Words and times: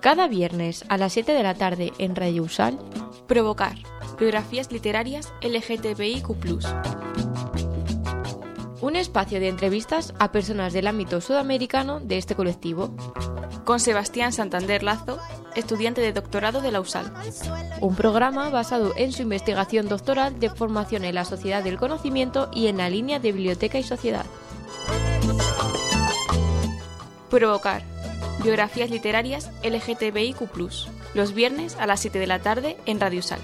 Cada 0.00 0.28
viernes 0.28 0.84
a 0.88 0.96
las 0.96 1.12
7 1.12 1.32
de 1.32 1.42
la 1.42 1.54
tarde 1.54 1.92
en 1.98 2.16
Radio 2.16 2.44
Usal, 2.44 2.78
Provocar, 3.26 3.76
biografías 4.18 4.72
literarias 4.72 5.32
LGTBIQ 5.42 6.30
un 8.80 8.96
espacio 8.96 9.40
de 9.40 9.48
entrevistas 9.48 10.14
a 10.18 10.32
personas 10.32 10.72
del 10.72 10.86
ámbito 10.86 11.20
sudamericano 11.20 12.00
de 12.00 12.18
este 12.18 12.34
colectivo. 12.34 12.94
Con 13.64 13.78
Sebastián 13.78 14.32
Santander 14.32 14.82
Lazo, 14.82 15.18
estudiante 15.54 16.00
de 16.00 16.12
doctorado 16.12 16.60
de 16.60 16.72
la 16.72 16.80
USAL. 16.80 17.12
Un 17.80 17.94
programa 17.94 18.48
basado 18.48 18.92
en 18.96 19.12
su 19.12 19.22
investigación 19.22 19.88
doctoral 19.88 20.40
de 20.40 20.48
formación 20.50 21.04
en 21.04 21.14
la 21.14 21.24
sociedad 21.24 21.62
del 21.62 21.78
conocimiento 21.78 22.50
y 22.52 22.68
en 22.68 22.78
la 22.78 22.88
línea 22.88 23.18
de 23.18 23.32
biblioteca 23.32 23.78
y 23.78 23.82
sociedad. 23.82 24.24
Provocar. 27.30 27.82
Biografías 28.42 28.90
literarias 28.90 29.52
LGTBIQ, 29.62 30.40
los 31.14 31.32
viernes 31.32 31.76
a 31.76 31.86
las 31.86 32.00
7 32.00 32.18
de 32.18 32.26
la 32.26 32.40
tarde 32.40 32.76
en 32.86 32.98
Radio 32.98 33.22
Sal. 33.22 33.38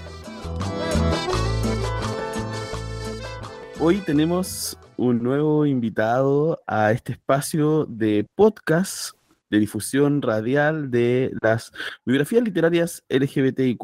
Hoy 3.79 3.99
tenemos 3.99 4.77
un 4.97 5.23
nuevo 5.23 5.65
invitado 5.65 6.61
a 6.67 6.91
este 6.91 7.13
espacio 7.13 7.85
de 7.85 8.27
podcast 8.35 9.15
de 9.49 9.59
difusión 9.59 10.21
radial 10.21 10.91
de 10.91 11.31
las 11.41 11.71
biografías 12.03 12.43
literarias 12.43 13.03
LGBTIQ, 13.07 13.81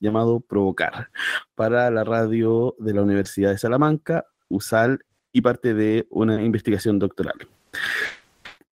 llamado 0.00 0.40
Provocar, 0.40 1.10
para 1.54 1.88
la 1.92 2.02
radio 2.02 2.74
de 2.80 2.94
la 2.94 3.02
Universidad 3.02 3.50
de 3.50 3.58
Salamanca, 3.58 4.26
USAL 4.48 5.04
y 5.32 5.40
parte 5.42 5.72
de 5.72 6.08
una 6.10 6.42
investigación 6.42 6.98
doctoral. 6.98 7.46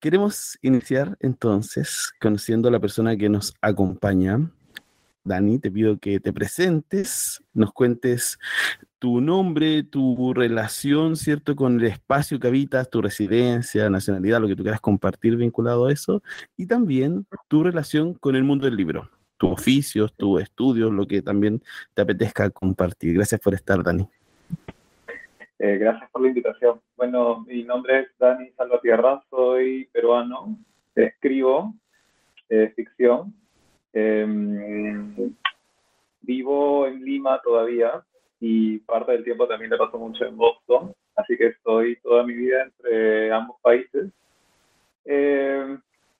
Queremos 0.05 0.59
iniciar 0.61 1.17
entonces 1.19 2.13
conociendo 2.21 2.67
a 2.67 2.71
la 2.71 2.79
persona 2.79 3.17
que 3.17 3.27
nos 3.27 3.55
acompaña. 3.59 4.51
Dani, 5.23 5.57
te 5.57 5.71
pido 5.71 5.97
que 5.97 6.19
te 6.19 6.31
presentes, 6.31 7.43
nos 7.55 7.73
cuentes 7.73 8.37
tu 8.99 9.19
nombre, 9.19 9.81
tu 9.81 10.31
relación, 10.35 11.15
¿cierto?, 11.15 11.55
con 11.55 11.79
el 11.79 11.87
espacio 11.87 12.39
que 12.39 12.49
habitas, 12.49 12.87
tu 12.87 13.01
residencia, 13.01 13.89
nacionalidad, 13.89 14.39
lo 14.39 14.47
que 14.47 14.55
tú 14.55 14.61
quieras 14.61 14.79
compartir 14.79 15.37
vinculado 15.37 15.87
a 15.87 15.91
eso, 15.91 16.21
y 16.55 16.67
también 16.67 17.25
tu 17.47 17.63
relación 17.63 18.13
con 18.13 18.35
el 18.35 18.43
mundo 18.43 18.65
del 18.65 18.75
libro, 18.75 19.09
tus 19.37 19.53
oficios, 19.53 20.13
tus 20.15 20.39
estudios, 20.39 20.93
lo 20.93 21.07
que 21.07 21.23
también 21.23 21.63
te 21.95 22.03
apetezca 22.03 22.51
compartir. 22.51 23.15
Gracias 23.15 23.41
por 23.41 23.55
estar, 23.55 23.81
Dani. 23.81 24.07
Eh, 25.57 25.77
gracias 25.77 26.09
por 26.11 26.21
la 26.21 26.27
invitación. 26.27 26.81
Bueno, 26.97 27.45
mi 27.47 27.63
nombre 27.63 28.01
es 28.01 28.07
Dani 28.19 28.49
Salvatierra, 28.51 29.23
soy 29.29 29.87
peruano, 29.93 30.57
escribo 30.93 31.73
eh, 32.49 32.73
ficción. 32.75 33.33
Em, 33.93 35.33
vivo 36.21 36.87
en 36.87 37.05
Lima 37.05 37.39
todavía, 37.41 38.03
y 38.39 38.79
parte 38.79 39.13
del 39.13 39.23
tiempo 39.23 39.47
también 39.47 39.71
le 39.71 39.77
paso 39.77 39.97
mucho 39.97 40.25
en 40.25 40.35
Boston, 40.35 40.93
así 41.15 41.37
que 41.37 41.47
estoy 41.47 41.95
toda 41.97 42.23
mi 42.23 42.33
vida 42.33 42.63
entre 42.63 43.31
ambos 43.31 43.57
países. 43.61 44.11
Eh, 45.05 45.77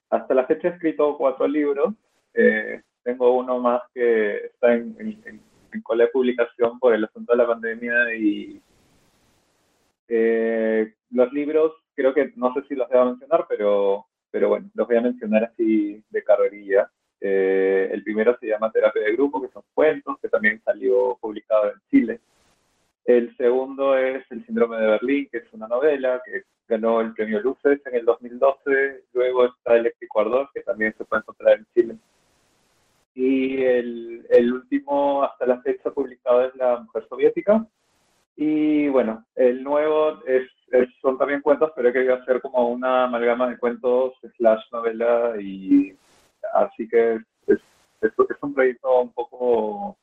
hasta 0.09 0.33
la 0.33 0.45
fecha 0.45 0.69
he 0.69 0.71
escrito 0.71 1.17
cuatro 1.17 1.47
libros, 1.47 1.93
eh, 2.33 2.81
tengo 3.03 3.37
uno 3.37 3.59
más 3.59 3.81
que 3.93 4.45
está 4.45 4.73
en, 4.73 4.95
en, 4.99 5.41
de 5.71 6.07
publicación 6.07 6.79
por 6.79 6.93
el 6.93 7.03
asunto 7.03 7.33
de 7.33 7.37
la 7.37 7.47
pandemia 7.47 8.15
y 8.15 8.61
eh, 10.07 10.93
los 11.11 11.31
libros 11.33 11.73
creo 11.95 12.13
que 12.13 12.33
no 12.35 12.53
sé 12.53 12.63
si 12.67 12.75
los 12.75 12.89
debo 12.89 13.05
mencionar, 13.05 13.45
pero, 13.47 14.05
pero 14.29 14.49
bueno, 14.49 14.69
los 14.73 14.87
voy 14.87 14.97
a 14.97 15.01
mencionar 15.01 15.45
así 15.45 16.03
de 16.09 16.23
carrerilla. 16.23 16.91
Eh, 17.21 17.89
el 17.91 18.03
primero 18.03 18.37
se 18.39 18.47
llama 18.47 18.71
Terapia 18.71 19.03
de 19.03 19.13
Grupo, 19.13 19.41
que 19.41 19.51
son 19.51 19.63
cuentos, 19.73 20.17
que 20.21 20.29
también 20.29 20.61
salió 20.63 21.17
publicado 21.19 21.71
en 21.71 21.79
Chile. 21.89 22.19
El 23.05 23.35
segundo 23.37 23.97
es 23.97 24.23
El 24.31 24.45
Síndrome 24.45 24.77
de 24.77 24.87
Berlín, 24.87 25.29
que 25.31 25.37
es 25.37 25.53
una 25.53 25.67
novela 25.67 26.21
que 26.25 26.43
ganó 26.67 27.01
el 27.01 27.13
premio 27.13 27.39
Luces 27.39 27.79
en 27.85 27.95
el 27.95 28.05
2012. 28.05 29.03
Luego 29.13 29.45
está 29.45 29.77
Eléctrico 29.77 30.19
Ardor, 30.19 30.49
que 30.53 30.61
también 30.61 30.93
se 30.97 31.05
puede 31.05 31.21
encontrar 31.21 31.57
en 31.57 31.67
Chile. 31.73 31.97
Y 33.13 33.63
el, 33.63 34.25
el 34.29 34.53
último, 34.53 35.23
hasta 35.23 35.45
la 35.45 35.61
fecha 35.61 35.91
publicado, 35.91 36.45
es 36.45 36.55
La 36.55 36.79
Mujer 36.79 37.07
Soviética. 37.07 37.65
Y 38.35 38.87
bueno, 38.89 39.25
el 39.35 39.63
nuevo 39.63 40.21
es, 40.25 40.49
son 41.01 41.17
también 41.17 41.41
cuentos, 41.41 41.71
pero 41.75 41.89
he 41.89 41.93
querido 41.93 42.15
hacer 42.15 42.41
como 42.41 42.69
una 42.69 43.05
amalgama 43.05 43.49
de 43.49 43.57
cuentos 43.57 44.13
slash 44.37 44.63
novela 44.71 45.35
y 45.39 45.95
Así 46.53 46.87
que 46.87 47.15
es, 47.47 47.59
es, 48.01 48.11
un 48.41 48.53
proyecto 48.53 49.01
un 49.01 49.13
poco 49.13 49.97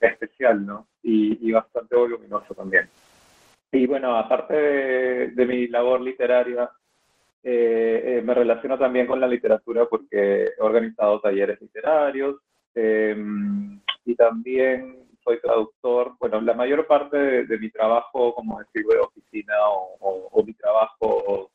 especial, 0.00 0.64
¿no? 0.64 0.86
Y, 1.02 1.50
bastante 1.52 1.96
voluminoso 1.96 2.54
también. 2.54 2.88
Y 3.70 3.86
bueno, 3.86 4.16
aparte 4.16 4.54
de, 5.34 5.46
mi 5.46 5.68
labor 5.68 6.00
literaria, 6.00 6.70
eh, 7.42 8.02
eh, 8.04 8.22
me 8.22 8.34
relaciono 8.34 8.78
también 8.78 9.06
con 9.06 9.20
la 9.20 9.26
literatura 9.26 9.86
porque 9.86 10.44
he 10.44 10.60
organizado 10.60 11.20
talleres 11.20 11.60
literarios 11.60 12.36
em, 12.74 13.80
y 14.04 14.14
también 14.14 15.04
soy 15.24 15.40
traductor. 15.40 16.14
Bueno, 16.18 16.40
la 16.40 16.54
mayor 16.54 16.86
parte 16.86 17.44
de, 17.44 17.58
mi 17.58 17.70
trabajo, 17.70 18.34
como 18.34 18.58
decir, 18.58 18.84
de 18.86 18.98
oficina 18.98 19.54
o, 20.00 20.42
mi 20.44 20.54
trabajo 20.54 21.50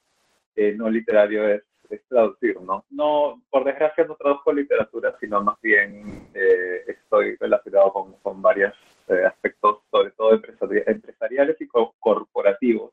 eh, 0.55 0.73
no 0.73 0.89
literario 0.89 1.47
es 1.49 1.63
traducir, 2.09 2.59
¿no? 2.61 2.85
No, 2.89 3.41
por 3.49 3.63
desgracia 3.63 4.05
no 4.05 4.15
traduzco 4.15 4.51
literatura, 4.51 5.15
sino 5.19 5.41
más 5.41 5.59
bien 5.61 6.27
eh, 6.33 6.83
estoy 6.87 7.35
relacionado 7.37 7.93
con, 7.93 8.13
con 8.21 8.41
varios 8.41 8.73
eh, 9.07 9.23
aspectos, 9.25 9.79
sobre 9.89 10.11
todo 10.11 10.31
empresariales 10.33 11.55
y 11.61 11.67
corporativos, 11.67 12.91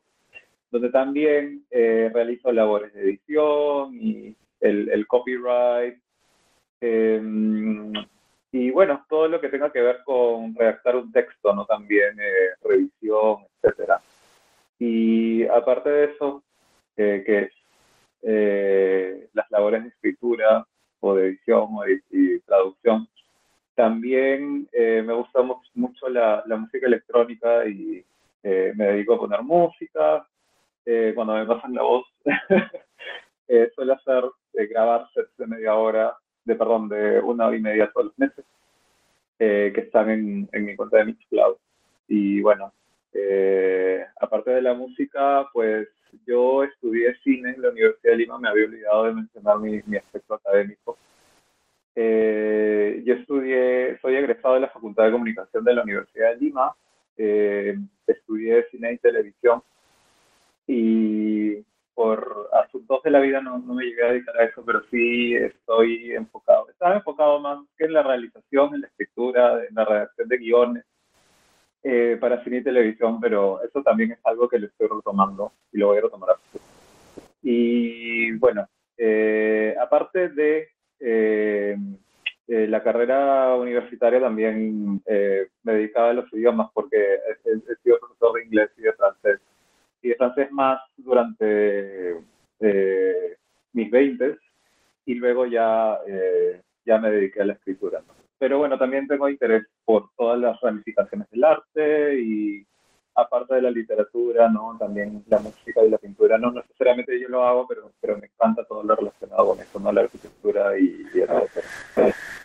donde 0.70 0.90
también 0.90 1.64
realizo 1.70 2.52
labores 2.52 2.92
de 2.94 3.02
edición 3.02 3.94
y 3.94 4.36
el, 4.60 4.88
el 4.90 5.06
copyright, 5.06 5.98
em, 6.80 7.92
y 8.54 8.70
bueno, 8.70 9.04
todo 9.08 9.26
lo 9.26 9.40
que 9.40 9.48
tenga 9.48 9.72
que 9.72 9.80
ver 9.80 10.02
con 10.04 10.54
redactar 10.54 10.94
un 10.94 11.10
texto, 11.10 11.52
¿no? 11.52 11.66
También 11.66 12.16
revisión, 12.62 13.38
etcétera. 13.60 14.00
Y 14.78 15.44
aparte 15.48 15.90
de 15.90 16.04
eso, 16.04 16.44
que 16.94 17.24
es 17.26 17.52
eh, 18.22 19.28
las 19.32 19.50
labores 19.50 19.82
de 19.82 19.88
escritura 19.88 20.64
o 21.00 21.14
de 21.16 21.30
edición 21.30 21.66
o 21.74 21.82
de, 21.82 22.00
y 22.10 22.38
traducción. 22.42 23.08
También 23.74 24.68
eh, 24.70 25.02
me 25.04 25.14
gusta 25.14 25.40
mucho 25.74 26.08
la, 26.08 26.44
la, 26.46 26.56
música 26.56 26.86
electrónica 26.86 27.66
y 27.66 28.04
eh, 28.44 28.72
me 28.76 28.84
dedico 28.84 29.14
a 29.14 29.18
poner 29.18 29.42
música. 29.42 30.24
cuando 31.16 31.34
me 31.34 31.46
pasan 31.46 31.74
la 31.74 31.82
voz, 31.82 32.06
suelo 33.74 33.94
hacer 33.94 34.24
grabar 34.70 35.08
sets 35.12 35.36
de 35.38 35.46
media 35.48 35.74
hora, 35.74 36.16
de 36.44 36.54
perdón, 36.54 36.88
de 36.88 37.20
una 37.20 37.46
hora 37.46 37.56
y 37.56 37.60
media 37.60 37.90
todos 37.92 38.06
los 38.06 38.18
meses, 38.18 38.44
que 39.38 39.80
están 39.80 40.10
en, 40.10 40.48
en 40.52 40.64
mi 40.64 40.76
cuenta 40.76 40.98
de 40.98 41.06
Mixcloud. 41.06 41.56
Y 42.08 42.40
bueno, 42.40 42.72
aparte 44.20 44.50
de 44.50 44.62
la 44.62 44.74
música, 44.74 45.46
pues 45.52 45.88
yo 46.26 46.62
estudié 46.64 47.14
cine 47.22 47.50
en 47.50 47.62
la 47.62 47.70
Universidad 47.70 48.12
de 48.12 48.18
Lima, 48.18 48.38
me 48.38 48.48
había 48.48 48.66
olvidado 48.66 49.04
de 49.04 49.14
mencionar 49.14 49.58
mi, 49.58 49.80
mi 49.86 49.96
aspecto 49.96 50.34
académico. 50.34 50.96
Eh, 51.96 53.02
yo 53.04 53.14
estudié, 53.14 53.98
soy 54.00 54.16
egresado 54.16 54.54
de 54.54 54.60
la 54.60 54.68
Facultad 54.68 55.04
de 55.04 55.12
Comunicación 55.12 55.64
de 55.64 55.74
la 55.74 55.82
Universidad 55.82 56.30
de 56.30 56.36
Lima, 56.36 56.74
eh, 57.16 57.76
estudié 58.06 58.64
cine 58.70 58.94
y 58.94 58.98
televisión 58.98 59.62
y 60.66 61.64
por 61.94 62.50
asuntos 62.52 63.02
de 63.02 63.10
la 63.10 63.20
vida 63.20 63.40
no, 63.40 63.58
no, 63.58 63.74
me 63.74 63.84
llegué 63.84 64.04
a 64.04 64.12
dedicar 64.12 64.36
a 64.36 64.44
eso, 64.44 64.64
pero 64.64 64.82
sí 64.90 65.34
estoy 65.34 66.12
enfocado, 66.12 66.68
estaba 66.68 66.96
enfocado 66.96 67.40
más 67.40 67.58
que 67.78 67.84
en 67.84 67.92
la 67.92 68.02
realización, 68.02 68.74
en 68.74 68.80
la 68.82 68.88
escritura, 68.88 69.64
en 69.68 69.74
la 69.74 69.84
redacción 69.84 70.28
de 70.28 70.38
guiones, 70.38 70.84
eh, 71.86 72.16
para 72.18 72.42
cine 72.42 72.56
y 72.56 72.64
televisión, 72.64 73.20
pero 73.20 73.62
eso 73.62 73.82
también 73.82 74.12
es 74.12 74.18
algo 74.24 74.48
que 74.48 74.58
lo 74.58 74.68
estoy 74.68 74.88
retomando 74.88 75.52
y 75.70 75.76
lo 75.76 75.88
voy 75.88 75.98
a 75.98 76.00
retomar. 76.00 76.30
Y 77.42 78.32
bueno, 78.38 78.66
eh, 78.96 79.76
aparte 79.78 80.30
de 80.30 80.68
eh, 80.98 81.76
la 82.46 82.82
carrera 82.82 83.54
universitaria, 83.56 84.18
también 84.18 85.02
me 85.04 85.72
dedicaba 85.74 86.08
a 86.08 86.14
los 86.14 86.32
idiomas 86.32 86.70
porque 86.72 86.96
he, 86.96 87.50
he, 87.50 87.76
sido 87.82 87.98
profesor 87.98 88.32
de 88.32 88.44
inglés 88.44 88.70
y 88.78 88.80
de 88.80 88.92
francés. 88.94 89.40
De 90.08 90.16
francés 90.16 90.50
más 90.52 90.80
durante 90.96 92.16
mis 93.72 93.90
20 93.90 94.38
y 95.06 95.14
luego 95.14 95.46
ya, 95.46 95.98
ya 96.84 96.98
me 96.98 97.10
dediqué 97.10 97.42
a 97.42 97.46
la 97.46 97.52
escritura. 97.54 98.00
¿no? 98.06 98.24
pero 98.44 98.58
bueno, 98.58 98.76
también 98.76 99.06
tengo 99.06 99.26
interés 99.28 99.64
por 99.86 100.10
todas 100.18 100.38
las 100.38 100.60
ramificaciones 100.60 101.30
del 101.30 101.44
arte 101.44 102.20
y 102.20 102.66
aparte 103.14 103.54
de 103.54 103.62
la 103.62 103.70
literatura, 103.70 104.50
¿no? 104.50 104.76
También 104.78 105.24
la 105.28 105.38
música 105.38 105.82
y 105.82 105.88
la 105.88 105.96
pintura, 105.96 106.36
no 106.36 106.52
necesariamente 106.52 107.18
yo 107.18 107.28
lo 107.28 107.42
hago, 107.42 107.66
pero, 107.66 107.92
pero 107.98 108.18
me 108.18 108.26
encanta 108.26 108.62
todo 108.66 108.82
lo 108.82 108.96
relacionado 108.96 109.48
con 109.48 109.60
eso, 109.60 109.80
¿no? 109.80 109.90
La 109.90 110.02
arquitectura 110.02 110.78
y, 110.78 111.06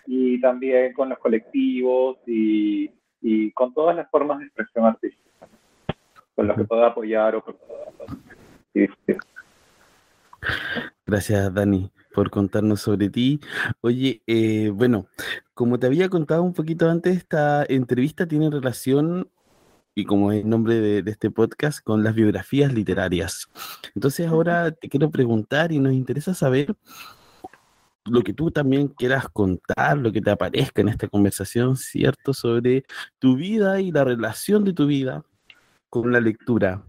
y, 0.06 0.36
y 0.36 0.40
también 0.40 0.94
con 0.94 1.10
los 1.10 1.20
colectivos 1.20 2.20
y, 2.26 2.90
y 3.20 3.52
con 3.52 3.74
todas 3.74 3.96
las 3.96 4.10
formas 4.10 4.40
de 4.40 4.46
expresión 4.46 4.86
artística, 4.86 5.29
con 6.40 6.48
lo 6.48 6.56
que 6.56 6.64
pueda 6.64 6.88
apoyar 6.88 7.36
o 7.36 7.44
Gracias, 11.06 11.54
Dani, 11.54 11.92
por 12.14 12.30
contarnos 12.30 12.80
sobre 12.80 13.10
ti. 13.10 13.42
Oye, 13.82 14.24
eh, 14.26 14.72
bueno, 14.74 15.08
como 15.54 15.78
te 15.78 15.88
había 15.88 16.08
contado 16.08 16.44
un 16.44 16.54
poquito 16.54 16.90
antes, 16.90 17.18
esta 17.18 17.66
entrevista 17.68 18.26
tiene 18.26 18.50
relación 18.50 19.30
y 19.94 20.06
como 20.06 20.32
es 20.32 20.44
el 20.44 20.50
nombre 20.50 20.80
de, 20.80 21.12
este 21.12 21.30
podcast, 21.30 21.84
con 21.84 22.06
las 22.06 22.16
biografías 22.16 22.72
literarias. 22.72 23.50
Entonces 23.94 24.26
ahora 24.26 24.72
te 24.72 24.88
quiero 24.88 25.12
preguntar 25.12 25.74
y 25.74 25.80
nos 25.80 25.92
interesa 25.92 26.34
saber 26.34 26.74
lo 28.06 28.22
que 28.22 28.32
tú 28.32 28.50
también 28.50 28.88
quieras 28.88 29.28
contar, 29.28 29.98
lo 29.98 30.14
que 30.14 30.22
te 30.22 30.32
aparezca 30.32 30.80
en 30.80 30.88
esta 30.88 31.10
conversación, 31.10 31.76
¿cierto? 31.76 32.34
Sobre 32.34 32.86
tu 33.20 33.36
vida 33.36 33.82
y 33.82 33.92
la 33.92 34.06
relación 34.06 34.64
de 34.64 34.72
tu 34.72 34.88
vida 34.88 35.26
con 35.90 36.12
la 36.12 36.20
lectura. 36.20 36.84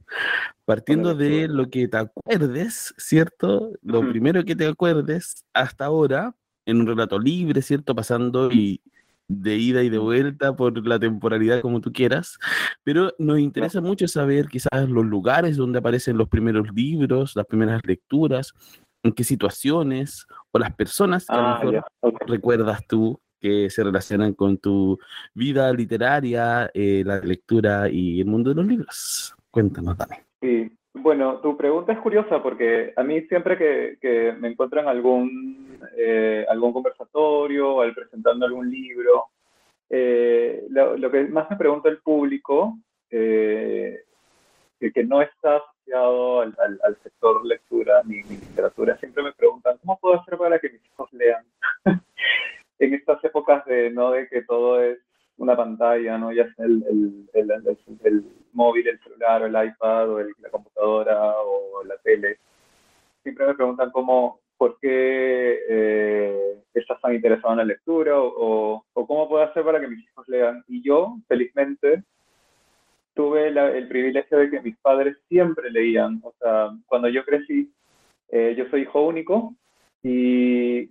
Partiendo 0.64 1.14
de 1.14 1.48
lo 1.48 1.68
que 1.68 1.88
te 1.88 1.96
acuerdes, 1.96 2.94
¿cierto? 2.96 3.72
Lo 3.82 4.08
primero 4.08 4.44
que 4.44 4.54
te 4.54 4.66
acuerdes 4.66 5.44
hasta 5.52 5.86
ahora, 5.86 6.34
en 6.64 6.80
un 6.80 6.86
relato 6.86 7.18
libre, 7.18 7.62
¿cierto? 7.62 7.94
Pasando 7.94 8.50
y 8.52 8.80
de 9.26 9.56
ida 9.56 9.82
y 9.82 9.90
de 9.90 9.98
vuelta 9.98 10.54
por 10.56 10.86
la 10.86 10.98
temporalidad 10.98 11.60
como 11.60 11.80
tú 11.80 11.92
quieras, 11.92 12.38
pero 12.82 13.12
nos 13.18 13.38
interesa 13.38 13.80
mucho 13.80 14.08
saber 14.08 14.48
quizás 14.48 14.88
los 14.88 15.06
lugares 15.06 15.56
donde 15.56 15.78
aparecen 15.78 16.18
los 16.18 16.28
primeros 16.28 16.68
libros, 16.74 17.36
las 17.36 17.46
primeras 17.46 17.80
lecturas, 17.84 18.54
en 19.02 19.12
qué 19.12 19.22
situaciones 19.22 20.26
o 20.50 20.58
las 20.58 20.74
personas 20.74 21.26
que 21.26 21.32
a 21.32 21.40
lo 21.40 21.46
ah, 21.46 21.60
mejor 21.64 22.28
recuerdas 22.28 22.86
tú 22.86 23.20
que 23.40 23.70
se 23.70 23.82
relacionan 23.82 24.34
con 24.34 24.58
tu 24.58 24.98
vida 25.34 25.72
literaria, 25.72 26.70
eh, 26.74 27.02
la 27.04 27.20
lectura 27.20 27.88
y 27.88 28.20
el 28.20 28.26
mundo 28.26 28.50
de 28.50 28.56
los 28.56 28.66
libros. 28.66 29.34
Cuéntanos, 29.50 29.96
Dani. 29.96 30.16
Sí, 30.40 30.70
bueno, 30.92 31.38
tu 31.40 31.56
pregunta 31.56 31.92
es 31.92 31.98
curiosa 32.00 32.42
porque 32.42 32.92
a 32.96 33.02
mí 33.02 33.22
siempre 33.22 33.56
que, 33.56 34.34
me 34.38 34.48
encuentran 34.48 34.88
algún, 34.88 35.78
eh, 35.96 36.44
algún 36.48 36.72
conversatorio 36.72 37.80
al 37.80 37.94
presentando 37.94 38.44
algún 38.44 38.70
libro, 38.70 39.26
eh, 39.88 40.66
lo, 40.68 41.10
que 41.10 41.24
más 41.24 41.50
me 41.50 41.56
pregunta 41.56 41.88
el 41.88 41.98
público, 41.98 42.78
eh, 43.10 44.02
que, 44.78 45.04
no 45.04 45.22
está 45.22 45.56
asociado 45.56 46.40
al, 46.40 46.96
sector 47.02 47.44
lectura 47.46 48.02
ni, 48.04 48.22
literatura, 48.22 48.96
siempre 48.98 49.22
me 49.22 49.32
preguntan, 49.32 49.78
¿cómo 49.78 49.98
puedo 49.98 50.20
hacer 50.20 50.36
para 50.38 50.58
que 50.58 50.70
mis 50.70 50.84
hijos 50.86 51.12
lean? 51.12 51.44
en 52.80 52.94
estas 52.94 53.22
épocas 53.24 53.64
de, 53.66 53.90
¿no? 53.90 54.10
de 54.10 54.28
que 54.28 54.42
todo 54.42 54.82
es 54.82 54.98
una 55.36 55.56
pantalla, 55.56 56.18
¿no? 56.18 56.32
ya 56.32 56.52
sea 56.54 56.66
el, 56.66 56.84
el, 56.88 57.30
el, 57.34 57.78
el 58.04 58.24
móvil, 58.52 58.88
el 58.88 59.00
celular, 59.00 59.42
o 59.42 59.46
el 59.46 59.68
iPad, 59.68 60.10
o 60.10 60.20
la 60.20 60.50
computadora, 60.50 61.34
o 61.40 61.84
la 61.84 61.96
tele. 61.98 62.38
Siempre 63.22 63.46
me 63.46 63.54
preguntan 63.54 63.90
cómo, 63.90 64.40
por 64.56 64.78
qué 64.78 65.60
eh, 65.68 66.58
estás 66.74 67.00
tan 67.00 67.14
interesado 67.14 67.52
en 67.52 67.58
la 67.58 67.64
lectura, 67.64 68.20
o, 68.20 68.84
o, 68.92 69.06
cómo 69.06 69.28
puedo 69.28 69.42
hacer 69.42 69.64
para 69.64 69.80
que 69.80 69.88
mis 69.88 70.04
hijos 70.04 70.28
lean. 70.28 70.62
Y 70.68 70.82
yo, 70.82 71.16
felizmente, 71.28 72.02
tuve 73.14 73.48
el 73.48 73.88
privilegio 73.88 74.36
de 74.36 74.50
que 74.50 74.60
mis 74.60 74.76
padres 74.78 75.16
siempre 75.28 75.70
leían. 75.70 76.20
O 76.22 76.34
sea, 76.38 76.70
cuando 76.86 77.08
yo 77.08 77.24
crecí, 77.24 77.72
eh, 78.28 78.54
yo 78.56 78.66
soy 78.68 78.82
hijo 78.82 79.02
único, 79.02 79.54
y 80.02 80.90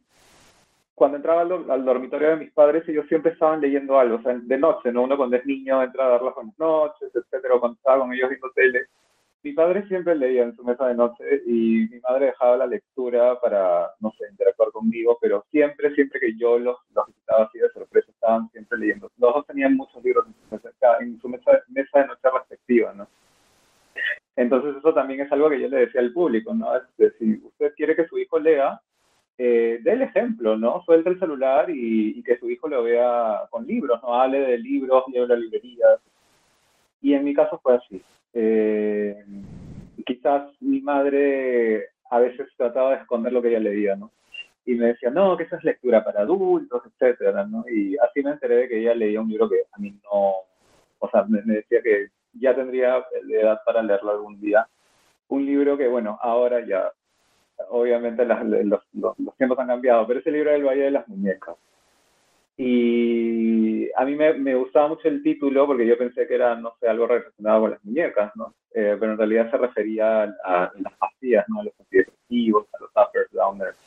cuando 0.99 1.15
entraba 1.15 1.43
al, 1.43 1.85
dormitorio 1.85 2.31
de 2.31 2.35
mis 2.35 2.51
padres, 2.51 2.83
ellos 2.89 3.05
siempre 3.07 3.31
estaban 3.31 3.61
leyendo 3.61 3.97
algo, 3.97 4.17
o 4.17 4.21
sea, 4.21 4.33
de 4.37 4.57
noche, 4.57 4.91
¿no? 4.91 5.03
Uno 5.03 5.15
cuando 5.15 5.37
es 5.37 5.45
niño 5.45 5.81
entra 5.81 6.05
a 6.05 6.09
dar 6.09 6.21
las 6.21 6.35
buenas 6.35 6.59
noches, 6.59 7.09
etcétera, 7.15 7.55
cuando 7.57 7.77
estaba 7.77 8.01
con 8.01 8.11
ellos 8.11 8.27
viendo 8.27 8.51
tele. 8.51 8.87
Mi 9.41 9.53
padre 9.53 9.87
siempre 9.87 10.13
leía 10.13 10.43
en 10.43 10.53
su 10.57 10.63
mesa 10.65 10.87
de 10.87 10.95
noche 10.95 11.23
y 11.45 11.87
mi 11.89 12.01
madre 12.01 12.25
dejaba 12.25 12.57
la 12.57 12.67
lectura 12.67 13.39
para, 13.39 13.89
no 14.01 14.11
sé, 14.17 14.25
interactuar 14.29 14.71
conmigo, 14.71 15.17
pero 15.21 15.45
siempre, 15.49 15.95
siempre 15.95 16.19
que 16.19 16.35
yo 16.37 16.59
los, 16.59 16.75
los 16.93 17.07
visitaba 17.07 17.45
así 17.45 17.59
de 17.59 17.69
sorpresa, 17.69 18.11
estaban 18.11 18.49
siempre 18.49 18.77
leyendo. 18.77 19.09
Los 19.19 19.33
dos 19.33 19.47
tenían 19.47 19.77
muchos 19.77 20.03
libros 20.03 20.27
en 20.27 20.33
su 20.33 20.53
mesa, 20.53 20.97
en 20.99 21.21
su 21.21 21.29
mesa, 21.29 21.63
mesa 21.69 21.99
de 22.01 22.07
noche 22.07 22.29
respectiva, 22.29 22.93
¿no? 22.93 23.07
Entonces 24.35 24.75
eso 24.75 24.93
también 24.93 25.21
es 25.21 25.31
algo 25.31 25.49
que 25.49 25.61
yo 25.61 25.69
le 25.69 25.77
decía 25.77 26.01
al 26.01 26.11
público, 26.11 26.53
¿no? 26.53 26.75
Es 26.75 26.83
decir, 26.97 27.39
si 27.39 27.47
usted 27.47 27.73
quiere 27.77 27.95
que 27.95 28.05
su 28.07 28.17
hijo 28.17 28.37
lea, 28.37 28.81
eh, 29.41 29.79
dé 29.81 29.93
el 29.93 30.01
ejemplo, 30.01 30.57
¿no? 30.57 30.83
Suelta 30.83 31.09
el 31.09 31.17
celular 31.17 31.69
y, 31.69 32.21
que 32.23 32.37
su 32.37 32.49
hijo 32.49 32.67
lo 32.67 32.83
vea 32.83 33.43
con 33.49 33.65
libros, 33.65 34.01
¿no? 34.03 34.13
Hable 34.13 34.41
de 34.41 34.57
libros, 34.57 35.05
lleve 35.07 35.33
a 35.33 35.37
librerías. 35.37 36.01
Y 37.01 37.13
en 37.13 37.23
mi 37.23 37.33
caso 37.33 37.57
fue 37.63 37.77
así. 37.77 38.03
Eh, 38.33 39.15
quizás 40.05 40.51
mi 40.59 40.81
madre 40.81 41.87
a 42.09 42.19
veces 42.19 42.49
trataba 42.57 42.91
de 42.91 42.97
esconder 42.97 43.31
lo 43.31 43.41
que 43.41 43.47
ella 43.47 43.61
leía, 43.61 43.95
¿no? 43.95 44.11
Y 44.65 44.75
me 44.75 44.87
decía, 44.87 45.09
no, 45.09 45.37
que 45.37 45.43
esa 45.43 45.55
es 45.55 45.63
lectura 45.63 46.03
para 46.03 46.21
adultos, 46.21 46.83
etcétera, 46.85 47.45
¿no? 47.45 47.63
Y 47.69 47.97
así 47.97 48.21
me 48.21 48.31
enteré 48.31 48.55
de 48.57 48.67
que 48.67 48.79
ella 48.81 48.93
leía 48.93 49.21
un 49.21 49.29
libro 49.29 49.49
que 49.49 49.61
a 49.71 49.79
mí 49.79 49.91
no, 50.03 50.33
o 50.99 51.09
sea, 51.09 51.23
me, 51.23 51.41
me 51.43 51.55
decía 51.55 51.81
que 51.81 52.09
ya 52.33 52.53
tendría 52.53 53.05
edad 53.29 53.61
para 53.65 53.81
leerlo 53.83 54.11
algún 54.11 54.41
día. 54.41 54.67
Un 55.29 55.45
libro 55.45 55.77
que, 55.77 55.87
bueno, 55.87 56.19
ahora 56.21 56.59
ya 56.65 56.91
obviamente 57.69 58.25
los, 58.25 58.81
tiempos 59.37 59.59
han 59.59 59.67
cambiado, 59.67 60.07
pero 60.07 60.19
ese 60.19 60.31
libro 60.31 60.51
del 60.51 60.63
Valle 60.63 60.83
de 60.83 60.91
las 60.91 61.07
Muñecas. 61.07 61.55
Y 62.57 63.89
a 63.95 64.03
mí 64.03 64.15
me, 64.15 64.55
gustaba 64.55 64.89
mucho 64.89 65.07
el 65.07 65.23
título 65.23 65.65
porque 65.65 65.87
yo 65.87 65.97
pensé 65.97 66.27
que 66.27 66.35
era, 66.35 66.55
no 66.55 66.73
sé, 66.79 66.89
algo 66.89 67.07
relacionado 67.07 67.61
con 67.61 67.71
las 67.71 67.85
muñecas, 67.85 68.35
¿no? 68.35 68.53
Eh, 68.73 68.97
pero 68.99 69.13
en 69.13 69.17
realidad 69.17 69.49
se 69.49 69.57
refería 69.57 70.23
a, 70.23 70.71
las 70.77 70.93
pastillas, 70.97 71.45
¿no? 71.47 71.61
A 71.61 71.63
los 71.63 71.79
antidepresivos, 71.79 72.67
a 72.73 72.81
los 72.81 72.89
uppers, 72.89 73.31
downers. 73.31 73.77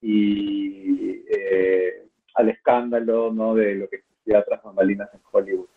Y 0.00 1.24
eh, 1.28 2.06
al 2.34 2.48
escándalo, 2.48 3.30
¿no? 3.30 3.54
De 3.54 3.74
lo 3.74 3.88
que 3.88 3.96
existía 3.96 4.42
tras 4.44 4.62
bambalinas 4.62 5.12
en 5.12 5.20
Hollywood. 5.30 5.68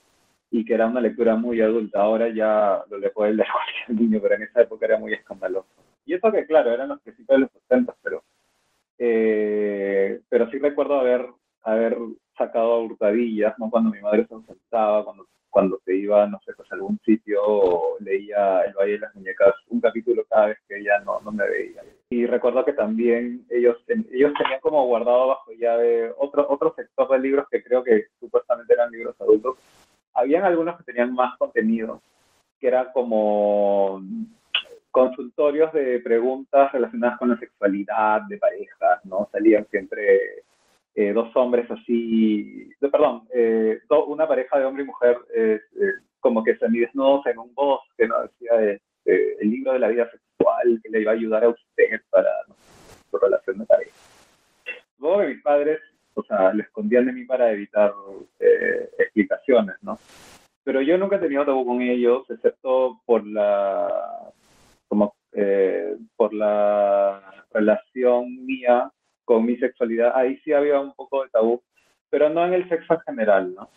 Y 0.50 0.64
que 0.64 0.76
era 0.76 0.88
una 0.88 1.02
lectura 1.02 1.36
muy 1.36 1.60
adulta. 1.60 2.02
Ahora 2.02 2.30
ya 2.30 2.86
lo 2.90 3.00
le 3.00 3.10
puede 3.10 3.34
leer 3.36 3.50
cualquier 3.52 4.02
niño, 4.02 4.20
pero 4.22 4.36
en 4.36 4.44
esa 4.44 4.62
época 4.62 4.86
era 4.86 4.98
muy 4.98 5.14
escandaloso. 5.14 5.68
Y 6.08 6.14
eso 6.14 6.32
que, 6.32 6.46
claro, 6.46 6.72
eran 6.72 6.88
los 6.88 7.02
principios 7.02 7.36
de 7.36 7.42
los 7.42 7.52
60, 7.52 7.94
pero, 8.02 8.24
eh, 8.98 10.22
pero 10.30 10.50
sí 10.50 10.58
recuerdo 10.58 10.98
haber, 10.98 11.28
haber 11.64 11.98
sacado 12.38 12.74
a 12.74 12.82
hurtadillas, 12.82 13.60
¿no? 13.60 13.70
Cuando 13.70 13.92
mi 13.92 14.00
madre 14.00 14.26
se 14.26 14.34
ausentaba, 14.34 15.04
cuando, 15.04 15.28
cuando 15.50 15.82
se 15.84 15.94
iba, 15.96 16.26
no 16.26 16.40
sé, 16.46 16.54
pues 16.54 16.72
a 16.72 16.76
algún 16.76 16.98
sitio, 17.04 18.00
leía 18.00 18.62
El 18.62 18.74
Valle 18.76 18.94
de 18.94 19.00
las 19.00 19.16
Muñecas, 19.16 19.54
un 19.68 19.82
capítulo 19.82 20.24
cada 20.30 20.48
vez 20.48 20.60
que 20.66 20.80
ella 20.80 20.98
no, 21.06 21.20
no 21.20 21.32
me 21.34 21.46
veía. 21.46 21.84
Y 22.10 22.26
recuerdo 22.26 22.64
que 22.64 22.72
también 22.72 23.46
ellos, 23.50 23.76
ellos 23.90 24.32
tenían 24.38 24.62
como 24.62 24.86
guardado 24.86 25.28
bajo 25.28 25.52
llave 25.60 26.14
otro, 26.18 26.48
otro 26.50 26.74
sector 26.74 27.10
de 27.10 27.20
libros 27.20 27.48
que 27.52 27.62
creo 27.62 27.84
que 27.84 28.06
supuestamente 28.18 28.74
eran 28.74 28.92
libros 28.92 29.20
adultos. 29.20 29.58
Habían 30.14 30.46
algunos 30.46 30.78
que 30.78 30.86
tenían 30.86 31.14
más 31.14 31.38
contenido, 31.38 32.02
que 32.62 32.68
era 32.68 32.94
como 32.94 34.02
consultorios 34.98 35.72
de 35.74 36.00
preguntas 36.00 36.72
relacionadas 36.72 37.20
con 37.20 37.30
la 37.30 37.38
sexualidad 37.38 38.22
de 38.28 38.40
parejas, 38.40 39.06
¿no? 39.06 39.30
Salían 39.32 39.68
siempre 39.70 40.44
eh, 40.96 41.14
dos 41.14 41.30
hombres 41.36 41.70
así, 41.70 42.68
perdón, 42.80 43.28
eh, 43.32 43.80
una 44.08 44.28
pareja 44.28 44.58
de 44.58 44.66
hombre 44.66 44.82
y 44.82 44.88
mujer 44.88 45.20
eh, 45.36 45.60
como 46.20 46.44
que 46.44 46.58
semidesnudos 46.58 47.28
en 47.28 47.38
un 47.38 47.54
bosque, 47.54 48.08
¿no? 48.08 48.24
Decía 48.24 48.80
el 49.06 49.52
libro 49.52 49.74
de 49.74 49.80
la 49.80 49.90
vida 49.90 50.10
sexual 50.10 50.80
que 50.82 50.90
le 50.90 51.02
iba 51.02 51.12
a 51.12 51.16
ayudar 51.16 51.44
a 51.44 51.50
usted 51.50 52.02
para 52.10 52.32
su 53.12 53.18
relación 53.20 53.60
de 53.60 53.66
pareja. 53.66 53.92
Luego 54.98 55.20
mis 55.28 55.44
padres, 55.44 55.80
o 56.16 56.24
sea, 56.24 56.52
lo 56.54 56.64
escondían 56.64 57.06
de 57.06 57.14
mí 57.14 57.24
para 57.24 57.52
evitar 57.52 57.94
explicaciones, 58.98 59.76
¿no? 59.84 60.00
Pero 60.64 60.82
yo 60.82 60.98
nunca 60.98 61.18
he 61.18 61.20
tenido 61.20 61.46
tabú 61.46 61.68
con 61.68 61.84
ellos, 61.84 62.28
excepto 62.32 63.00
por 63.06 63.24
la 63.26 64.34
eh, 65.40 65.96
por 66.16 66.34
la 66.34 67.22
relación 67.52 68.44
mía 68.44 68.92
con 69.24 69.46
mi 69.46 69.56
sexualidad, 69.58 70.14
ahí 70.16 70.38
sí 70.38 70.52
había 70.52 70.80
un 70.80 70.94
poco 70.94 71.24
de 71.24 71.30
tabú, 71.30 71.62
pero 72.10 72.28
no 72.30 72.44
en 72.44 72.54
el 72.54 72.68
sexo 72.68 72.96
en 72.96 73.00
general, 73.02 73.54
¿no? 73.54 73.70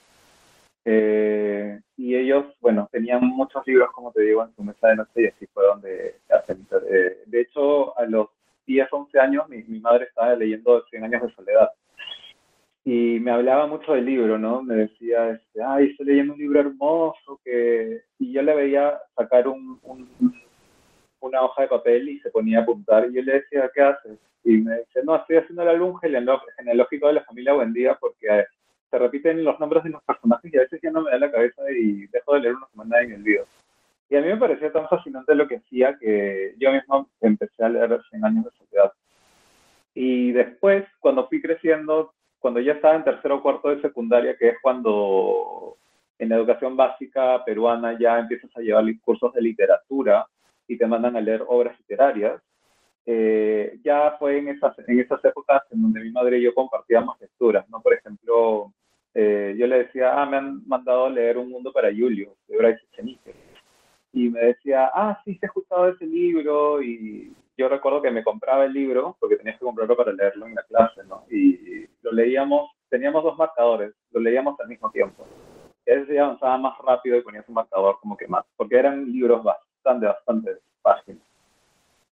Eh, 0.86 1.78
y 1.98 2.16
ellos, 2.16 2.46
bueno, 2.60 2.88
tenían 2.90 3.22
muchos 3.22 3.66
libros, 3.66 3.90
como 3.92 4.10
te 4.10 4.22
digo, 4.22 4.42
en 4.42 4.54
su 4.54 4.62
mesa 4.62 4.88
de 4.88 4.96
noche 4.96 5.12
y 5.16 5.26
así 5.26 5.46
fue 5.52 5.66
donde. 5.66 6.16
Eh, 6.90 7.22
de 7.26 7.40
hecho, 7.42 7.98
a 7.98 8.06
los 8.06 8.28
10, 8.66 8.88
11 8.90 9.20
años, 9.20 9.48
mi, 9.48 9.62
mi 9.64 9.80
madre 9.80 10.06
estaba 10.06 10.34
leyendo 10.34 10.82
100 10.88 11.04
años 11.04 11.22
de 11.22 11.34
soledad 11.34 11.70
y 12.84 13.20
me 13.20 13.30
hablaba 13.30 13.66
mucho 13.66 13.92
del 13.92 14.06
libro, 14.06 14.38
¿no? 14.38 14.62
Me 14.62 14.74
decía, 14.74 15.30
este, 15.30 15.62
ay, 15.62 15.90
estoy 15.90 16.06
leyendo 16.06 16.32
un 16.32 16.38
libro 16.38 16.60
hermoso 16.60 17.40
que 17.44 18.02
y 18.18 18.32
yo 18.32 18.42
le 18.42 18.54
veía 18.54 18.98
sacar 19.14 19.48
un, 19.48 19.78
una 21.20 21.42
hoja 21.42 21.62
de 21.62 21.68
papel 21.68 22.08
y 22.08 22.20
se 22.20 22.30
ponía 22.30 22.60
a 22.60 22.62
apuntar 22.62 23.06
y 23.06 23.14
yo 23.14 23.22
le 23.22 23.34
decía, 23.34 23.70
¿qué 23.74 23.82
haces? 23.82 24.18
Y 24.44 24.56
me 24.58 24.78
dice, 24.78 25.02
no, 25.04 25.16
estoy 25.16 25.36
haciendo 25.36 25.62
el 25.62 25.68
álbum 25.68 25.98
genealógico 25.98 27.08
de 27.08 27.12
la 27.14 27.24
familia 27.24 27.52
Buendía 27.52 27.94
porque 27.94 28.26
eh, 28.26 28.46
se 28.90 28.98
repiten 28.98 29.44
los 29.44 29.58
nombres 29.60 29.84
de 29.84 29.90
los 29.90 30.02
personajes 30.02 30.52
y 30.52 30.56
a 30.56 30.62
veces 30.62 30.80
ya 30.82 30.90
no 30.90 31.02
me 31.02 31.10
da 31.10 31.18
la 31.18 31.30
cabeza 31.30 31.62
y 31.70 32.06
dejo 32.06 32.34
de 32.34 32.40
leer 32.40 32.54
una 32.54 32.66
semana 32.68 33.00
en 33.02 33.12
el 33.12 33.22
video. 33.22 33.44
Y 34.08 34.16
a 34.16 34.20
mí 34.20 34.26
me 34.26 34.36
parecía 34.36 34.72
tan 34.72 34.88
fascinante 34.88 35.34
lo 35.34 35.46
que 35.46 35.56
hacía 35.56 35.96
que 35.96 36.54
yo 36.58 36.72
mismo 36.72 37.08
empecé 37.20 37.62
a 37.62 37.68
leer 37.68 38.00
100 38.10 38.24
años 38.24 38.44
de 38.44 38.50
sociedad. 38.50 38.92
Y 39.94 40.32
después, 40.32 40.84
cuando 40.98 41.28
fui 41.28 41.40
creciendo, 41.40 42.12
cuando 42.40 42.58
ya 42.58 42.72
estaba 42.72 42.96
en 42.96 43.04
tercero 43.04 43.36
o 43.36 43.42
cuarto 43.42 43.68
de 43.68 43.80
secundaria, 43.80 44.36
que 44.36 44.48
es 44.48 44.56
cuando 44.60 45.76
en 46.18 46.28
la 46.28 46.36
educación 46.36 46.76
básica 46.76 47.44
peruana 47.44 47.96
ya 47.98 48.18
empiezas 48.18 48.50
a 48.56 48.60
llevar 48.60 48.84
cursos 49.02 49.32
de 49.32 49.42
literatura 49.42 50.26
y 50.70 50.78
te 50.78 50.86
mandan 50.86 51.16
a 51.16 51.20
leer 51.20 51.44
obras 51.48 51.76
literarias, 51.80 52.40
eh, 53.04 53.80
ya 53.82 54.14
fue 54.20 54.38
en 54.38 54.48
esas, 54.48 54.78
en 54.86 55.00
esas 55.00 55.24
épocas 55.24 55.62
en 55.70 55.82
donde 55.82 56.00
mi 56.00 56.12
madre 56.12 56.38
y 56.38 56.42
yo 56.42 56.54
compartíamos 56.54 57.20
lecturas, 57.20 57.68
¿no? 57.68 57.82
Por 57.82 57.94
ejemplo, 57.94 58.72
eh, 59.12 59.56
yo 59.58 59.66
le 59.66 59.78
decía, 59.84 60.12
ah, 60.14 60.26
me 60.26 60.36
han 60.36 60.64
mandado 60.68 61.06
a 61.06 61.10
leer 61.10 61.38
Un 61.38 61.50
Mundo 61.50 61.72
para 61.72 61.88
Julio, 61.88 62.36
de 62.46 62.56
Bryce 62.56 62.80
Echenique. 62.92 63.34
Y 64.12 64.28
me 64.28 64.40
decía, 64.40 64.90
ah, 64.94 65.20
sí, 65.24 65.34
se 65.38 65.46
ha 65.46 65.48
escuchado 65.48 65.88
ese 65.88 66.06
libro. 66.06 66.80
Y 66.80 67.34
yo 67.56 67.68
recuerdo 67.68 68.00
que 68.00 68.12
me 68.12 68.22
compraba 68.22 68.64
el 68.66 68.72
libro, 68.72 69.16
porque 69.18 69.36
tenías 69.36 69.58
que 69.58 69.64
comprarlo 69.64 69.96
para 69.96 70.12
leerlo 70.12 70.46
en 70.46 70.54
la 70.54 70.62
clase, 70.62 71.02
¿no? 71.08 71.24
Y 71.30 71.88
lo 72.02 72.12
leíamos, 72.12 72.70
teníamos 72.88 73.24
dos 73.24 73.36
marcadores, 73.36 73.92
lo 74.12 74.20
leíamos 74.20 74.58
al 74.60 74.68
mismo 74.68 74.88
tiempo. 74.92 75.26
Ya 75.84 76.22
avanzaba 76.22 76.56
más 76.58 76.78
rápido 76.78 77.16
y 77.16 77.22
ponías 77.22 77.48
un 77.48 77.54
marcador 77.54 77.98
como 78.00 78.16
que 78.16 78.28
más, 78.28 78.44
porque 78.56 78.76
eran 78.76 79.10
libros 79.10 79.42
bastante, 79.82 80.06
bastante 80.06 80.56
páginas. 80.82 81.22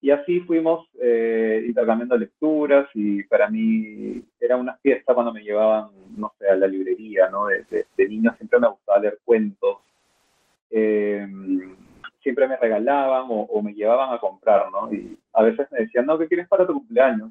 Y 0.01 0.11
así 0.11 0.41
fuimos 0.41 0.87
eh, 1.01 1.65
intercambiando 1.67 2.17
lecturas 2.19 2.89
y 2.93 3.23
para 3.23 3.49
mí 3.49 4.23
era 4.39 4.57
una 4.57 4.77
fiesta 4.77 5.15
cuando 5.15 5.33
me 5.33 5.43
llevaban, 5.43 5.89
no 6.17 6.33
sé, 6.39 6.47
a 6.47 6.57
la 6.57 6.67
librería, 6.67 7.31
¿no? 7.31 7.47
De, 7.47 7.87
de, 7.97 8.09
niño 8.09 8.35
siempre 8.37 8.61
me 8.61 8.69
gustaba 8.69 8.99
leer 8.99 9.19
cuentos. 9.25 9.79
Eh, 10.71 11.27
siempre 12.23 12.47
me 12.47 12.57
regalaban 12.59 13.27
o, 13.29 13.63
me 13.63 13.73
llevaban 13.73 14.13
a 14.13 14.19
comprar, 14.19 14.71
¿no? 14.71 14.93
Y 14.93 15.19
a 15.33 15.43
veces 15.43 15.71
me 15.73 15.81
decían, 15.81 16.05
no, 16.05 16.19
¿qué 16.19 16.29
quieres 16.29 16.49
para 16.49 16.67
tu 16.67 16.75
cumpleaños? 16.75 17.31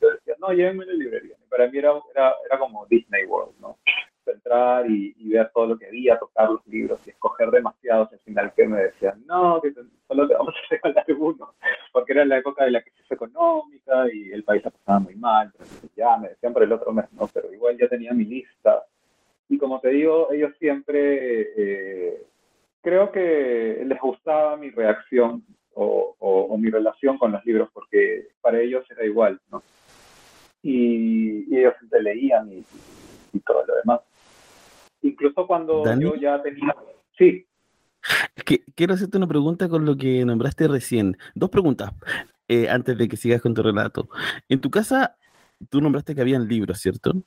Yo 0.00 0.10
decía, 0.10 0.34
no, 0.38 0.50
llévenme 0.50 0.84
a 0.84 0.86
la 0.86 0.92
librería. 0.94 1.36
Y 1.38 1.48
para 1.50 1.68
mí 1.68 1.76
era, 1.76 1.92
era, 2.14 2.34
era 2.46 2.58
como 2.58 2.86
Disney 2.86 3.26
World, 3.26 3.54
¿no? 3.60 3.76
Entrar 4.32 4.90
y, 4.90 5.14
ver 5.28 5.50
todo 5.52 5.66
lo 5.66 5.78
que 5.78 5.86
había, 5.86 6.18
tocar 6.18 6.50
los 6.50 6.66
libros 6.66 7.00
y 7.06 7.10
escoger 7.10 7.50
demasiados. 7.50 8.12
Al 8.12 8.18
final 8.20 8.52
que 8.54 8.66
me 8.68 8.82
decían, 8.82 9.22
no, 9.26 9.60
que 9.60 9.72
solo 10.06 10.28
te 10.28 10.34
vamos 10.34 10.54
a 10.54 10.66
regalar 10.70 11.04
uno, 11.18 11.54
porque 11.92 12.12
era 12.12 12.24
la 12.24 12.38
época 12.38 12.64
de 12.64 12.70
la 12.70 12.82
crisis 12.82 13.10
económica 13.10 14.06
y 14.12 14.30
el 14.32 14.44
país 14.44 14.62
pasaba 14.62 15.00
muy 15.00 15.16
mal. 15.16 15.52
ya 15.96 16.16
me 16.18 16.28
decían 16.28 16.52
por 16.52 16.62
el 16.62 16.72
otro 16.72 16.92
mes, 16.92 17.06
no, 17.12 17.28
pero 17.32 17.52
igual 17.52 17.76
ya 17.78 17.88
tenía 17.88 18.12
mi 18.12 18.24
lista. 18.24 18.84
Y 19.48 19.58
como 19.58 19.80
te 19.80 19.88
digo, 19.90 20.32
ellos 20.32 20.52
siempre, 20.58 21.52
eh, 21.56 22.22
creo 22.80 23.10
que 23.10 23.82
les 23.84 24.00
gustaba 24.00 24.56
mi 24.56 24.70
reacción 24.70 25.44
o, 25.74 26.56
mi 26.56 26.70
relación 26.70 27.18
con 27.18 27.32
los 27.32 27.44
libros, 27.44 27.68
porque 27.74 28.28
para 28.40 28.60
ellos 28.60 28.88
era 28.90 29.04
igual, 29.04 29.40
¿no? 29.50 29.62
Y, 30.62 31.54
ellos 31.54 31.74
siempre 31.78 32.02
leían 32.02 32.50
y 32.52 32.64
todo 33.40 33.64
lo 33.66 33.74
demás. 33.76 34.00
Incluso 35.04 35.46
cuando 35.46 35.84
yo 36.00 36.14
ya 36.16 36.42
tenía... 36.42 36.74
Sí. 37.16 37.46
quiero 38.74 38.94
hacerte 38.94 39.18
una 39.18 39.28
pregunta 39.28 39.68
con 39.68 39.84
lo 39.84 39.96
que 39.96 40.24
nombraste 40.24 40.66
recién. 40.66 41.16
Dos 41.34 41.50
preguntas 41.50 41.92
eh, 42.48 42.68
antes 42.70 42.96
de 42.96 43.06
que 43.06 43.16
sigas 43.16 43.42
con 43.42 43.54
tu 43.54 43.62
relato. 43.62 44.08
En 44.48 44.60
tu 44.60 44.70
casa, 44.70 45.16
tú 45.68 45.80
nombraste 45.80 46.14
que 46.14 46.22
habían 46.22 46.48
libros, 46.48 46.80
¿cierto? 46.80 47.22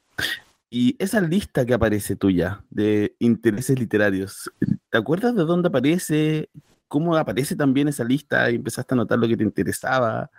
Y 0.71 0.95
esa 0.99 1.21
lista 1.21 1.65
que 1.65 1.75
aparece 1.75 2.15
tuya 2.15 2.63
de 2.71 3.15
intereses 3.19 3.79
literarios, 3.79 4.51
¿te 4.89 4.97
acuerdas 4.97 5.35
de 5.35 5.45
dónde 5.45 5.69
aparece? 5.69 6.49
¿Cómo 6.87 7.15
aparece 7.15 7.55
también 7.55 7.87
esa 7.87 8.03
lista 8.03 8.49
y 8.49 8.55
empezaste 8.55 8.95
a 8.95 8.97
notar 8.97 9.19
lo 9.19 9.27
que 9.27 9.37
te 9.37 9.43
interesaba? 9.43 10.31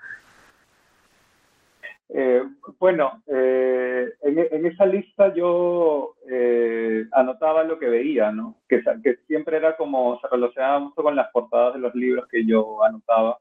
Eh, 2.10 2.42
bueno, 2.78 3.22
eh, 3.26 4.14
en, 4.22 4.66
esa 4.66 4.86
lista 4.86 5.32
yo 5.34 6.14
eh, 6.30 7.06
anotaba 7.12 7.64
lo 7.64 7.78
que 7.78 7.88
veía, 7.88 8.32
¿no? 8.32 8.56
Que, 8.66 8.82
siempre 9.26 9.58
era 9.58 9.76
como, 9.76 10.18
se 10.20 10.28
relacionaba 10.28 10.78
mucho 10.78 11.02
con 11.02 11.14
las 11.14 11.30
portadas 11.30 11.74
de 11.74 11.80
los 11.80 11.94
libros 11.94 12.26
que 12.28 12.46
yo 12.46 12.82
anotaba 12.82 13.38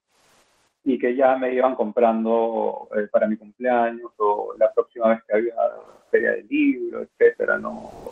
y 0.83 0.99
que 0.99 1.15
ya 1.15 1.37
me 1.37 1.53
iban 1.53 1.75
comprando 1.75 2.89
para 3.11 3.27
mi 3.27 3.37
cumpleaños 3.37 4.11
o 4.17 4.53
la 4.57 4.71
próxima 4.73 5.09
vez 5.09 5.23
que 5.23 5.35
había 5.35 5.53
feria 6.09 6.31
de 6.31 6.43
libros, 6.43 7.07
etcétera, 7.19 7.57
¿no? 7.57 7.71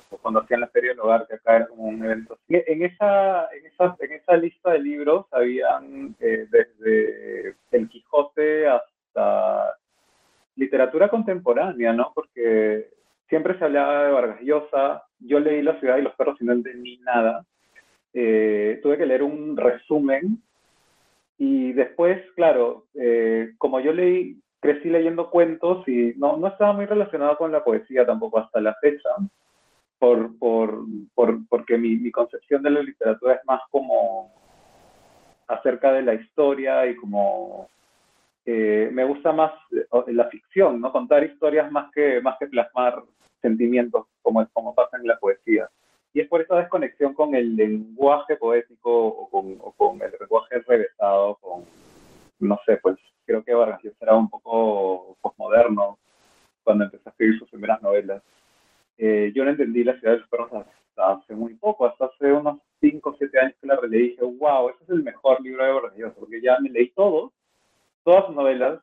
O 0.09 0.17
cuando 0.21 0.41
hacían 0.41 0.61
la 0.61 0.67
feria 0.67 0.91
del 0.91 0.99
hogar, 0.99 1.25
que 1.27 1.35
acá 1.35 1.57
era 1.57 1.67
como 1.67 1.83
un 1.83 2.03
evento. 2.03 2.37
En 2.49 2.83
esa, 2.83 3.47
en 3.53 3.65
esa, 3.65 3.95
en 3.99 4.11
esa 4.13 4.37
lista 4.37 4.71
de 4.71 4.79
libros 4.79 5.25
habían 5.31 6.15
desde 6.19 7.55
El 7.71 7.87
Quijote 7.89 8.67
hasta 8.67 9.77
literatura 10.55 11.09
contemporánea, 11.09 11.93
¿no? 11.93 12.11
Porque 12.13 12.89
siempre 13.27 13.57
se 13.57 13.65
hablaba 13.65 14.05
de 14.05 14.11
Vargas 14.11 14.41
Llosa, 14.41 15.03
yo 15.19 15.39
leí 15.39 15.61
La 15.61 15.79
ciudad 15.79 15.97
y 15.97 16.01
los 16.01 16.15
perros 16.15 16.37
y 16.41 16.45
no 16.45 16.53
entendí 16.53 16.97
nada. 16.99 17.45
Eh, 18.13 18.79
tuve 18.81 18.97
que 18.97 19.05
leer 19.05 19.23
un 19.23 19.57
resumen 19.57 20.41
y 21.37 21.73
después, 21.73 22.21
claro, 22.35 22.85
eh, 22.93 23.53
como 23.57 23.79
yo 23.81 23.91
leí, 23.91 24.39
crecí 24.61 24.89
leyendo 24.89 25.29
cuentos 25.29 25.85
y 25.87 26.13
no, 26.17 26.47
estaba 26.47 26.73
muy 26.73 26.85
relacionado 26.85 27.37
con 27.37 27.51
la 27.51 27.63
poesía 27.63 28.05
tampoco 28.05 28.39
hasta 28.39 28.61
la 28.61 28.73
fecha, 28.81 29.09
por, 29.99 30.31
porque 31.49 31.77
mi, 31.77 31.97
mi 31.97 32.11
concepción 32.11 32.63
de 32.63 32.69
la 32.69 32.81
literatura 32.81 33.35
es 33.35 33.41
más 33.45 33.61
como 33.69 34.31
acerca 35.47 35.91
de 35.91 36.01
la 36.03 36.13
historia 36.13 36.85
y 36.87 36.95
como 36.95 37.69
eh, 38.45 38.89
me 38.91 39.03
gusta 39.03 39.31
más 39.31 39.51
eh, 39.71 40.13
la 40.13 40.29
ficción, 40.29 40.79
¿no? 40.79 40.91
Contar 40.91 41.23
historias 41.23 41.71
más 41.71 41.91
que, 41.91 42.21
más 42.21 42.37
que 42.39 42.47
plasmar 42.47 43.03
sentimientos 43.41 44.05
como, 44.21 44.47
como 44.53 44.75
pasa 44.75 44.97
en 44.97 45.07
la 45.07 45.17
poesía. 45.17 45.67
Y 46.13 46.21
es 46.21 46.27
por 46.27 46.41
esa 46.41 46.55
desconexión 46.55 47.13
con 47.13 47.35
el 47.35 47.55
lenguaje 47.55 48.37
poético 48.37 49.07
o 49.07 49.29
con, 49.29 49.57
o 49.59 49.71
con 49.73 50.01
el 50.01 50.13
lenguaje 50.19 50.59
revesado, 50.59 51.35
con, 51.41 51.65
no 52.39 52.59
sé, 52.65 52.77
pues 52.77 52.97
creo 53.25 53.43
que 53.43 53.53
Vargas 53.53 53.81
Llosa 53.83 53.97
era 54.01 54.15
un 54.15 54.29
poco 54.29 55.17
posmoderno 55.21 55.97
cuando 56.63 56.85
empezó 56.85 57.09
a 57.09 57.11
escribir 57.11 57.39
sus 57.39 57.49
primeras 57.49 57.81
novelas. 57.81 58.21
Eh, 58.97 59.31
yo 59.35 59.43
no 59.43 59.51
entendí 59.51 59.83
La 59.83 59.99
ciudad 59.99 60.13
de 60.13 60.19
los 60.19 60.29
perros 60.29 60.53
hasta 60.53 61.11
hace 61.11 61.33
muy 61.35 61.55
poco, 61.55 61.85
hasta 61.85 62.05
hace 62.05 62.31
unos 62.31 62.59
5 62.79 63.09
o 63.09 63.15
7 63.17 63.39
años 63.39 63.55
que 63.59 63.67
la 63.67 63.75
releí 63.75 64.05
y 64.05 64.09
dije, 64.11 64.23
wow, 64.23 64.69
ese 64.69 64.83
es 64.83 64.89
el 64.91 65.03
mejor 65.03 65.41
libro 65.41 65.65
de 65.65 65.71
Vargas 65.73 65.97
Llosa, 65.97 66.15
porque 66.19 66.41
ya 66.41 66.59
me 66.59 66.69
leí 66.69 66.91
todos 66.91 67.31
todas 68.05 68.27
sus 68.27 68.35
novelas, 68.35 68.79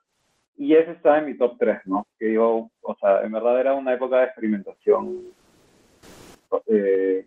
y 0.59 0.75
ese 0.75 0.91
está 0.91 1.19
en 1.19 1.26
mi 1.26 1.38
top 1.38 1.57
3, 1.59 1.79
¿no? 1.87 2.07
Que 2.19 2.35
yo, 2.35 2.69
o 2.83 2.97
sea, 3.00 3.23
en 3.23 3.33
verdad 3.33 3.59
era 3.59 3.73
una 3.73 3.95
época 3.95 4.19
de 4.19 4.25
experimentación 4.25 5.23
eh, 6.67 7.25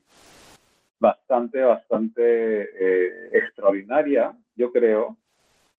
bastante, 0.99 1.61
bastante 1.61 2.61
eh, 2.63 3.29
extraordinaria, 3.31 4.33
yo 4.55 4.71
creo. 4.71 5.17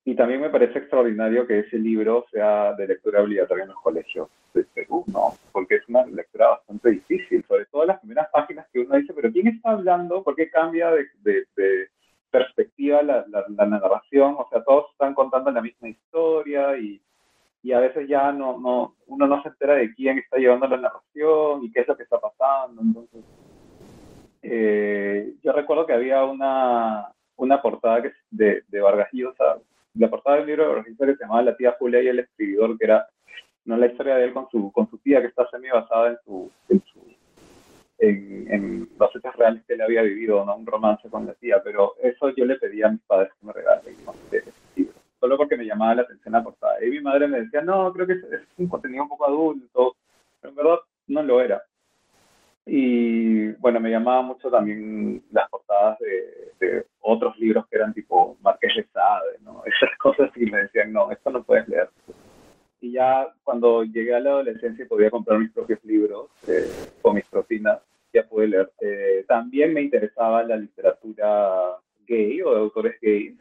Y 0.05 0.15
también 0.15 0.41
me 0.41 0.51
parece 0.51 0.79
extraordinario 0.79 1.47
que 1.47 1.61
ese 1.61 1.79
libro 1.79 2.25
sea 2.33 2.73
de 2.75 2.87
lectura 2.87 3.23
obligatoria 3.23 3.65
en 3.65 3.71
los 3.71 3.81
colegios 3.81 4.29
de 4.55 4.65
Perú, 4.65 5.05
¿no? 5.09 5.35
Porque 5.53 5.77
es 5.77 5.89
una 5.89 6.07
lectura 6.07 6.49
bastante 6.49 6.91
difícil, 6.91 7.45
sobre 7.47 7.67
todo 7.67 7.85
las 7.85 8.01
primeras 8.01 8.29
páginas 8.31 8.67
que 8.73 8.81
uno 8.81 8.97
dice, 8.97 9.13
pero 9.13 9.31
¿quién 9.31 9.49
está 9.49 9.71
hablando? 9.71 10.23
¿Por 10.23 10.35
qué 10.35 10.49
cambia 10.49 10.91
de 10.91 11.47
perspectiva 12.31 13.03
la, 13.03 13.25
la, 13.29 13.67
narración, 13.67 14.37
o 14.39 14.47
sea, 14.51 14.63
todos 14.63 14.91
están 14.93 15.15
contando 15.15 15.51
la 15.51 15.61
misma 15.61 15.89
historia 15.89 16.77
y, 16.79 17.01
y 17.63 17.73
a 17.73 17.81
veces 17.81 18.09
ya 18.09 18.33
no, 18.33 18.59
no, 18.59 18.95
uno 19.07 19.27
no 19.27 19.43
se 19.43 19.49
entera 19.49 19.75
de 19.75 19.95
quién 19.95 20.19
está 20.19 20.37
llevando 20.37 20.67
la 20.69 20.77
narración 20.77 21.65
y 21.65 21.71
qué 21.71 21.81
es 21.81 21.89
lo 21.89 21.97
que 21.97 22.03
está 22.03 22.19
pasando. 22.19 22.83
Entonces, 22.83 23.25
eh, 24.43 25.35
yo 25.43 25.53
recuerdo 25.53 25.87
que 25.87 25.93
había 25.93 26.25
una, 26.25 27.13
una 27.37 27.63
portada 27.63 28.03
que, 28.03 28.13
de, 28.31 28.63
de 28.69 28.81
Vargas 28.81 29.09
Llosa, 29.13 29.59
la 29.95 30.11
portada 30.11 30.37
del 30.37 30.47
libro 30.47 30.65
de 30.65 30.69
Vargas 30.69 30.87
Llosa 30.89 31.07
que 31.07 31.17
se 31.17 31.25
llamaba 31.25 31.43
La 31.43 31.57
tía 31.57 31.77
Julia 31.79 32.03
y 32.03 32.09
el 32.09 32.21
escribidor, 32.21 32.79
que 32.79 32.85
era 32.85 33.07
no 33.65 33.77
la 33.77 33.87
historia 33.87 34.17
de 34.17 34.25
él 34.25 34.33
con 34.33 34.49
su, 34.51 34.71
con 34.73 34.89
su 34.89 34.99
tía, 34.99 35.21
que 35.21 35.27
está 35.27 35.49
semi 35.51 35.69
basada 35.69 36.11
en 36.11 36.19
su, 36.25 36.51
en 36.69 36.83
su 36.83 37.01
en, 37.99 38.89
los 38.99 39.15
hechos 39.15 39.37
reales 39.37 39.63
que 39.67 39.75
él 39.75 39.83
había 39.83 40.03
vivido, 40.03 40.45
¿no? 40.45 40.57
un 40.57 40.67
romance 40.67 41.09
con 41.09 41.27
la 41.27 41.35
tía, 41.35 41.63
pero 41.63 41.95
eso 42.03 42.31
yo 42.31 42.45
le 42.45 42.57
pedía 42.57 42.87
a 42.87 42.93
mis 42.93 43.03
padres 43.03 43.31
que 43.39 43.47
me 43.47 43.53
regalen 43.53 43.97
solo 45.21 45.37
porque 45.37 45.57
me 45.57 45.65
llamaba 45.65 45.95
la 45.97 46.03
atención 46.03 46.33
la 46.33 46.43
portada. 46.43 46.85
Y 46.85 46.91
mi 46.91 47.01
madre 47.01 47.27
me 47.27 47.41
decía, 47.41 47.63
no, 47.63 47.93
creo 47.93 48.07
que 48.07 48.15
es, 48.15 48.21
un 48.59 48.69
contenido 48.69 49.03
un 49.03 49.09
poco 49.09 49.27
adulto, 49.27 49.97
pero 50.41 50.51
en 50.51 50.57
verdad 50.57 50.79
no 51.09 51.23
lo 51.23 51.41
era. 51.41 51.63
Y 52.65 53.53
bueno, 53.53 53.79
me 53.81 53.91
llamaba 53.91 54.23
mucho 54.23 54.51
también 54.51 55.23
las 55.31 55.49
portadas 55.49 55.99
de, 56.01 56.87
otros 57.01 57.39
libros 57.39 57.65
que 57.69 57.77
eran 57.77 57.95
tipo 57.95 58.37
Marqués 58.41 58.75
de 58.77 58.85
Sade, 58.93 59.39
¿no? 59.43 59.63
Esas 59.65 59.97
cosas 59.99 60.31
y 60.37 60.47
me 60.47 60.63
decían, 60.63 60.93
no, 60.93 61.11
esto 61.13 61.31
no 61.31 61.43
puedes 61.45 61.69
leer. 61.69 61.89
Y 62.81 62.93
ya 62.93 63.33
cuando 63.43 63.85
llegué 63.85 64.15
a 64.15 64.21
la 64.21 64.31
adolescencia 64.31 64.87
podía 64.87 65.11
comprar 65.11 65.39
mis 65.39 65.51
propios 65.53 65.83
libros 65.85 66.29
eh, 66.47 66.69
con 67.03 67.15
mis 67.15 67.25
propinas, 67.27 67.81
ya 68.13 68.25
pude 68.25 68.49
leer. 68.49 68.71
Eh, 68.81 69.25
también 69.27 69.73
me 69.73 69.83
interesaba 69.83 70.43
la 70.43 70.57
literatura 70.57 71.77
gay 72.07 72.41
o 72.43 72.55
de 72.55 72.61
autores 72.61 73.01
gays. 73.01 73.35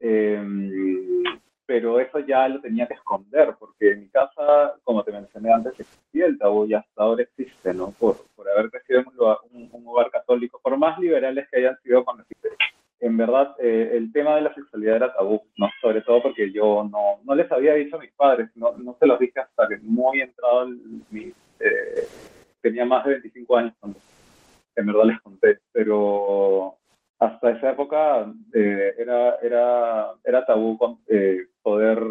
Em, 0.00 1.22
pero 1.66 1.98
eso 1.98 2.18
ya 2.20 2.46
lo 2.48 2.60
tenía 2.60 2.86
que 2.86 2.94
esconder, 2.94 3.54
porque 3.58 3.92
en 3.92 4.00
mi 4.00 4.08
casa, 4.08 4.74
como 4.84 5.02
te 5.02 5.12
mencioné 5.12 5.52
antes, 5.52 5.80
existía 5.80 6.26
el 6.26 6.38
tabú 6.38 6.66
y 6.66 6.74
hasta 6.74 7.02
ahora 7.02 7.22
existe, 7.22 7.72
¿no? 7.72 7.90
Por, 7.98 8.16
por 8.36 8.48
haber 8.50 8.70
crecido 8.70 9.00
en 9.00 9.06
un, 9.06 9.68
un, 9.72 9.88
hogar 9.88 10.10
católico, 10.10 10.60
por 10.62 10.76
más 10.76 10.98
liberales 10.98 11.48
que 11.50 11.58
hayan 11.58 11.78
sido 11.82 12.04
con 12.04 12.18
en 13.04 13.18
verdad 13.18 13.54
eh, 13.58 13.90
el 13.92 14.10
tema 14.12 14.34
de 14.36 14.40
la 14.40 14.54
sexualidad 14.54 14.96
era 14.96 15.14
tabú, 15.14 15.42
¿no? 15.58 15.68
Sobre 15.82 16.00
todo 16.00 16.22
porque 16.22 16.50
yo 16.50 16.88
no, 16.90 17.20
no 17.22 17.34
les 17.34 17.52
había 17.52 17.74
dicho 17.74 17.96
a 17.96 18.00
mis 18.00 18.12
padres, 18.12 18.48
no, 18.54 18.72
no 18.78 18.96
se 18.98 19.06
los 19.06 19.18
dije 19.18 19.40
hasta 19.40 19.68
que 19.68 19.76
muy 19.82 20.22
entrado 20.22 20.68
mi, 21.10 21.30
eh, 21.60 22.08
tenía 22.62 22.86
más 22.86 23.04
de 23.04 23.12
25 23.12 23.56
años 23.58 23.74
cuando 23.78 23.98
en 24.74 24.86
verdad 24.86 25.04
les 25.04 25.20
conté, 25.20 25.58
pero 25.70 26.78
hasta 27.18 27.50
esa 27.50 27.72
época 27.72 28.32
eh, 28.54 28.94
era, 28.96 29.36
era, 29.42 30.12
era 30.24 30.46
tabú 30.46 30.98
eh, 31.06 31.46
poder 31.62 32.02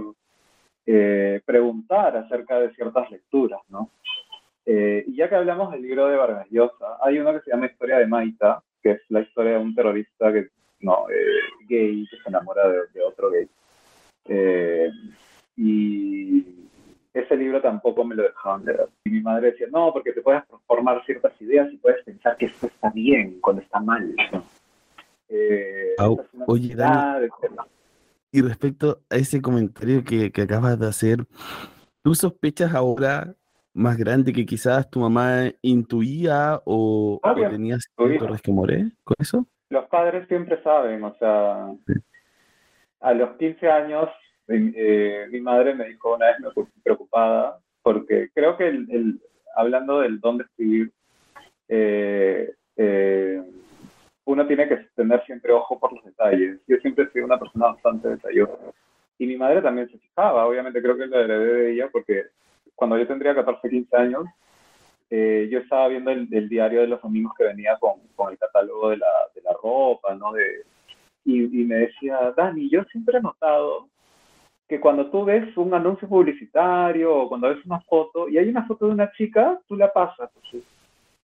eh, 0.85 1.41
preguntar 1.43 2.15
acerca 2.17 2.59
de 2.59 2.71
ciertas 2.75 3.09
lecturas, 3.09 3.61
¿no? 3.69 3.89
y 4.65 5.17
ya 5.17 5.27
que 5.27 5.35
hablamos 5.35 5.73
del 5.73 5.81
libro 5.81 6.07
de 6.07 6.15
Vargas 6.15 6.47
Llosa, 6.49 6.97
hay 7.01 7.19
uno 7.19 7.33
que 7.33 7.41
se 7.41 7.51
llama 7.51 7.65
Historia 7.65 7.97
de 7.97 8.07
Maita, 8.07 8.63
que 8.81 8.91
es 8.91 9.01
la 9.09 9.19
historia 9.19 9.53
de 9.53 9.57
un 9.57 9.75
terrorista 9.75 10.31
que, 10.31 10.47
no, 10.83 11.05
gay 11.67 12.07
que 12.09 12.17
se 12.17 12.29
enamora 12.29 12.67
de, 12.69 12.79
de 12.93 13.01
otro 13.01 13.31
gay. 13.31 13.47
y 15.57 16.45
ese 17.13 17.35
libro 17.37 17.61
tampoco 17.61 18.03
me 18.03 18.15
lo 18.15 18.23
dejaban 18.23 18.65
leer. 18.65 18.89
Y 19.05 19.11
mi 19.11 19.21
madre 19.21 19.51
decía, 19.51 19.67
no, 19.71 19.93
porque 19.93 20.13
te 20.13 20.21
puedes 20.21 20.43
formar 20.65 21.03
ciertas 21.05 21.39
ideas 21.41 21.71
y 21.71 21.77
puedes 21.77 22.03
pensar 22.03 22.35
que 22.37 22.45
esto 22.47 22.67
está 22.67 22.89
bien 22.89 23.39
cuando 23.39 23.61
está 23.61 23.79
mal. 23.79 24.15
¿no? 24.31 24.43
Eh, 25.29 25.95
oye, 26.47 26.75
Dani, 26.75 27.27
y 28.31 28.41
respecto 28.41 29.03
a 29.09 29.15
ese 29.15 29.41
comentario 29.41 30.03
que, 30.03 30.31
que, 30.31 30.41
acabas 30.41 30.79
de 30.79 30.87
hacer, 30.87 31.25
¿tú 32.01 32.15
sospechas 32.15 32.73
ahora 32.73 33.35
más 33.73 33.97
grande 33.97 34.33
que 34.33 34.45
quizás 34.45 34.89
tu 34.89 34.99
mamá 34.99 35.51
intuía 35.61 36.59
o, 36.65 37.19
tenías 37.49 37.87
cierto 37.95 38.27
resquemoré 38.27 38.91
con 39.03 39.15
eso? 39.19 39.47
Los 39.73 39.87
padres 39.87 40.27
siempre 40.27 40.61
saben, 40.61 41.03
o 41.03 41.15
sea, 41.15 41.67
a 42.99 43.13
los 43.15 43.35
15 43.37 43.67
años 43.71 44.07
eh, 44.47 45.25
mi 45.31 45.41
madre 45.41 45.73
me 45.73 45.85
dijo 45.85 46.13
una 46.13 46.27
vez 46.27 46.35
me 46.41 46.65
preocupada 46.83 47.57
porque 47.81 48.29
creo 48.35 48.55
que 48.55 48.67
el, 48.67 49.19
hablando 49.55 50.01
del 50.01 50.19
don 50.19 50.37
de 50.37 50.43
escribir, 50.43 50.91
eh, 51.69 52.53
eh 52.77 53.41
uno 54.25 54.45
tiene 54.45 54.69
que 54.69 54.77
tener 54.95 55.25
siempre 55.25 55.51
ojo 55.51 55.79
por 55.79 55.91
los 55.91 56.05
detalles. 56.05 56.59
Yo 56.67 56.77
siempre 56.77 57.05
he 57.05 57.09
sido 57.09 57.25
una 57.25 57.39
persona 57.39 57.69
bastante 57.73 58.09
detallosa. 58.09 58.53
Y 59.17 59.25
mi 59.25 59.37
madre 59.37 59.63
también 59.63 59.89
se 59.89 59.97
fijaba, 59.97 60.45
obviamente 60.45 60.83
creo 60.83 60.95
que 60.95 61.07
lo 61.07 61.19
heredé 61.19 61.53
de 61.53 61.71
ella 61.73 61.89
porque 61.91 62.25
cuando 62.75 62.95
yo 62.99 63.07
tendría 63.07 63.33
14, 63.33 63.67
15 63.67 63.97
años, 63.97 64.25
eh, 65.15 65.47
yo 65.51 65.59
estaba 65.59 65.89
viendo 65.89 66.09
el, 66.09 66.49
diario 66.49 66.81
de 66.81 66.87
los 66.87 66.99
domingos 66.99 67.33
que 67.37 67.43
venía 67.43 67.77
con, 67.79 67.99
con 68.15 68.31
el 68.31 68.39
catálogo 68.39 68.89
de 68.89 68.97
la, 68.97 69.11
de 69.35 69.43
la, 69.43 69.53
ropa, 69.61 70.15
¿no? 70.15 70.31
De, 70.33 70.63
y, 71.23 71.61
y, 71.61 71.65
me 71.65 71.75
decía, 71.75 72.33
Dani, 72.35 72.67
yo 72.67 72.83
siempre 72.85 73.19
he 73.19 73.21
notado 73.21 73.89
que 74.67 74.79
cuando 74.79 75.11
tú 75.11 75.23
ves 75.23 75.55
un 75.55 75.71
anuncio 75.75 76.09
publicitario 76.09 77.15
o 77.15 77.29
cuando 77.29 77.49
ves 77.49 77.63
una 77.63 77.79
foto 77.81 78.27
y 78.27 78.39
hay 78.39 78.49
una 78.49 78.65
foto 78.65 78.87
de 78.87 78.93
una 78.93 79.11
chica, 79.11 79.59
tú 79.67 79.75
la 79.75 79.93
pasas. 79.93 80.31
¿sí? 80.49 80.63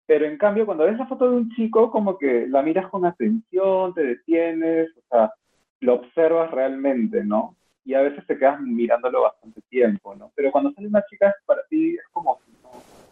Pero 0.05 0.25
en 0.25 0.37
cambio, 0.37 0.67
cuando 0.67 0.85
ves 0.85 0.99
la 0.99 1.07
foto 1.07 1.27
de 1.27 1.37
un 1.37 1.49
chico, 1.55 1.89
como 1.89 2.15
que 2.15 2.45
la 2.47 2.61
miras 2.61 2.91
con 2.91 3.05
atención, 3.05 3.95
te 3.95 4.03
detienes, 4.03 4.91
o 4.97 5.01
sea, 5.09 5.33
lo 5.79 5.95
observas 5.95 6.51
realmente, 6.51 7.23
¿no? 7.23 7.55
Y 7.83 7.95
a 7.95 8.01
veces 8.01 8.23
te 8.27 8.37
quedas 8.37 8.61
mirándolo 8.61 9.23
bastante 9.23 9.61
tiempo, 9.67 10.15
¿no? 10.15 10.31
Pero 10.35 10.51
cuando 10.51 10.71
sale 10.73 10.89
una 10.89 11.03
chica, 11.09 11.33
para 11.47 11.63
ti 11.71 11.95
es 11.95 12.07
como 12.11 12.39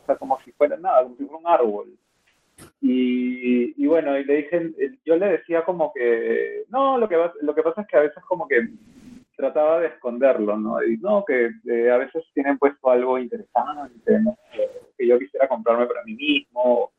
sea, 0.08 0.16
como 0.16 0.40
si 0.42 0.52
fuera 0.54 0.78
nada, 0.78 1.04
como 1.04 1.16
si 1.18 1.26
fuera 1.26 1.38
un 1.38 1.48
árbol. 1.48 1.94
Y, 2.82 3.74
y, 3.82 3.88
bueno, 3.88 4.18
y 4.18 4.24
le 4.24 4.38
dije, 4.38 4.72
yo 5.06 5.16
le 5.16 5.28
decía 5.28 5.64
como 5.64 5.94
que, 5.94 6.64
no, 6.70 6.98
lo 6.98 7.08
que, 7.08 7.18
lo 7.42 7.54
que 7.54 7.62
pasa 7.62 7.82
es 7.82 7.88
que 7.88 7.98
a 7.98 8.02
veces 8.02 8.24
como 8.26 8.48
que 8.48 8.68
trataba 9.36 9.80
de 9.80 9.88
esconderlo, 9.88 10.58
¿no? 10.58 10.84
Y 10.84 10.98
no, 10.98 11.24
que 11.24 11.52
eh, 11.70 11.92
a 11.92 11.98
veces 11.98 12.26
tienen 12.34 12.58
puesto 12.58 12.90
algo 12.90 13.20
interesante, 13.20 14.20
¿no? 14.20 14.36
que 14.98 15.08
yo 15.08 15.20
quisiera 15.20 15.48
comprarme 15.48 15.86
para 15.86 16.04
mí 16.04 16.16
mismo, 16.16 16.92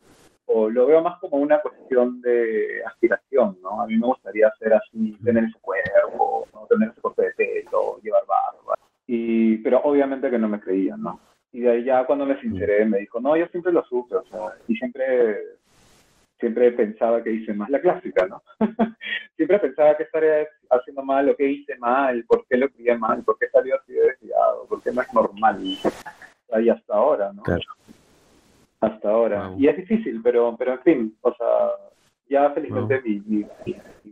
o, 0.46 0.70
lo 0.70 0.86
veo 0.86 1.02
más 1.02 1.18
como 1.18 1.36
una 1.38 1.60
cuestión 1.60 2.20
de 2.22 2.82
aspiración, 2.86 3.58
¿no? 3.60 3.82
A 3.82 3.86
mí 3.86 3.98
me 3.98 4.06
gustaría 4.06 4.50
ser 4.58 4.72
así, 4.74 5.18
tener 5.24 5.44
ese 5.44 5.58
cuerpo, 5.60 6.46
¿no? 6.54 6.66
tener 6.66 6.90
ese 6.90 7.00
corte 7.00 7.22
de 7.22 7.32
pelo, 7.32 7.98
llevar 8.02 8.22
barba. 8.26 8.74
Y, 9.06 9.58
pero 9.58 9.80
obviamente 9.82 10.30
que 10.30 10.38
no 10.38 10.48
me 10.48 10.60
creían, 10.60 11.02
¿no? 11.02 11.20
Y 11.52 11.60
de 11.60 11.70
ahí 11.70 11.84
ya 11.84 12.04
cuando 12.04 12.26
me 12.26 12.40
sinceré 12.40 12.84
me 12.84 12.98
dijo, 12.98 13.20
no, 13.20 13.36
yo 13.36 13.46
siempre 13.48 13.72
lo 13.72 13.84
supe, 13.84 14.16
o 14.16 14.24
sea, 14.24 14.54
y 14.66 14.76
siempre 14.76 15.38
siempre 16.38 16.70
pensaba 16.72 17.22
que 17.22 17.32
hice 17.32 17.52
mal, 17.52 17.70
la 17.70 17.80
clásica, 17.80 18.26
¿no? 18.26 18.42
siempre 19.36 19.58
pensaba 19.58 19.96
que 19.96 20.04
estaría 20.04 20.46
haciendo 20.70 21.02
mal, 21.02 21.26
lo 21.26 21.36
que 21.36 21.50
hice 21.50 21.76
mal, 21.78 22.24
por 22.26 22.46
qué 22.48 22.56
lo 22.56 22.68
crié 22.68 22.96
mal, 22.96 23.22
por 23.24 23.38
qué 23.38 23.48
salió 23.48 23.76
así 23.76 23.92
de 23.92 24.02
desviado, 24.02 24.66
por 24.68 24.82
qué 24.82 24.92
no 24.92 25.02
es 25.02 25.12
normal. 25.12 25.60
Ahí 26.52 26.68
hasta 26.68 26.94
ahora, 26.94 27.32
¿no? 27.32 27.42
Claro. 27.42 27.62
Hasta 28.80 29.10
ahora. 29.10 29.52
Y 29.58 29.66
es 29.66 29.76
difícil, 29.76 30.20
pero, 30.22 30.54
pero 30.56 30.74
en 30.74 30.80
fin, 30.82 31.16
o 31.22 31.34
sea, 31.34 31.70
ya 32.28 32.50
felizmente 32.50 33.00
mi, 33.02 33.20
mi, 33.26 33.46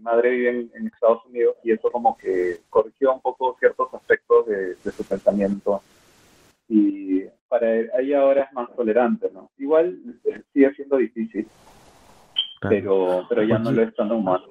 madre 0.01 0.31
vive 0.31 0.69
en, 0.75 0.87
Estados 0.87 1.25
Unidos 1.27 1.57
y 1.63 1.73
eso 1.73 1.91
como 1.91 2.17
que 2.17 2.59
corrigió 2.71 3.15
un 3.15 3.21
poco 3.21 3.57
ciertos 3.59 3.93
aspectos 3.95 4.47
de, 4.47 4.75
de 4.75 4.91
su 4.93 5.05
pensamiento 5.05 5.83
y 6.69 7.23
para 7.49 7.81
ella 8.01 8.21
ahora 8.21 8.43
es 8.45 8.53
más 8.53 8.75
tolerante, 8.75 9.31
¿no? 9.33 9.51
Igual 9.59 9.99
eh, 10.25 10.43
sigue 10.53 10.75
siendo 10.75 10.97
difícil, 10.97 11.47
pero, 12.61 13.25
pero 13.29 13.43
ya 13.43 13.59
no 13.59 13.73
lo 13.73 13.83
es 13.83 13.95
tan 13.95 14.11
humano. 14.11 14.45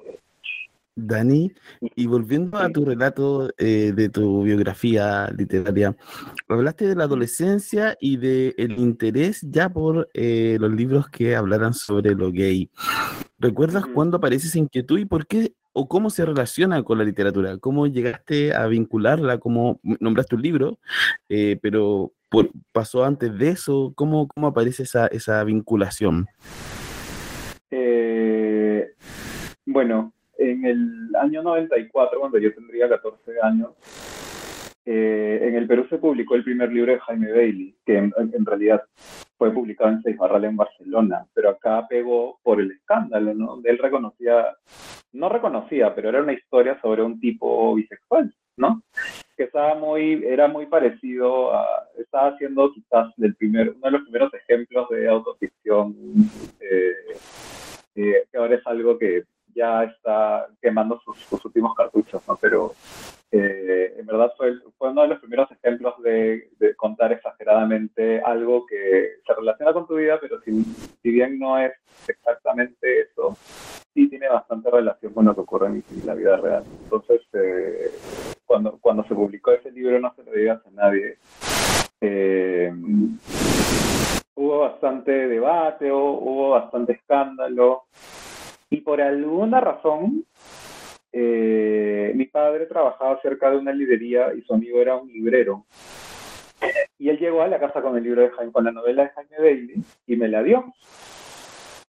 Dani, 0.97 1.51
y 1.81 2.07
volviendo 2.07 2.57
a 2.57 2.69
tu 2.69 2.85
relato 2.85 3.49
eh, 3.57 3.91
de 3.93 4.07
tu 4.07 4.43
biografía 4.43 5.29
literaria, 5.37 5.93
hablaste 6.47 6.87
de 6.87 6.95
la 6.95 7.03
adolescencia 7.03 7.97
y 7.99 8.15
del 8.15 8.53
el 8.57 8.79
interés 8.79 9.41
ya 9.41 9.67
por 9.67 10.07
eh, 10.13 10.55
los 10.57 10.71
libros 10.71 11.09
que 11.09 11.35
hablaran 11.35 11.73
sobre 11.73 12.15
lo 12.15 12.31
gay. 12.31 12.69
¿Recuerdas 13.37 13.85
cuándo 13.85 14.17
aparece 14.17 14.47
esa 14.47 14.59
inquietud 14.59 14.99
y 14.99 15.05
por 15.05 15.27
qué 15.27 15.53
o 15.73 15.87
cómo 15.87 16.09
se 16.09 16.25
relaciona 16.25 16.83
con 16.83 16.97
la 16.97 17.03
literatura? 17.03 17.57
¿Cómo 17.57 17.87
llegaste 17.87 18.53
a 18.53 18.65
vincularla? 18.67 19.39
¿Cómo 19.39 19.79
nombraste 19.99 20.35
un 20.35 20.41
libro? 20.41 20.79
Eh, 21.27 21.59
pero 21.61 22.13
pasó 22.71 23.03
antes 23.03 23.37
de 23.37 23.49
eso, 23.49 23.93
¿cómo, 23.95 24.27
cómo 24.27 24.47
aparece 24.47 24.83
esa, 24.83 25.07
esa 25.07 25.43
vinculación? 25.43 26.27
bueno, 29.65 30.13
en 30.37 30.63
el 30.65 31.15
año 31.19 31.43
94, 31.43 32.17
cuando 32.17 32.37
yo 32.37 32.53
tendría 32.53 32.87
14 32.87 33.19
años, 33.41 33.71
eh, 34.85 35.39
en 35.41 35.55
el 35.55 35.67
Perú 35.67 35.85
se 35.89 35.97
publicó 35.97 36.35
el 36.35 36.43
primer 36.45 36.71
libro 36.71 36.93
de 36.93 36.99
Jaime 36.99 37.31
Bailey, 37.31 37.75
que 37.85 37.97
en, 37.97 38.45
realidad 38.45 38.83
fue 39.37 39.51
publicado 39.51 39.91
en 39.91 40.01
Seis 40.01 40.17
Barral 40.17 40.45
en 40.45 40.55
Barcelona, 40.55 41.25
pero 41.33 41.49
acá 41.49 41.85
pegó 41.87 42.39
por 42.43 42.61
el 42.61 42.71
escándalo, 42.71 43.33
¿no? 43.33 43.59
Él 43.63 43.77
reconocía, 43.77 44.55
no 45.13 45.29
reconocía, 45.29 45.93
pero 45.93 46.09
era 46.09 46.21
una 46.21 46.33
historia 46.33 46.79
sobre 46.81 47.03
un 47.03 47.19
tipo 47.19 47.75
bisexual, 47.75 48.33
¿no? 48.57 48.81
Que 49.35 49.43
estaba 49.43 49.75
muy, 49.75 50.23
era 50.25 50.47
muy 50.47 50.65
parecido 50.67 51.53
a, 51.53 51.87
estaba 51.97 52.29
haciendo 52.29 52.71
quizás 52.73 53.13
del 53.17 53.35
primer, 53.35 53.69
uno 53.69 53.79
de 53.81 53.91
los 53.91 54.01
primeros 54.03 54.33
ejemplos 54.33 54.89
de 54.89 55.07
autoficción, 55.09 55.95
eh, 56.59 56.93
eh, 57.95 58.25
que 58.31 58.37
ahora 58.37 58.55
es 58.55 58.67
algo 58.67 58.97
que 58.97 59.23
ya 59.55 59.83
está 59.85 60.47
quemando 60.61 60.99
sus, 60.99 61.45
últimos 61.45 61.73
cartuchos, 61.75 62.21
¿no? 62.27 62.37
Pero 62.37 62.73
eh, 63.37 63.95
en 63.97 64.05
verdad 64.05 64.31
fue, 64.37 64.53
fue, 64.77 64.91
uno 64.91 65.01
de 65.01 65.09
los 65.09 65.19
primeros 65.19 65.51
ejemplos 65.51 66.01
de, 66.01 66.49
contar 66.77 67.11
exageradamente 67.11 68.21
algo 68.21 68.65
que 68.65 69.15
se 69.25 69.33
relaciona 69.33 69.73
con 69.73 69.85
tu 69.87 69.95
vida, 69.95 70.17
pero 70.21 70.39
si, 70.41 70.63
bien 71.03 71.37
no 71.37 71.57
es 71.57 71.73
exactamente 72.07 73.01
eso, 73.01 73.35
sí 73.93 74.07
tiene 74.09 74.29
bastante 74.29 74.71
relación 74.71 75.13
con 75.13 75.25
lo 75.25 75.35
que 75.35 75.41
ocurre 75.41 75.67
en, 75.67 75.83
la 76.05 76.13
vida 76.13 76.37
real. 76.37 76.63
Entonces, 76.83 77.21
eh, 77.33 77.91
cuando, 78.45 78.77
cuando 78.79 79.03
se 79.03 79.15
publicó 79.15 79.51
ese 79.51 79.71
libro, 79.71 79.99
no 79.99 80.13
se 80.15 80.23
lo 80.23 80.31
digas 80.31 80.61
a 80.65 80.71
nadie. 80.71 81.17
Eh, 81.99 82.71
hubo 84.35 84.59
bastante 84.59 85.11
debate, 85.11 85.91
hubo 85.91 86.51
bastante 86.51 86.93
escándalo. 86.93 87.83
Y 88.69 88.81
por 88.81 89.01
alguna 89.01 89.59
razón, 89.59 90.25
eh, 91.17 92.11
mi 92.13 92.25
padre 92.25 92.65
trabajaba 92.65 93.21
cerca 93.21 93.49
de 93.49 93.55
una 93.55 93.71
librería 93.71 94.33
y 94.33 94.41
su 94.41 94.53
amigo 94.53 94.81
era 94.81 94.97
un 94.97 95.07
librero. 95.07 95.65
Y 96.99 97.07
él 97.07 97.17
llegó 97.17 97.41
a 97.41 97.47
la 97.47 97.57
casa 97.57 97.81
con 97.81 97.95
el 97.95 98.03
libro 98.03 98.21
de 98.21 98.31
Jaime, 98.31 98.51
con 98.51 98.65
la 98.65 98.73
novela 98.73 99.03
de 99.03 99.09
Jaime 99.11 99.37
Bailey 99.39 99.75
y 100.07 100.15
me 100.17 100.27
la 100.27 100.43
dio. 100.43 100.73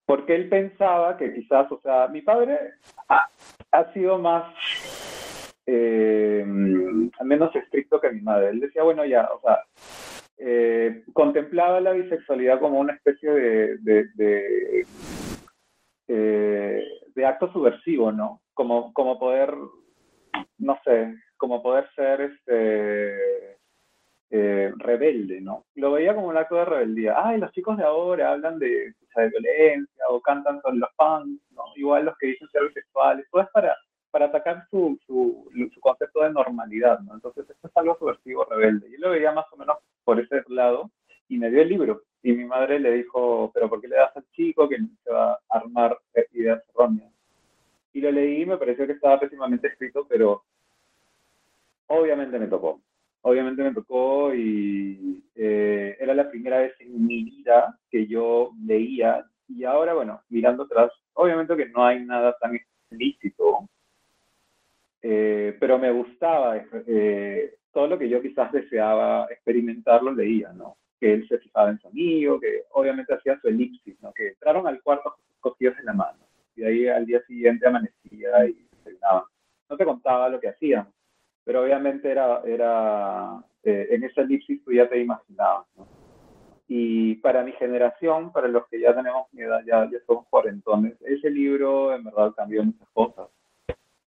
Porque 0.05 0.35
él 0.35 0.47
pensaba 0.47 1.17
que 1.17 1.33
quizás, 1.33 1.71
o 1.71 1.81
sea, 1.81 2.07
mi 2.07 2.21
padre 2.21 2.59
ha, 3.09 3.93
sido 3.93 4.19
más, 4.19 4.53
eh, 5.65 6.45
menos 6.45 7.55
estricto 7.55 7.99
que 7.99 8.11
mi 8.11 8.21
madre. 8.21 8.49
Él 8.49 8.59
decía, 8.59 8.83
bueno, 8.83 9.05
ya, 9.05 9.27
o 9.33 9.41
sea, 9.41 9.57
eh, 10.37 11.03
contemplaba 11.13 11.81
la 11.81 11.93
bisexualidad 11.93 12.59
como 12.59 12.79
una 12.79 12.93
especie 12.93 13.31
de, 13.31 14.85
eh, 16.07 16.54
acto 17.23 17.51
subversivo, 17.51 18.11
¿no? 18.11 18.41
Como, 18.53 18.93
como 18.93 19.19
poder, 19.19 19.53
no 20.57 20.79
sé, 20.83 21.15
como 21.37 21.61
poder 21.61 21.89
ser 21.95 22.21
este 22.21 23.57
eh, 24.31 24.73
rebelde, 24.77 25.39
¿no? 25.39 25.65
Lo 25.75 25.91
veía 25.91 26.15
como 26.15 26.27
un 26.27 26.37
acto 26.37 26.55
de 26.55 26.65
rebeldía. 26.65 27.15
Ay, 27.17 27.39
los 27.39 27.51
chicos 27.51 27.77
de 27.77 27.83
ahora 27.83 28.31
hablan 28.31 28.59
de, 28.59 28.93
de 29.15 29.29
violencia 29.29 30.03
o 30.09 30.19
cantan 30.21 30.59
con 30.61 30.79
los 30.79 30.89
fans, 30.95 31.39
¿no? 31.51 31.63
Igual 31.75 32.05
los 32.05 32.17
que 32.17 32.27
dicen 32.27 32.49
ser 32.49 32.63
bisexuales, 32.67 33.25
todo 33.29 33.43
es 33.43 33.49
para 33.49 33.75
para 34.15 34.27
atacar 34.27 34.65
su, 34.71 34.97
su, 35.05 35.51
su, 35.73 35.79
concepto 35.81 36.21
de 36.21 36.31
normalidad, 36.31 37.01
¿no? 37.01 37.15
Entonces, 37.15 37.49
esto 37.49 37.67
es 37.67 37.75
algo 37.75 37.97
subversivo, 37.99 38.45
rebelde. 38.45 38.89
Yo 38.89 38.97
lo 38.99 39.09
veía 39.09 39.33
más 39.33 39.45
o 39.51 39.57
menos 39.57 39.75
por 40.05 40.17
ese 40.17 40.41
lado 40.47 40.89
y 41.27 41.37
me 41.37 41.49
dio 41.49 41.61
el 41.61 41.69
libro. 41.69 42.03
Y 42.23 42.33
mi 42.33 42.45
madre 42.45 42.79
le 42.79 42.91
dijo, 42.91 43.51
pero 43.53 43.69
¿por 43.69 43.81
qué 43.81 43.87
le 43.87 43.97
das 43.97 44.15
al 44.15 44.25
chico 44.31 44.67
que 44.67 44.77
se 45.03 45.11
va 45.11 45.33
a 45.33 45.39
armar 45.49 45.97
ideas 46.33 46.63
erróneas? 46.69 47.11
Y 47.93 48.01
lo 48.01 48.11
leí 48.11 48.41
y 48.41 48.45
me 48.45 48.57
pareció 48.57 48.85
que 48.85 48.93
estaba 48.93 49.19
pésimamente 49.19 49.67
escrito, 49.67 50.05
pero 50.09 50.43
obviamente 51.87 52.39
me 52.39 52.47
tocó. 52.47 52.81
Obviamente 53.21 53.63
me 53.63 53.73
tocó 53.73 54.33
y 54.33 55.23
eh, 55.35 55.97
era 55.99 56.13
la 56.13 56.29
primera 56.29 56.59
vez 56.59 56.73
en 56.79 57.05
mi 57.05 57.23
vida 57.23 57.77
que 57.89 58.05
yo 58.07 58.51
leía. 58.65 59.25
Y 59.47 59.63
ahora, 59.63 59.93
bueno, 59.93 60.21
mirando 60.29 60.63
atrás, 60.63 60.91
obviamente 61.13 61.55
que 61.55 61.69
no 61.69 61.85
hay 61.85 62.03
nada 62.03 62.35
tan 62.39 62.55
explícito, 62.55 63.67
eh, 65.01 65.55
pero 65.59 65.77
me 65.77 65.91
gustaba 65.91 66.57
eh, 66.57 67.55
todo 67.71 67.87
lo 67.87 67.99
que 67.99 68.09
yo 68.09 68.21
quizás 68.21 68.51
deseaba 68.51 69.27
experimentar, 69.29 70.01
lo 70.01 70.11
leía, 70.11 70.51
¿no? 70.53 70.77
Que 71.05 71.13
él 71.13 71.27
se 71.27 71.37
fijaba 71.37 71.69
en 71.69 71.77
su 71.77 71.87
amigo, 71.87 72.39
que 72.39 72.63
obviamente 72.71 73.13
hacía 73.13 73.39
su 73.39 73.47
elipsis, 73.47 74.01
¿no? 74.01 74.11
Que 74.11 74.29
entraron 74.29 74.65
al 74.65 74.81
cuarto 74.81 75.13
cogidos 75.39 75.77
en 75.77 75.85
la 75.85 75.93
mano, 75.93 76.17
y 76.55 76.63
ahí 76.63 76.87
al 76.87 77.05
día 77.05 77.21
siguiente 77.27 77.67
amanecía 77.67 78.47
y 78.47 78.67
desayunaban. 78.71 79.25
No 79.69 79.77
te 79.77 79.85
contaba 79.85 80.29
lo 80.29 80.39
que 80.39 80.49
hacían, 80.49 80.87
pero 81.43 81.61
obviamente 81.61 82.09
era, 82.09 82.41
era 82.43 83.39
eh, 83.61 83.89
en 83.91 84.03
esa 84.03 84.21
elipsis 84.21 84.63
tú 84.63 84.71
ya 84.71 84.89
te 84.89 84.99
imaginabas, 84.99 85.67
¿no? 85.77 85.87
Y 86.67 87.17
para 87.17 87.43
mi 87.43 87.51
generación, 87.51 88.31
para 88.31 88.47
los 88.47 88.65
que 88.67 88.79
ya 88.79 88.95
tenemos 88.95 89.27
mi 89.31 89.43
edad, 89.43 89.61
ya, 89.63 89.87
ya 89.91 89.99
somos 90.07 90.25
cuarentones, 90.27 90.99
ese 91.01 91.29
libro 91.29 91.93
en 91.93 92.03
verdad 92.03 92.33
cambió 92.35 92.63
muchas 92.63 92.89
cosas 92.93 93.27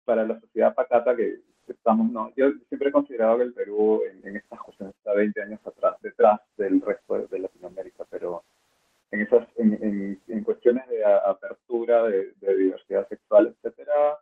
para 0.03 0.25
la 0.25 0.39
sociedad 0.39 0.73
pacata 0.73 1.15
que 1.15 1.41
estamos, 1.73 2.11
no, 2.11 2.31
yo 2.35 2.51
siempre 2.69 2.89
he 2.89 2.91
considerado 2.91 3.37
que 3.37 3.43
el 3.43 3.53
Perú 3.53 4.01
en, 4.23 4.35
estas 4.35 4.59
cuestiones 4.59 4.95
está 4.95 5.13
20 5.13 5.41
años 5.41 5.59
atrás, 5.65 5.95
detrás 6.01 6.39
del 6.57 6.81
resto 6.81 7.27
de, 7.27 7.39
Latinoamérica, 7.39 8.05
pero 8.09 8.43
en 9.11 9.21
esas, 9.21 9.47
en, 9.57 10.19
en, 10.27 10.43
cuestiones 10.43 10.87
de 10.89 11.03
apertura, 11.05 12.03
de, 12.03 12.33
diversidad 12.41 13.07
sexual, 13.07 13.55
etcétera, 13.55 14.17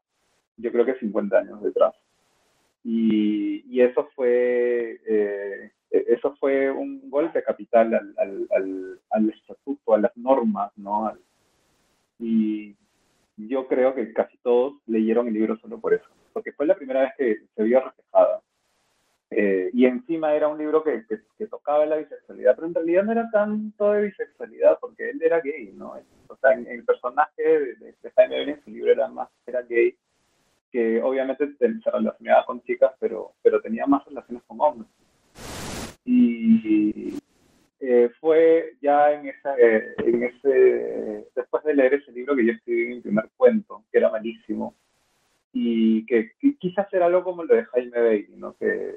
yo 0.57 0.71
creo 0.71 0.85
que 0.85 0.95
50 0.95 1.37
años 1.37 1.61
detrás. 1.61 1.93
Y, 2.83 3.63
y 3.67 3.81
eso 3.81 4.07
fue 4.15 4.99
eh, 5.05 5.71
eso 5.89 6.35
fue 6.39 6.69
un 6.69 7.09
golpe 7.09 7.41
capital 7.43 7.93
al, 7.93 8.13
al, 8.17 8.47
al, 8.51 8.99
al, 9.11 9.29
estatuto, 9.29 9.93
a 9.93 9.99
las 9.99 10.15
normas, 10.17 10.71
¿no? 10.77 11.11
y 12.19 12.75
yo 13.37 13.67
creo 13.67 13.93
que 13.93 14.13
casi 14.13 14.37
todos 14.37 14.75
leyeron 14.87 15.27
el 15.27 15.33
libro 15.33 15.57
solo 15.57 15.79
por 15.79 15.93
eso, 15.93 16.07
porque 16.35 16.51
fue 16.51 16.65
la 16.65 16.75
primera 16.75 16.99
vez 16.99 17.13
que 17.17 17.37
se 17.55 17.63
vio 17.63 17.79
reflejada. 17.79 18.41
Eh, 19.29 19.69
y 19.71 19.85
encima 19.85 20.35
era 20.35 20.49
un 20.49 20.57
libro 20.57 20.83
que, 20.83 21.05
que, 21.07 21.47
tocaba 21.47 21.85
la 21.85 21.95
bisexualidad, 21.95 22.55
pero 22.55 22.67
en 22.67 22.73
realidad 22.73 23.03
no 23.03 23.11
era 23.13 23.29
tanto 23.31 23.93
de 23.93 24.01
bisexualidad, 24.03 24.77
porque 24.81 25.11
él 25.11 25.21
era 25.23 25.39
gay, 25.39 25.71
¿no? 25.73 25.93
O 26.27 26.35
sea, 26.35 26.51
en, 26.51 26.67
el 26.67 26.83
personaje 26.83 27.41
de, 27.41 27.95
de 28.01 28.11
Jaime 28.15 28.51
en 28.51 28.63
su 28.65 28.69
libro 28.69 28.91
era 28.91 29.07
más, 29.07 29.29
era 29.47 29.61
gay, 29.61 29.95
que 30.73 31.01
obviamente 31.01 31.55
se 31.57 31.89
relacionaba 31.89 32.45
con 32.45 32.61
chicas, 32.63 32.91
pero, 32.99 33.31
pero 33.41 33.61
tenía 33.61 33.85
más 33.85 34.03
relaciones 34.05 34.43
con 34.45 34.59
hombres. 34.59 34.91
Y, 36.03 37.17
eh, 37.79 38.09
fue 38.19 38.73
ya 38.81 39.13
eh, 39.13 39.95
en 39.99 40.23
ese, 40.23 41.27
después 41.33 41.63
de 41.63 41.75
leer 41.75 41.93
ese 41.93 42.11
libro 42.11 42.35
que 42.35 42.45
yo 42.45 42.51
escribí 42.51 42.87
mi 42.87 42.99
primer 42.99 43.29
cuento, 43.37 43.85
que 43.89 43.99
era 43.99 44.09
malísimo, 44.09 44.75
y 45.57 46.05
que, 46.05 46.33
quise 46.59 46.81
hacer 46.81 47.01
algo 47.01 47.23
como 47.23 47.45
lo 47.45 47.55
de 47.55 47.63
Jaime 47.63 47.97
Bailey, 47.97 48.35
¿no? 48.35 48.57
Que 48.57 48.95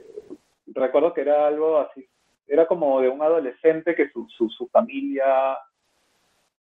recuerdo 0.67 1.15
que 1.15 1.21
era 1.21 1.47
algo 1.47 1.79
así, 1.79 2.05
era 2.49 2.67
como 2.67 3.01
de 3.01 3.09
un 3.09 3.23
adolescente 3.23 3.95
que 3.95 4.11
su, 4.11 4.27
su, 4.29 4.51
su 4.51 4.67
familia 4.67 5.57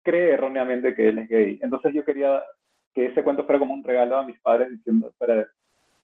cree 0.04 0.34
erróneamente 0.34 0.94
que 0.94 1.10
él 1.10 1.18
es 1.18 1.28
gay. 1.28 1.60
Entonces 1.64 1.96
yo 1.96 2.06
quería 2.06 2.44
que 2.94 3.08
ese 3.08 3.24
cuento 3.24 3.44
fuera 3.46 3.58
como 3.58 3.74
un 3.74 3.84
regalo 3.84 4.18
a 4.18 4.24
mis 4.24 4.40
padres 4.40 4.70
diciendo, 4.70 5.12
para 5.18 5.48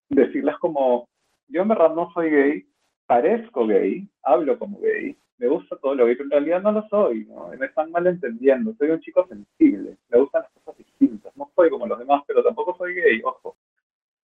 decirles 0.09 0.57
como, 0.57 1.07
yo 1.47 1.61
en 1.61 1.67
verdad 1.67 1.93
no 1.93 2.11
soy 2.15 2.31
gay, 2.31 2.65
parezco 3.05 3.67
gay, 3.67 4.07
hablo 4.23 4.57
como 4.57 4.79
gay, 4.79 5.15
me 5.37 5.47
gusta 5.49 5.75
todo 5.75 5.93
lo 5.93 6.07
que 6.07 6.13
en 6.13 6.31
realidad 6.31 6.63
no 6.63 6.71
lo 6.71 6.87
soy, 6.87 7.25
¿no? 7.25 7.49
me 7.59 7.67
están 7.67 7.91
malentendiendo, 7.91 8.73
soy 8.73 8.89
un 8.89 9.01
chico 9.01 9.27
sensible, 9.27 9.97
me 10.09 10.19
gustan 10.19 10.41
las 10.41 10.51
cosas 10.53 10.77
distintas, 10.79 11.37
no 11.37 11.51
soy 11.55 11.69
como 11.69 11.85
los 11.85 11.99
demás, 11.99 12.23
pero 12.25 12.43
tampoco 12.43 12.75
soy 12.75 12.95
gay, 12.95 13.21
ojo. 13.23 13.55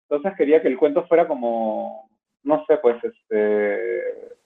Entonces 0.10 0.36
quería 0.36 0.60
que 0.62 0.68
el 0.68 0.78
cuento 0.78 1.06
fuera 1.06 1.28
como, 1.28 2.10
no 2.44 2.66
sé, 2.66 2.78
pues, 2.78 2.98
este, 3.04 4.02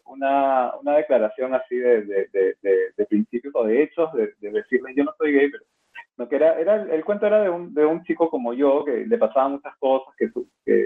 una, 0.06 0.74
una 0.82 0.98
declaración 0.98 1.56
así 1.56 1.78
de, 1.78 2.02
de, 2.02 2.28
de, 2.34 2.94
de, 2.98 3.06
principios 3.06 3.56
o 3.56 3.64
de 3.64 3.84
hechos, 3.84 4.12
de, 4.14 4.34
decirles 4.42 4.94
yo 4.96 5.06
no 5.06 5.14
soy 5.18 5.32
gay, 5.32 5.50
pero 5.50 5.64
no, 6.18 6.28
que 6.28 6.36
era, 6.36 6.60
era, 6.60 6.84
el 6.84 7.06
cuento 7.06 7.28
era 7.28 7.42
de 7.42 7.50
un, 7.50 7.74
de 7.74 7.86
un 7.86 8.04
chico 8.04 8.30
como 8.30 8.54
yo, 8.54 8.84
que 8.84 9.06
le 9.06 9.18
pasaban 9.18 9.54
muchas 9.54 9.76
cosas, 9.78 10.14
que, 10.18 10.30
que 10.66 10.86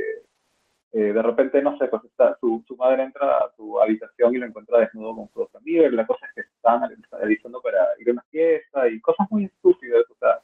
eh, 0.94 1.14
de 1.14 1.22
repente, 1.24 1.60
no 1.64 1.76
sé, 1.80 1.88
pues 1.88 2.04
está, 2.06 2.38
su, 2.40 2.64
su, 2.68 2.78
madre 2.78 3.02
entra 3.02 3.40
a 3.40 3.52
su 3.56 3.82
habitación 3.82 4.36
y 4.36 4.38
lo 4.38 4.46
encuentra 4.46 4.80
desnudo 4.80 5.16
con 5.16 5.30
su 5.30 5.42
otro 5.42 5.60
amigo, 5.60 5.86
y 5.86 5.92
la 5.92 6.06
cosa 6.06 6.28
es 6.28 6.34
que 6.36 6.42
están 6.42 6.84
avisando 7.20 7.62
para 7.62 7.80
ir 7.98 8.10
a 8.10 8.12
una 8.14 8.24
fiesta 8.30 8.88
y 8.88 9.02
cosas 9.02 9.26
muy 9.32 9.46
estúpidas, 9.46 10.04
o 10.10 10.16
sea, 10.20 10.40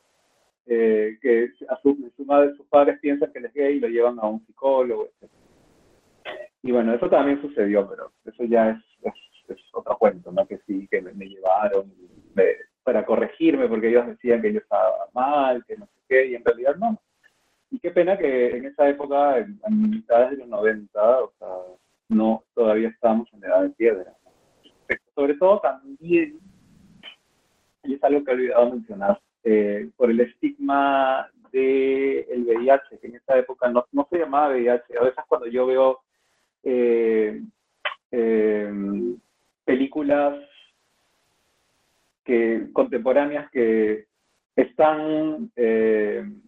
eh, 0.65 1.17
que 1.21 1.49
a 1.69 1.77
su, 1.81 2.11
su, 2.15 2.25
madre, 2.25 2.55
sus 2.55 2.65
padres 2.67 2.99
piensan 2.99 3.31
que 3.31 3.39
es 3.39 3.53
gay 3.53 3.77
y 3.77 3.79
lo 3.79 3.87
llevan 3.87 4.19
a 4.19 4.27
un 4.27 4.45
psicólogo, 4.45 5.07
etc. 5.07 5.29
Y 6.61 6.71
bueno, 6.71 6.93
eso 6.93 7.09
también 7.09 7.41
sucedió, 7.41 7.87
pero 7.89 8.11
eso 8.25 8.43
ya 8.45 8.71
es, 8.71 8.77
es, 9.49 9.59
otro 9.73 9.97
cuento, 9.97 10.31
¿no? 10.31 10.47
Que 10.47 10.59
sí, 10.65 10.87
que 10.89 11.01
me, 11.01 11.13
llevaron 11.25 11.93
para 12.83 13.05
corregirme 13.05 13.67
porque 13.67 13.89
ellos 13.89 14.07
decían 14.07 14.41
que 14.41 14.53
yo 14.53 14.59
estaba 14.59 15.07
mal, 15.13 15.63
que 15.65 15.77
no 15.77 15.85
sé 15.85 15.91
qué, 16.07 16.27
y 16.27 16.35
en 16.35 16.45
realidad 16.45 16.75
no 16.77 16.99
y 17.73 17.79
qué 17.79 17.89
pena 17.89 18.15
que 18.15 18.55
en 18.55 18.65
esa 18.65 18.87
época, 18.87 19.39
en, 19.39 19.59
mitad 19.89 20.29
de 20.29 20.37
los 20.37 20.47
90, 20.47 21.23
o 21.23 21.33
sea, 21.39 21.47
no, 22.09 22.43
todavía 22.53 22.89
estábamos 22.89 23.27
en 23.33 23.41
la 23.41 23.47
edad 23.47 23.61
de 23.63 23.69
piedra. 23.71 24.15
Sobre 25.15 25.33
todo 25.35 25.59
también, 25.59 26.39
y 27.83 27.95
es 27.95 28.03
algo 28.03 28.23
que 28.23 28.29
he 28.29 28.35
olvidado 28.35 28.69
mencionar, 28.69 29.19
eh, 29.43 29.89
por 29.97 30.09
el 30.09 30.21
estigma 30.21 31.29
del 31.51 32.25
el 32.29 32.43
VIH, 32.43 32.99
que 32.99 33.07
en 33.07 33.15
esa 33.15 33.37
época 33.37 33.69
no, 33.69 34.07
se 34.09 34.17
llamaba 34.17 34.53
VIH. 34.53 34.97
A 34.97 35.03
veces 35.03 35.23
cuando 35.27 35.47
yo 35.47 35.65
veo 35.65 35.99
eh, 36.63 37.41
eh, 38.11 38.73
películas 39.65 40.39
contemporáneas 42.71 43.51
que 43.51 44.07
están 44.55 45.51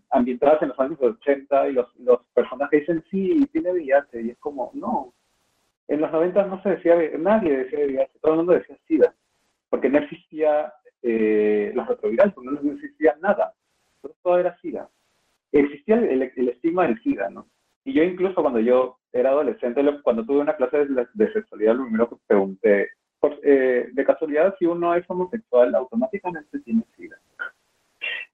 ambientadas 0.09 0.61
en 0.61 0.69
los 0.69 0.79
años 0.79 1.01
80 1.01 1.67
y 1.67 1.73
los, 1.73 1.93
los 1.97 2.21
personajes 2.33 2.79
dicen, 2.79 3.03
sí, 3.11 3.45
tiene 3.51 3.73
VIH, 3.73 4.21
y 4.21 4.29
es 4.29 4.37
como, 4.37 4.71
no. 4.73 5.13
En 5.89 5.99
los 5.99 6.11
90 6.11 6.45
no 6.45 6.63
se 6.63 6.69
decía, 6.69 6.95
nadie 7.19 7.57
decía 7.57 7.79
VIH, 7.85 8.19
todo 8.21 8.31
el 8.31 8.37
mundo 8.37 8.53
decía 8.53 8.77
SIDA, 8.87 9.13
porque 9.69 9.89
no 9.89 9.99
existía 9.99 10.71
eh, 11.07 11.71
los 11.75 11.87
retrovirales, 11.87 12.33
porque 12.33 12.49
no 12.49 12.71
existía 12.71 13.15
nada, 13.21 13.53
todo 14.23 14.39
era 14.39 14.57
SIDA. 14.59 14.89
Existía 15.51 15.97
el, 15.97 16.31
el, 16.35 16.49
estigma 16.49 16.87
del 16.87 16.99
SIDA, 17.03 17.29
¿no? 17.29 17.47
Y 17.83 17.93
yo 17.93 18.01
incluso 18.01 18.41
cuando 18.41 18.59
yo 18.59 18.97
era 19.13 19.29
adolescente, 19.29 19.83
cuando 20.03 20.25
tuve 20.25 20.39
una 20.39 20.55
clase 20.55 20.87
de, 20.87 21.33
sexualidad, 21.33 21.75
lo 21.75 21.83
primero 21.83 22.09
que 22.09 22.15
pregunté, 22.25 22.89
eh, 23.43 23.89
de 23.93 24.03
casualidad, 24.03 24.55
si 24.57 24.65
uno 24.65 24.95
es 24.95 25.07
homosexual, 25.07 25.75
automáticamente 25.75 26.59
tiene 26.61 26.83
SIDA. 26.97 27.17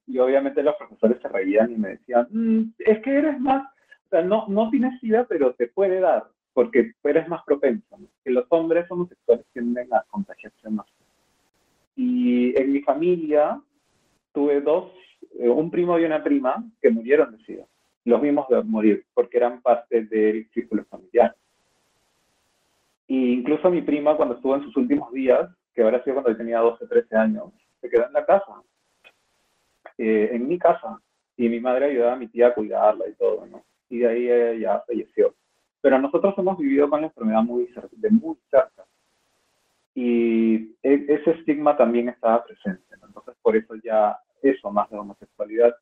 Y 0.08 0.18
obviamente 0.20 0.64
los 0.64 0.76
profesores 0.76 1.22
se 1.22 1.28
reían 1.28 1.74
y 1.74 1.76
me 1.76 1.90
decían, 1.90 2.28
mm, 2.32 2.74
es 2.80 3.02
que 3.02 3.18
eres 3.18 3.38
más, 3.38 3.66
o 4.06 4.10
sea, 4.10 4.22
no, 4.22 4.46
no 4.48 4.70
tienes 4.70 4.98
SIDA, 5.02 5.26
pero 5.26 5.54
te 5.56 5.68
puede 5.68 6.00
dar, 6.00 6.24
porque 6.54 6.94
eres 7.04 7.28
más 7.28 7.44
propenso. 7.44 7.98
Que 8.24 8.32
los 8.32 8.46
hombres 8.48 8.90
homosexuales 8.90 9.46
tienden 9.52 9.94
a 9.94 10.06
contagiarse 10.10 10.70
más. 10.70 10.88
Y 12.04 12.60
en 12.60 12.74
mi 12.74 12.82
familia 12.82 13.62
tuve 14.34 14.60
dos, 14.60 14.92
eh, 15.38 15.48
un 15.48 15.70
primo 15.70 16.00
y 16.00 16.04
una 16.04 16.24
prima 16.24 16.64
que 16.82 16.90
murieron 16.90 17.32
de 17.32 17.46
SIDA. 17.46 17.66
Los 18.06 18.20
vimos 18.20 18.48
de 18.50 18.64
morir 18.64 19.06
porque 19.14 19.38
eran 19.38 19.62
parte 19.62 20.06
del 20.06 20.50
círculo 20.50 20.84
familiar. 20.86 21.36
Y 23.06 23.34
incluso 23.34 23.70
mi 23.70 23.84
prima, 23.84 24.18
cuando 24.18 24.34
estuvo 24.34 24.56
en 24.56 24.64
sus 24.64 24.76
últimos 24.78 25.14
días, 25.14 25.48
que 25.76 25.84
ahora 25.84 26.04
sido 26.04 26.16
cuando 26.16 26.36
tenía 26.36 26.58
12, 26.58 26.88
13 26.88 27.16
años, 27.16 27.54
se 27.80 27.88
quedó 27.88 28.08
en 28.08 28.14
la 28.14 28.26
casa, 28.26 28.64
eh, 30.00 30.30
en 30.34 30.48
mi 30.48 30.58
casa, 30.58 31.00
y 31.38 31.50
mi 31.50 31.60
madre 31.60 31.86
ayudaba 31.86 32.14
a 32.14 32.16
mi 32.16 32.30
tía 32.30 32.48
a 32.48 32.56
cuidarla 32.56 33.08
y 33.08 33.14
todo, 33.14 33.46
¿no? 33.46 33.64
Y 33.90 34.00
de 34.00 34.08
ahí 34.08 34.28
ella 34.28 34.54
ya 34.54 34.84
falleció. 34.88 35.36
Pero 35.82 36.00
nosotros 36.00 36.34
hemos 36.40 36.58
vivido 36.58 36.90
con 36.90 37.02
la 37.02 37.08
enfermedad 37.08 37.44
muy 37.44 37.72
de 37.92 38.10
muy 38.10 38.38
cerca. 38.50 38.86
Y 39.94 40.76
e, 40.84 41.06
ese 41.08 41.32
estigma 41.32 41.76
también 41.76 42.10
estaba 42.10 42.44
presente. 42.44 42.96
Entonces, 43.04 43.36
por 43.42 43.56
eso 43.56 43.76
ya 43.84 44.18
eso, 44.42 44.72
más 44.72 44.90
de 44.90 44.98
homosexualidad 44.98 45.76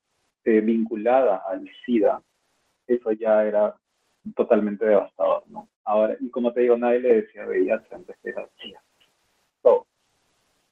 eh, 0.45 0.61
vinculada 0.61 1.43
al 1.47 1.69
SIDA, 1.85 2.21
eso 2.87 3.11
ya 3.11 3.43
era 3.45 3.75
totalmente 4.35 4.85
devastador, 4.85 5.43
¿no? 5.47 5.69
Ahora, 5.83 6.15
y 6.19 6.29
como 6.29 6.51
te 6.53 6.61
digo, 6.61 6.77
nadie 6.77 6.99
le 6.99 7.21
decía 7.21 7.47
VIH 7.47 7.95
antes 7.95 8.17
que 8.21 8.29
era 8.29 8.47
SIDA. 8.61 8.81
Todo. 9.61 9.85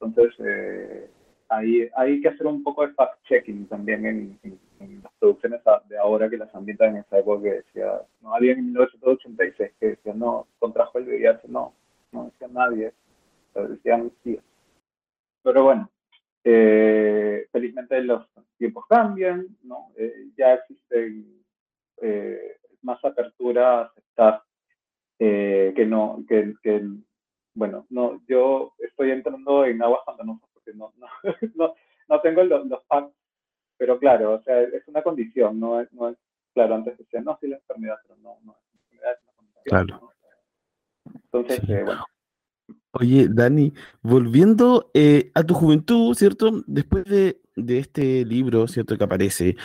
Entonces, 0.02 0.34
eh, 0.46 1.10
hay, 1.50 2.22
que 2.22 2.30
hacer 2.30 2.46
un 2.48 2.64
poco 2.64 2.86
de 2.86 2.94
fact-checking 2.94 3.68
también 3.68 4.06
en, 4.06 4.60
las 5.02 5.12
producciones 5.20 5.62
de 5.90 5.98
ahora 5.98 6.30
que 6.30 6.38
las 6.38 6.54
ambientan 6.54 6.90
en 6.92 6.98
esa 6.98 7.18
época 7.18 7.44
que 7.44 7.54
decía, 7.54 8.02
no, 8.22 8.34
alguien 8.34 8.60
en 8.60 8.66
1986 8.68 9.72
que 9.80 9.88
decía, 9.88 10.14
no, 10.14 10.48
contrajo 10.60 11.00
el 11.00 11.08
VIH, 11.08 11.48
no, 11.48 11.74
no 12.12 12.26
decía 12.26 12.48
nadie, 12.52 12.94
decían 13.64 14.12
sí. 14.24 14.40
Pero 15.44 15.64
bueno, 15.64 15.90
eh, 16.44 17.48
felizmente 17.52 18.02
los 18.02 18.28
tiempos 18.58 18.86
cambian, 18.88 19.48
¿no? 19.64 19.92
Eh, 19.98 20.30
ya 20.38 20.54
existe 20.54 21.24
eh, 22.02 22.58
más 22.82 23.04
apertura 23.04 23.80
a 23.80 23.82
aceptar 23.84 24.44
que 25.18 25.86
no, 25.88 26.24
que, 26.28 26.54
que, 26.62 26.88
bueno, 27.56 27.88
no, 27.90 28.22
yo 28.28 28.74
estoy 28.78 29.12
entrando 29.12 29.66
en 29.66 29.82
aguas 29.82 30.02
pantanosas 30.06 30.48
porque 30.54 30.74
no, 30.74 30.94
no, 30.98 31.08
no, 32.08 32.22
tengo 32.22 32.44
los, 32.44 32.68
los 32.68 32.86
facts, 32.86 33.16
pero 33.78 33.98
claro, 34.00 34.34
o 34.36 34.42
sea, 34.44 34.62
es 34.62 34.88
una 34.88 35.02
condición, 35.02 35.60
no 35.60 35.82
es, 35.82 35.92
no 35.92 36.10
es 36.10 36.18
claro, 36.54 36.76
antes 36.76 36.98
decían, 36.98 37.24
no, 37.24 37.38
sí 37.42 37.48
la 37.48 37.58
enfermedad, 37.58 37.98
pero 38.04 38.16
no, 38.18 38.38
no, 38.44 38.54
la 38.54 38.80
enfermedad 38.80 39.12
es 39.14 39.24
una 39.24 39.34
condición. 39.34 39.64
Claro. 39.66 40.14
Entonces, 41.24 41.86
bueno, 41.86 42.06
Oye, 43.00 43.28
Dani, 43.30 43.74
volviendo 44.02 44.90
eh, 44.96 45.30
a 45.36 45.44
tu 45.44 45.54
juventud, 45.54 46.16
¿cierto? 46.16 46.64
Después 46.66 47.06
de, 47.06 47.40
este 47.56 48.26
libro, 48.26 48.68
¿cierto? 48.68 48.98
Que 48.98 49.04
aparece, 49.04 49.56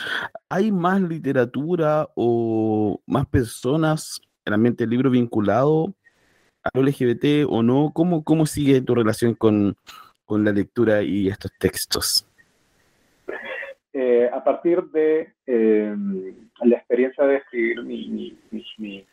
¿hay 0.50 0.70
más 0.70 1.00
literatura 1.00 2.08
o 2.14 3.00
más 3.06 3.26
personas 3.26 4.20
en 4.44 4.76
el 4.78 4.90
libro 4.90 5.08
vinculado 5.08 5.94
al 6.62 6.84
LGBT 6.84 7.46
o 7.48 7.62
no? 7.62 7.90
¿Cómo, 7.94 8.22
cómo 8.22 8.44
sigue 8.44 8.82
tu 8.82 8.94
relación 8.94 9.34
con, 9.34 9.76
la 10.28 10.52
lectura 10.52 11.02
y 11.02 11.28
estos 11.28 11.52
textos? 11.58 12.26
Eh, 13.94 14.28
a 14.32 14.42
partir 14.44 14.82
de 14.90 15.32
eh, 15.46 15.94
la 16.64 16.76
experiencia 16.76 17.24
de 17.24 17.36
escribir 17.36 17.82
mi, 17.82 18.38
mi 18.78 19.06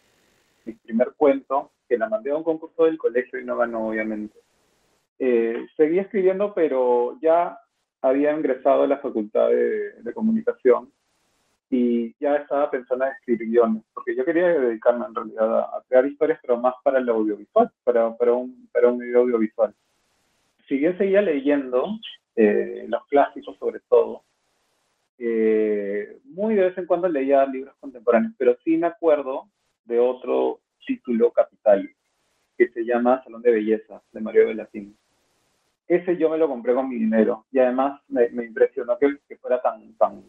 primer 0.73 1.13
cuento, 1.15 1.71
que 1.87 1.97
la 1.97 2.09
mandé 2.09 2.31
a 2.31 2.37
un 2.37 2.43
concurso 2.43 2.85
del 2.85 2.97
colegio 2.97 3.39
y 3.39 3.45
no 3.45 3.57
ganó, 3.57 3.89
obviamente. 3.89 4.37
Eh, 5.17 5.67
seguí 5.75 5.99
escribiendo, 5.99 6.53
pero 6.53 7.17
ya 7.21 7.59
había 8.01 8.31
ingresado 8.31 8.83
a 8.83 8.87
la 8.87 8.97
facultad 8.97 9.49
de, 9.49 10.13
comunicación 10.13 10.91
y 11.69 12.15
ya 12.19 12.37
estaba 12.37 12.71
pensando 12.71 13.05
en 13.05 13.11
escribir 13.11 13.49
guiones, 13.49 13.83
porque 13.93 14.15
yo 14.15 14.25
quería 14.25 14.47
dedicarme 14.47 15.05
en 15.05 15.15
realidad 15.15 15.59
a, 15.59 15.83
crear 15.87 16.05
historias, 16.05 16.39
pero 16.41 16.57
más 16.57 16.73
para 16.83 16.99
el 16.99 17.09
audiovisual, 17.09 17.69
para, 17.83 18.15
para, 18.17 18.33
un, 18.33 18.67
para 18.71 18.89
un 18.89 18.97
video 18.97 19.21
audiovisual. 19.21 19.73
Si 20.67 20.77
bien 20.77 20.97
seguía 20.97 21.21
leyendo, 21.21 21.85
eh, 22.35 22.85
los 22.87 23.05
clásicos 23.07 23.57
sobre 23.57 23.81
todo, 23.89 24.23
eh, 25.19 26.17
muy 26.23 26.55
de 26.55 26.63
vez 26.69 26.77
en 26.77 26.85
cuando 26.85 27.09
leía 27.09 27.45
libros 27.45 27.75
contemporáneos, 27.79 28.33
pero 28.37 28.57
sí 28.63 28.77
me 28.77 28.87
acuerdo 28.87 29.49
de 29.89 29.99
otro 29.99 30.61
título 30.85 31.31
capital 31.31 31.89
que 32.57 32.69
se 32.69 32.85
llama 32.85 33.21
Salón 33.23 33.41
de 33.41 33.51
Belleza 33.51 34.01
de 34.11 34.21
Mario 34.21 34.47
Velatín. 34.47 34.95
Ese 35.87 36.15
yo 36.17 36.29
me 36.29 36.37
lo 36.37 36.47
compré 36.47 36.75
con 36.75 36.87
mi 36.87 36.95
dinero 36.95 37.45
y 37.51 37.59
además 37.59 37.99
me, 38.07 38.27
impresionó 38.45 38.97
que, 38.99 39.17
fuera 39.37 39.59
tan, 39.61 39.93
tan, 39.95 40.23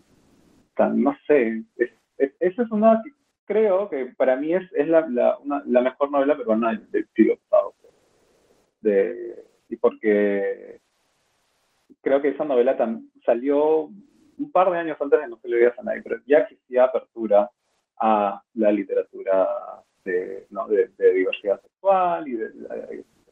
tan, 0.75 1.03
no 1.03 1.15
sé, 1.27 1.63
esa 2.17 2.63
es 2.63 2.71
una, 2.71 3.03
creo 3.45 3.91
que 3.91 4.07
para 4.17 4.37
mí 4.37 4.55
es, 4.55 4.63
es 4.73 4.89
la, 4.89 5.07
la, 5.09 5.39
la 5.67 5.81
mejor 5.83 6.11
novela 6.11 6.37
peruana 6.37 6.81
del, 6.91 7.07
siglo 7.15 7.37
pasado. 7.49 7.75
De, 8.81 9.45
y 9.69 9.77
porque 9.77 10.81
creo 12.01 12.23
que 12.23 12.29
esa 12.29 12.47
novela 12.47 12.79
salió 13.27 13.91
un 14.39 14.51
par 14.51 14.71
de 14.71 14.79
años 14.79 14.97
antes 14.99 15.21
de 15.21 15.29
No 15.29 15.37
se 15.37 15.49
le 15.49 15.57
veía 15.57 15.75
a 15.77 15.83
nadie, 15.83 16.01
pero 16.03 16.17
ya 16.27 16.39
existía 16.39 16.85
apertura 16.85 17.51
a 18.01 18.43
la 18.55 18.73
literatura 18.73 19.49
de, 20.05 20.47
de, 20.99 21.13
diversidad 21.13 21.61
sexual 21.61 22.27
y 22.27 22.39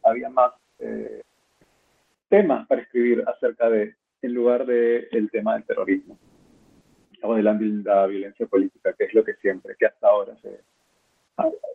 había 0.04 0.28
más 0.28 0.52
eh, 0.78 1.22
temas 2.28 2.66
para 2.66 2.82
escribir 2.82 3.24
acerca 3.26 3.70
de, 3.70 3.94
en 4.22 4.34
lugar 4.34 4.66
del 4.66 5.08
el 5.10 5.30
tema 5.30 5.54
del 5.54 5.64
terrorismo 5.64 6.18
o 7.22 7.34
de 7.34 7.42
la, 7.42 7.52
violencia 7.54 8.46
política, 8.46 8.92
que 8.92 9.04
es 9.04 9.14
lo 9.14 9.24
que 9.24 9.34
siempre, 9.34 9.74
que 9.76 9.86
hasta 9.86 10.06
ahora 10.06 10.36
se, 10.40 10.60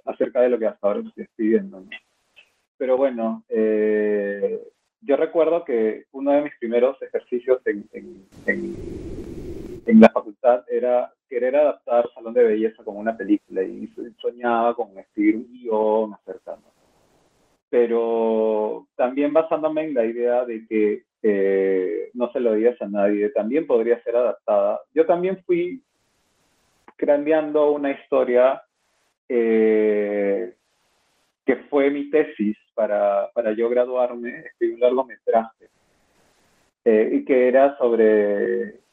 acerca 0.06 0.42
de 0.42 0.50
lo 0.50 0.60
que 0.60 0.68
hasta 0.68 0.88
ahora 0.88 1.02
se 1.02 1.10
está 1.10 1.24
escribiendo. 1.24 1.84
Pero 2.78 2.96
bueno, 2.96 3.44
eh, 3.50 4.62
yo 5.02 5.18
recuerdo 5.18 5.66
que 5.66 6.06
uno 6.14 6.32
de 6.32 6.44
mis 6.44 6.56
primeros 6.60 7.02
ejercicios 7.02 7.62
en, 7.66 7.86
en, 7.92 8.26
en 8.46 8.73
la 9.86 10.10
facultad 10.10 10.64
era 10.70 11.12
querer 11.28 11.56
adaptar 11.56 12.10
Salón 12.14 12.34
de 12.34 12.44
Belleza 12.44 12.84
como 12.84 13.00
una 13.00 13.18
película 13.18 13.64
y 13.64 13.88
soñaba 14.22 14.76
con 14.76 14.98
escribir 14.98 15.38
un 15.38 15.52
guion 15.52 16.14
acerca. 16.14 16.58
Pero 17.70 18.88
también 18.96 19.34
basándome 19.34 19.84
en 19.86 19.94
la 19.94 20.06
idea 20.06 20.46
de 20.46 20.66
que 20.68 21.04
eh, 21.24 22.12
no 22.14 22.32
se 22.32 22.40
lo 22.40 22.54
digas 22.54 22.80
a 22.82 22.88
nadie, 22.88 23.30
también 23.30 23.66
podría 23.66 24.02
ser 24.04 24.16
adaptada. 24.16 24.82
Yo 24.94 25.06
también 25.06 25.44
fui 25.46 25.82
craneando 26.96 27.72
una 27.72 27.92
historia 27.92 28.62
eh, 29.28 30.54
que 31.46 31.56
fue 31.70 31.90
mi 31.90 32.10
tesis 32.10 32.58
para, 32.76 33.30
para 33.34 33.54
yo 33.54 33.70
graduarme, 33.70 34.40
escribí 34.40 34.74
un 34.74 34.80
largometraje, 34.80 35.70
eh, 36.86 37.10
y 37.14 37.26
que 37.26 37.48
era 37.48 37.78
sobre 37.78 38.84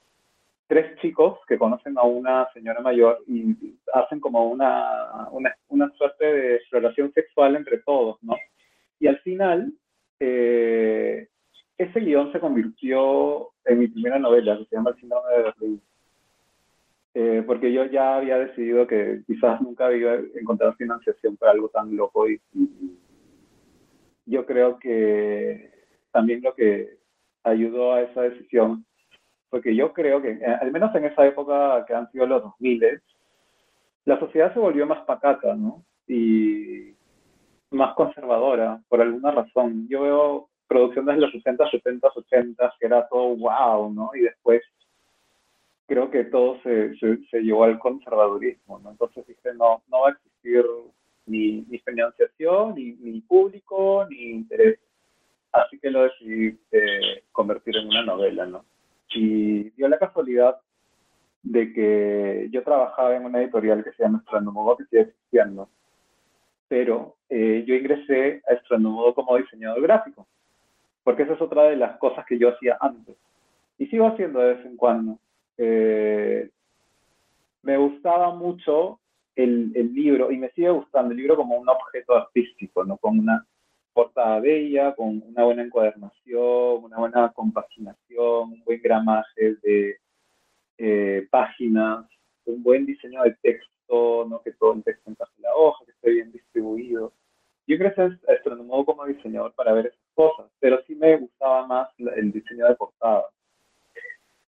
tres 0.70 0.96
chicos 1.00 1.40
que 1.48 1.59
conocen 1.59 1.98
a 1.98 2.04
una 2.04 2.48
señora 2.54 2.80
mayor 2.80 3.18
y 3.26 3.56
hacen 3.92 4.20
como 4.20 4.48
una, 4.48 5.28
una, 5.68 5.92
suerte 5.98 6.24
de 6.24 6.54
exploración 6.54 7.12
sexual 7.12 7.56
entre 7.56 7.78
todos, 7.78 8.22
¿no? 8.22 8.37
Y 9.00 9.09
al 9.09 9.18
final, 9.18 9.72
eh, 10.20 11.26
ese 11.76 11.98
guion 11.98 12.30
se 12.30 12.38
convirtió 12.38 13.48
en 13.64 13.80
mi 13.80 13.88
primera 13.88 14.20
novela, 14.20 14.59
que 14.59 14.66
se 14.66 14.76
llama 14.76 14.90
El 14.90 15.00
síndrome 15.00 15.37
de 15.37 15.42
Berlín. 15.42 15.83
Eh, 17.14 17.42
porque 17.44 17.72
yo 17.72 17.87
ya 17.87 18.18
había 18.18 18.38
decidido 18.38 18.87
que 18.87 19.22
quizás 19.26 19.61
nunca 19.61 19.92
iba 19.92 20.12
a 20.12 20.20
encontrar 20.40 20.76
financiación 20.76 21.37
para 21.37 21.50
algo 21.50 21.68
tan 21.70 21.96
loco 21.96 22.30
y 22.30 22.40
yo 24.24 24.46
creo 24.46 24.78
que 24.78 25.68
también 26.12 26.42
lo 26.42 26.54
que 26.54 26.96
ayudó 27.42 27.94
a 27.94 28.02
esa 28.02 28.22
decisión 28.22 28.87
porque 29.50 29.74
yo 29.74 29.92
creo 29.92 30.22
que, 30.22 30.30
eh, 30.30 30.56
al 30.60 30.70
menos 30.70 30.94
en 30.94 31.04
esa 31.04 31.26
época 31.26 31.84
que 31.86 31.94
han 31.94 32.10
sido 32.12 32.26
los 32.26 32.42
2000, 32.42 33.02
la 34.06 34.18
sociedad 34.18 34.54
se 34.54 34.60
volvió 34.60 34.86
más 34.86 35.04
pacata, 35.04 35.54
¿no? 35.54 35.84
Y 36.06 36.94
más 37.70 37.94
conservadora, 37.94 38.80
por 38.88 39.00
alguna 39.00 39.32
razón. 39.32 39.86
Yo 39.88 40.02
veo 40.02 40.48
producciones 40.66 41.16
de 41.16 41.20
los 41.22 41.32
60, 41.32 41.68
70, 41.70 42.08
80, 42.14 42.74
que 42.78 42.86
era 42.86 43.08
todo 43.08 43.36
wow, 43.36 43.92
¿no? 43.92 44.10
Y 44.14 44.20
después 44.20 44.62
creo 45.86 46.10
que 46.10 46.24
todo 46.24 46.60
se, 46.62 46.96
se, 46.96 47.42
llevó 47.42 47.64
al 47.64 47.78
conservadurismo, 47.80 48.78
¿no? 48.78 48.92
Entonces 48.92 49.26
dije, 49.26 49.52
no, 49.54 49.82
no 49.88 50.02
va 50.02 50.08
a 50.10 50.12
existir 50.12 50.64
ni, 51.26 51.62
ni 51.62 51.78
financiación, 51.80 52.76
ni, 52.76 52.92
ni 52.92 53.20
público, 53.20 54.06
ni 54.08 54.30
interés. 54.30 54.78
así 55.50 55.78
que 55.80 55.90
lo 55.90 56.04
decidí 56.04 56.56
eh, 56.70 57.24
convertir 57.32 57.76
en 57.76 57.88
una 57.88 58.04
novela, 58.04 58.46
¿no? 58.46 58.64
Y 59.12 59.70
dio 59.70 59.88
la 59.88 59.99
casualidad 59.99 60.59
de 61.42 61.73
que 61.73 62.49
yo 62.51 62.62
trabajaba 62.62 63.16
en 63.16 63.25
una 63.25 63.40
editorial 63.40 63.83
que 63.83 63.92
se 63.92 64.03
llama 64.03 64.18
Astronomodo, 64.18 64.77
que 64.77 64.85
sigue 64.85 65.03
existiendo, 65.03 65.68
pero 66.68 67.16
eh, 67.29 67.64
yo 67.66 67.75
ingresé 67.75 68.42
a 68.49 68.55
Astronomodo 68.55 69.14
como 69.14 69.37
diseñador 69.37 69.83
gráfico, 69.83 70.27
porque 71.03 71.23
esa 71.25 71.35
es 71.35 71.40
otra 71.40 71.64
de 71.64 71.77
las 71.77 71.96
cosas 71.99 72.25
que 72.27 72.38
yo 72.38 72.51
hacía 72.51 72.77
antes. 72.81 73.16
Y 73.79 73.87
sigo 73.87 74.07
haciendo 74.07 74.40
de 74.40 74.55
vez 74.55 74.66
en 74.66 74.77
cuando. 74.77 75.18
Eh, 75.57 76.51
me 77.62 77.77
gustaba 77.77 78.35
mucho 78.35 79.01
el, 79.35 79.73
el, 79.75 79.94
libro, 79.94 80.31
y 80.31 80.38
me 80.38 80.51
sigue 80.51 80.70
gustando 80.70 81.12
el 81.12 81.16
libro 81.16 81.37
como 81.37 81.57
un 81.57 81.68
objeto 81.68 82.14
artístico, 82.14 82.85
¿no? 82.85 82.96
Con 82.99 83.18
una 83.18 83.46
portada 83.92 84.40
bella, 84.40 84.94
con 84.94 85.22
una 85.26 85.44
buena 85.44 85.62
encuadernación, 85.62 86.85
una 86.85 86.98
buena 86.98 87.33
compaginación, 87.33 88.53
un 88.53 88.64
buen 88.64 88.81
gramaje 88.81 89.57
de 89.62 89.96
eh, 90.79 91.26
páginas, 91.31 92.07
un 92.46 92.62
buen 92.62 92.87
diseño 92.87 93.22
de 93.22 93.37
texto, 93.42 94.26
¿no? 94.29 94.40
que 94.42 94.53
todo 94.53 94.74
el 94.74 94.83
texto 94.83 95.11
encaje 95.11 95.33
en 95.37 95.42
la 95.42 95.55
hoja, 95.55 95.85
que 95.85 95.92
esté 95.92 96.11
bien 96.11 96.33
distribuido. 96.33 97.12
Yo 97.66 97.74
ingresé 97.76 98.03
a 98.03 98.33
Astronomodo 98.33 98.85
como 98.85 99.07
diseñador 99.07 99.53
para 99.55 99.72
ver 99.72 99.87
esas 99.87 100.00
cosas, 100.14 100.50
pero 100.59 100.83
sí 100.87 100.94
me 100.94 101.16
gustaba 101.16 101.66
más 101.66 101.88
el 102.16 102.33
diseño 102.33 102.66
de 102.66 102.74
portada. 102.74 103.26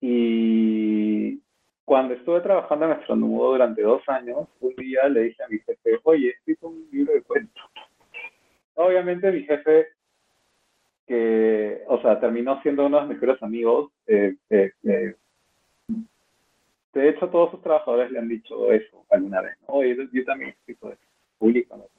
Y 0.02 1.40
cuando 1.86 2.16
estuve 2.16 2.42
trabajando 2.42 2.86
en 2.86 2.92
Astronomodo 2.92 3.52
durante 3.52 3.82
dos 3.84 4.02
años, 4.08 4.48
un 4.60 4.76
día 4.76 5.08
le 5.08 5.22
dije 5.24 5.44
a 5.44 5.48
mi 5.48 5.60
jefe, 5.60 6.00
oye, 6.04 6.30
escrito 6.30 6.68
un 6.68 6.88
libro 6.92 7.14
de 7.14 7.22
cuentos. 7.22 7.64
Obviamente 8.76 9.32
mi 9.32 9.44
jefe, 9.44 9.88
que, 11.08 11.84
o 11.88 12.02
sea, 12.02 12.20
terminó 12.20 12.62
siendo 12.62 12.86
uno 12.86 13.02
de 13.02 13.08
mis 13.08 13.22
mejores 13.22 13.42
amigos, 13.42 13.92
eh, 14.08 14.36
eh, 14.50 14.72
eh, 14.84 15.16
de 16.96 17.10
hecho, 17.10 17.28
todos 17.30 17.52
sus 17.52 17.62
trabajadores 17.62 18.10
le 18.10 18.20
han 18.20 18.30
dicho 18.30 18.72
eso 18.72 19.06
alguna 19.10 19.42
vez. 19.42 19.58
¿no? 19.68 19.76
Oye, 19.76 19.98
yo, 20.14 20.24
también 20.24 20.52
escrito 20.52 20.90
eso, 20.90 21.02
público. 21.38 21.90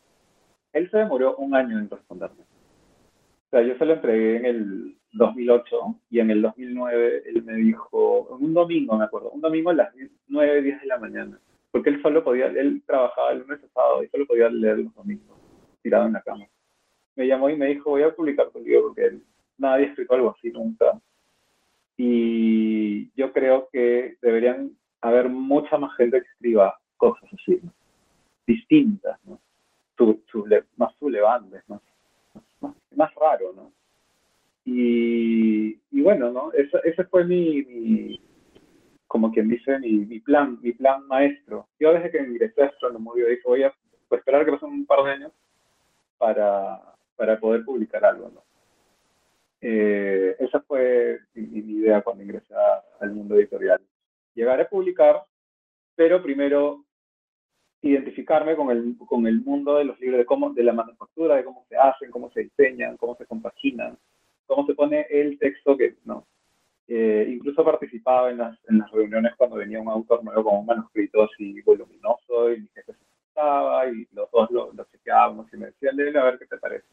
Él 0.73 0.91
se 0.91 0.97
demoró 0.97 1.37
un 1.37 1.55
año 1.55 1.79
en 1.79 1.91
responderme. 1.91 2.41
O 2.41 3.51
sea, 3.51 3.63
yo 3.63 3.77
se 3.77 3.85
lo 3.85 3.93
entregué 3.93 4.37
en 4.39 4.47
el 4.47 4.97
2008 5.13 6.01
y 6.11 6.21
en 6.21 6.31
el 6.31 6.41
2009 6.41 7.23
él 7.27 7.43
me 7.45 7.55
dijo, 7.57 8.23
un 8.41 8.55
domingo 8.55 8.97
me 8.97 9.05
acuerdo, 9.05 9.31
un 9.31 9.43
domingo 9.43 9.71
a 9.71 9.75
las 9.75 9.95
9, 10.29 10.63
10 10.63 10.81
de 10.81 10.87
la 10.87 10.99
mañana, 10.99 11.39
porque 11.71 11.91
él 11.91 12.03
solo 12.03 12.25
podía, 12.25 12.47
él 12.47 12.83
trabajaba 12.87 13.33
el 13.33 13.41
lunes 13.41 13.61
sábado 13.73 14.03
y 14.03 14.09
solo 14.09 14.27
podía 14.27 14.49
leer 14.49 14.79
los 14.79 14.95
domingos, 14.95 15.39
tirado 15.83 16.07
en 16.07 16.15
la 16.15 16.23
cama. 16.23 16.47
Me 17.17 17.27
llamó 17.27 17.51
y 17.51 17.57
me 17.57 17.67
dijo, 17.67 17.91
voy 17.91 18.03
a 18.03 18.15
publicar 18.15 18.51
tu 18.51 18.61
libro 18.61 18.89
porque 18.89 19.19
nadie 19.59 19.87
ha 19.87 19.89
escrito 19.89 20.15
algo 20.15 20.35
así 20.37 20.51
nunca. 20.51 21.01
Y 21.97 23.11
yo 23.15 23.33
creo 23.33 23.69
que 23.73 24.17
deberían 24.21 24.77
haber 25.01 25.29
mucha 25.29 25.79
más 25.79 25.97
gente 25.97 26.21
que 26.21 26.29
escriba 26.29 26.79
cosas 26.97 27.29
así, 27.33 27.61
distintas, 28.47 29.19
más 30.77 30.95
sublevantes, 30.99 31.63
más, 31.69 31.81
más, 32.95 33.15
raro, 33.15 33.53
¿no? 33.55 33.73
Y, 34.65 35.79
y 35.91 36.03
bueno, 36.03 36.31
¿no? 36.31 36.53
Ese, 36.53 36.79
ese 36.85 37.05
fue 37.05 37.25
mi, 37.25 38.21
como 39.07 39.33
quien 39.33 39.49
dice, 39.49 39.79
mi, 39.79 40.21
plan, 40.21 40.59
mi 40.61 40.73
plan 40.73 41.07
maestro. 41.07 41.69
Yo 41.79 41.93
desde 41.93 42.11
que 42.11 42.19
ingresé 42.19 42.63
a 42.63 42.67
Astronomodio 42.67 43.29
dije, 43.29 43.43
voy 43.45 43.63
a 43.63 43.73
esperar 44.11 44.45
que 44.45 44.53
pasen 44.53 44.71
un 44.71 44.87
par 44.87 45.05
de 45.05 45.11
años 45.13 45.33
para, 46.19 46.83
para 47.17 47.41
poder 47.41 47.65
publicar 47.65 48.05
algo, 48.05 48.31
¿no? 48.35 48.43
Eh, 49.61 50.37
esa 50.39 50.61
fue 50.61 51.19
mi, 51.35 51.63
mi, 51.63 51.73
idea 51.81 52.03
cuando 52.03 52.23
ingresé 52.23 52.55
al 53.01 53.11
mundo 53.13 53.37
editorial 53.37 53.81
llegar 54.35 54.61
a 54.61 54.69
publicar, 54.69 55.25
pero 55.97 56.23
primero 56.23 56.85
identificarme 57.81 58.55
con 58.55 58.71
el, 58.71 58.97
con 59.09 59.27
el 59.27 59.41
mundo 59.41 59.77
de 59.77 59.85
los 59.85 59.99
libros, 59.99 60.19
de, 60.19 60.27
cómo, 60.27 60.53
de 60.53 60.63
la 60.63 60.73
manufactura, 60.73 61.37
de 61.37 61.45
cómo 61.45 61.65
se 61.69 61.77
hacen, 61.77 62.11
cómo 62.11 62.31
se 62.31 62.45
diseñan, 62.45 62.97
cómo 62.97 63.17
se 63.17 63.27
compaginan, 63.27 63.99
cómo 64.47 64.67
se 64.67 64.75
pone 64.75 65.07
el 65.11 65.39
texto 65.39 65.77
que, 65.77 65.97
¿no? 66.05 66.27
Eh, 66.89 67.27
incluso 67.29 67.65
participaba 67.65 68.31
en 68.31 68.39
las, 68.39 68.57
en 68.69 68.79
las 68.79 68.91
reuniones 68.93 69.35
cuando 69.37 69.57
venía 69.57 69.81
un 69.81 69.89
autor 69.89 70.23
nuevo 70.23 70.45
con 70.45 70.61
un 70.61 70.67
manuscrito 70.67 71.25
así 71.25 71.61
voluminoso 71.63 72.53
y 72.53 72.61
mi 72.61 72.69
jefe 72.69 72.93
se 72.93 73.07
y 73.93 74.07
los 74.15 74.31
dos 74.31 74.51
lo, 74.51 74.73
lo 74.73 74.85
chequeábamos 74.85 75.53
y 75.53 75.57
me 75.57 75.67
decían, 75.67 75.97
léelo 75.97 76.21
a 76.21 76.25
ver 76.25 76.39
qué 76.39 76.47
te 76.47 76.59
parece. 76.59 76.87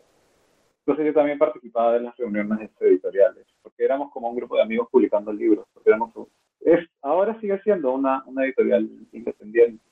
Entonces 0.86 1.06
yo 1.06 1.13
también 1.13 1.38
participaba 1.38 1.96
en 1.96 2.04
las 2.04 2.17
reuniones 2.17 2.69
editoriales, 2.80 3.46
porque 3.62 3.86
éramos 3.86 4.12
como 4.12 4.30
un 4.30 4.36
grupo 4.36 4.58
de 4.58 4.63
amigos 4.63 4.89
publicando 4.91 5.32
libros, 5.32 5.65
porque 5.74 5.89
éramos 5.89 6.13
es, 6.60 6.88
ahora 7.02 7.39
sigue 7.39 7.60
siendo 7.62 7.91
una, 7.93 8.24
una 8.26 8.46
editorial 8.46 8.89
independiente. 9.12 9.84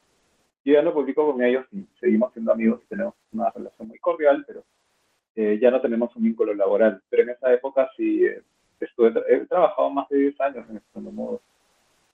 Yo 0.63 0.73
ya 0.73 0.81
no 0.81 0.93
publico 0.93 1.31
con 1.31 1.43
ellos 1.43 1.65
y 1.71 1.85
seguimos 1.99 2.31
siendo 2.33 2.53
amigos 2.53 2.81
y 2.83 2.87
tenemos 2.87 3.13
una 3.31 3.49
relación 3.49 3.87
muy 3.87 3.99
cordial, 3.99 4.43
pero 4.47 4.63
eh, 5.35 5.57
ya 5.61 5.71
no 5.71 5.81
tenemos 5.81 6.15
un 6.15 6.23
vínculo 6.23 6.53
laboral. 6.53 7.01
Pero 7.09 7.23
en 7.23 7.29
esa 7.29 7.53
época 7.53 7.89
sí 7.97 8.25
eh, 8.25 8.41
estuve, 8.79 9.13
he 9.27 9.45
trabajado 9.47 9.89
más 9.89 10.07
de 10.09 10.17
10 10.17 10.41
años 10.41 10.69
en 10.69 10.77
este 10.77 10.99
modo. 10.99 11.41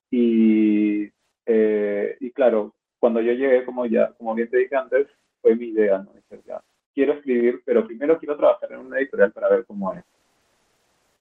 Y, 0.10 1.12
eh, 1.46 2.18
y 2.20 2.32
claro, 2.32 2.74
cuando 3.00 3.22
yo 3.22 3.34
llegué, 3.34 3.66
como 3.66 3.86
ya, 3.86 4.12
como 4.14 4.34
bien 4.34 4.50
te 4.50 4.58
dije 4.58 4.76
antes, 4.76 5.08
fue 5.42 5.56
mi 5.56 5.68
idea, 5.68 6.00
¿no? 6.00 6.12
ya, 6.46 6.62
quiero 6.98 7.14
escribir, 7.14 7.62
pero 7.64 7.86
primero 7.86 8.18
quiero 8.18 8.36
trabajar 8.36 8.72
en 8.72 8.80
una 8.80 8.98
editorial 8.98 9.32
para 9.32 9.50
ver 9.50 9.66
cómo 9.68 9.94
es. 9.94 10.04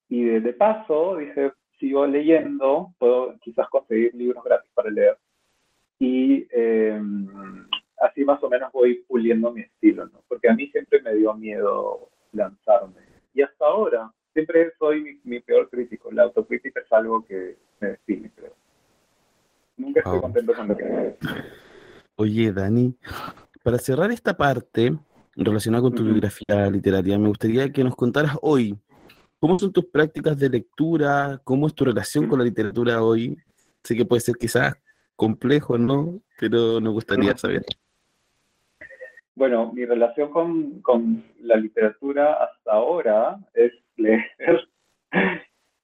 Y 0.08 0.24
de, 0.24 0.40
de 0.40 0.54
paso 0.54 1.16
dije, 1.16 1.52
sigo 1.78 2.06
leyendo, 2.06 2.94
puedo 2.98 3.36
quizás 3.40 3.68
conseguir 3.68 4.14
libros 4.14 4.42
gratis 4.42 4.70
para 4.72 4.88
leer. 4.88 5.18
Y 5.98 6.46
eh, 6.50 6.98
así 8.00 8.24
más 8.24 8.42
o 8.42 8.48
menos 8.48 8.72
voy 8.72 9.04
puliendo 9.06 9.52
mi 9.52 9.60
estilo, 9.60 10.06
¿no? 10.06 10.22
Porque 10.26 10.48
a 10.48 10.54
mí 10.54 10.66
siempre 10.68 11.02
me 11.02 11.14
dio 11.14 11.34
miedo 11.34 12.08
lanzarme. 12.32 13.02
Y 13.34 13.42
hasta 13.42 13.66
ahora, 13.66 14.10
siempre 14.32 14.72
soy 14.78 15.20
mi, 15.24 15.40
peor 15.40 15.68
crítico. 15.68 16.10
La 16.10 16.22
autocrítica 16.22 16.80
es 16.80 16.90
algo 16.90 17.22
que 17.22 17.58
me 17.80 17.88
define, 17.88 18.30
creo. 18.34 18.54
Nunca 19.76 20.00
estoy 20.00 20.20
contento 20.22 20.54
con 20.54 20.68
lo 20.68 20.74
que 20.78 20.84
hago. 20.84 21.16
Oye, 22.16 22.50
Dani, 22.50 22.96
para 23.62 23.76
cerrar 23.76 24.10
esta 24.10 24.34
parte 24.38 24.96
relacionada 25.36 25.82
con 25.82 25.94
tu 25.94 26.04
biografía 26.04 26.70
literaria, 26.70 27.18
me 27.18 27.28
gustaría 27.28 27.70
que 27.70 27.84
nos 27.84 27.94
contaras 27.94 28.36
hoy 28.42 28.76
¿Cómo 29.38 29.58
son 29.58 29.72
tus 29.72 29.84
prácticas 29.84 30.38
de 30.38 30.48
lectura? 30.48 31.40
¿Cómo 31.44 31.66
es 31.66 31.74
tu 31.74 31.84
relación 31.84 32.26
con 32.26 32.38
la 32.38 32.44
literatura 32.44 33.02
hoy? 33.02 33.36
Sé 33.84 33.94
que 33.94 34.06
puede 34.06 34.20
ser 34.20 34.36
quizás 34.36 34.74
complejo, 35.14 35.76
¿no? 35.76 36.20
Pero 36.40 36.80
nos 36.80 36.94
gustaría 36.94 37.36
saber. 37.36 37.62
Bueno, 39.34 39.70
mi 39.74 39.84
relación 39.84 40.30
con, 40.30 40.80
con 40.80 41.22
la 41.40 41.56
literatura 41.56 42.32
hasta 42.32 42.72
ahora 42.72 43.38
es 43.52 43.72
leer. 43.96 44.68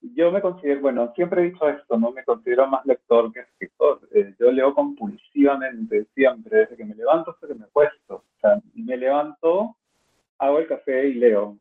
Yo 0.02 0.32
me 0.32 0.40
considero, 0.40 0.80
bueno, 0.80 1.12
siempre 1.14 1.42
he 1.42 1.50
dicho 1.50 1.68
esto, 1.68 1.96
¿no? 1.96 2.10
Me 2.10 2.24
considero 2.24 2.66
más 2.66 2.84
lector 2.84 3.32
que 3.32 3.40
escritor. 3.40 4.00
Eh, 4.12 4.34
yo 4.38 4.50
leo 4.50 4.74
compulsivamente, 4.74 6.06
siempre, 6.14 6.58
desde 6.58 6.76
que 6.76 6.84
me 6.84 6.94
levanto 6.94 7.30
hasta 7.30 7.46
que 7.46 7.54
me 7.54 7.64
acuesto. 7.64 8.16
O 8.16 8.40
sea, 8.40 8.60
me 8.74 8.96
levanto, 8.96 9.76
hago 10.38 10.58
el 10.58 10.66
café 10.66 11.08
y 11.08 11.14
leo 11.14 11.56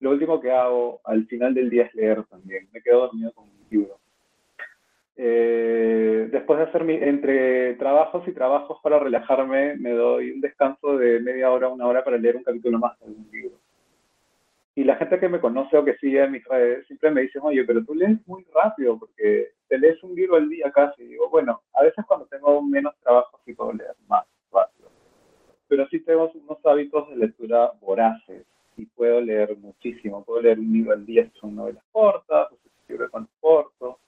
lo 0.00 0.10
último 0.10 0.40
que 0.40 0.50
hago 0.50 1.00
al 1.04 1.26
final 1.26 1.54
del 1.54 1.70
día 1.70 1.84
es 1.84 1.94
leer 1.94 2.24
también. 2.24 2.68
Me 2.72 2.82
quedo 2.82 3.00
dormido 3.00 3.32
con 3.32 3.44
un 3.44 3.66
libro. 3.70 3.98
Eh, 5.16 6.28
después 6.30 6.58
de 6.58 6.64
hacer 6.66 6.84
mi, 6.84 6.94
entre 6.94 7.74
trabajos 7.74 8.26
y 8.28 8.32
trabajos 8.32 8.78
para 8.82 8.98
relajarme, 8.98 9.76
me 9.76 9.92
doy 9.92 10.32
un 10.32 10.40
descanso 10.40 10.98
de 10.98 11.20
media 11.20 11.50
hora, 11.50 11.68
una 11.68 11.86
hora 11.86 12.04
para 12.04 12.18
leer 12.18 12.36
un 12.36 12.44
capítulo 12.44 12.78
más 12.78 12.98
de 13.00 13.06
algún 13.06 13.28
libro. 13.32 13.58
Y 14.76 14.84
la 14.84 14.96
gente 14.96 15.18
que 15.18 15.30
me 15.30 15.40
conoce 15.40 15.74
o 15.78 15.84
que 15.84 15.96
sigue 15.96 16.22
en 16.22 16.32
mis 16.32 16.44
redes 16.44 16.86
siempre 16.86 17.10
me 17.10 17.22
dice, 17.22 17.38
oye, 17.40 17.64
pero 17.64 17.82
tú 17.82 17.94
lees 17.94 18.18
muy 18.26 18.46
rápido 18.54 18.98
porque 18.98 19.52
te 19.68 19.78
lees 19.78 20.02
un 20.02 20.14
libro 20.14 20.36
al 20.36 20.50
día 20.50 20.70
casi. 20.70 21.02
Y 21.02 21.06
digo, 21.06 21.30
bueno, 21.30 21.62
a 21.72 21.82
veces 21.82 22.04
cuando 22.06 22.26
tengo 22.26 22.62
menos 22.62 22.94
trabajo 23.02 23.40
sí 23.46 23.54
puedo 23.54 23.72
leer 23.72 23.94
más 24.06 24.26
rápido. 24.52 24.90
Pero 25.66 25.88
sí 25.88 26.00
tengo 26.00 26.30
unos 26.34 26.58
hábitos 26.66 27.08
de 27.08 27.16
lectura 27.16 27.72
voraces 27.80 28.44
y 28.76 28.84
puedo 28.84 29.18
leer 29.22 29.56
muchísimo. 29.56 30.22
Puedo 30.22 30.42
leer 30.42 30.58
un 30.58 30.70
libro 30.70 30.92
al 30.92 31.06
día 31.06 31.24
si 31.24 31.38
son 31.38 31.56
novelas 31.56 31.82
cortas, 31.90 32.52
o 32.52 32.56
si 32.62 32.68
es 32.68 32.90
libro 32.90 33.08
de. 33.10 33.98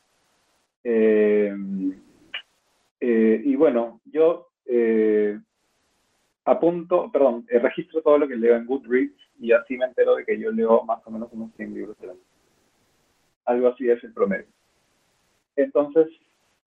Eh, 0.85 1.57
eh, 3.01 3.43
y 3.43 3.57
bueno, 3.57 4.03
yo 4.05 4.49
eh, 4.67 5.39
apunto, 6.51 7.11
perdón, 7.13 7.47
registro 7.49 8.03
todo 8.03 8.19
lo 8.19 8.29
que 8.29 8.37
leo 8.37 8.57
en 8.57 8.67
Goodreads 8.67 9.15
y 9.41 9.53
así 9.53 9.77
me 9.77 9.87
entero 9.87 10.17
de 10.17 10.25
que 10.25 10.39
yo 10.39 10.51
leo 10.51 10.83
más 10.85 11.01
o 11.07 11.11
menos 11.11 11.29
unos 11.33 11.53
100 11.57 11.75
libros 11.75 11.97
al 12.03 12.11
año. 12.11 12.21
Algo 13.45 13.69
así 13.69 13.89
es 13.89 14.03
el 14.05 14.13
promedio. 14.13 14.47
Entonces, 15.57 16.09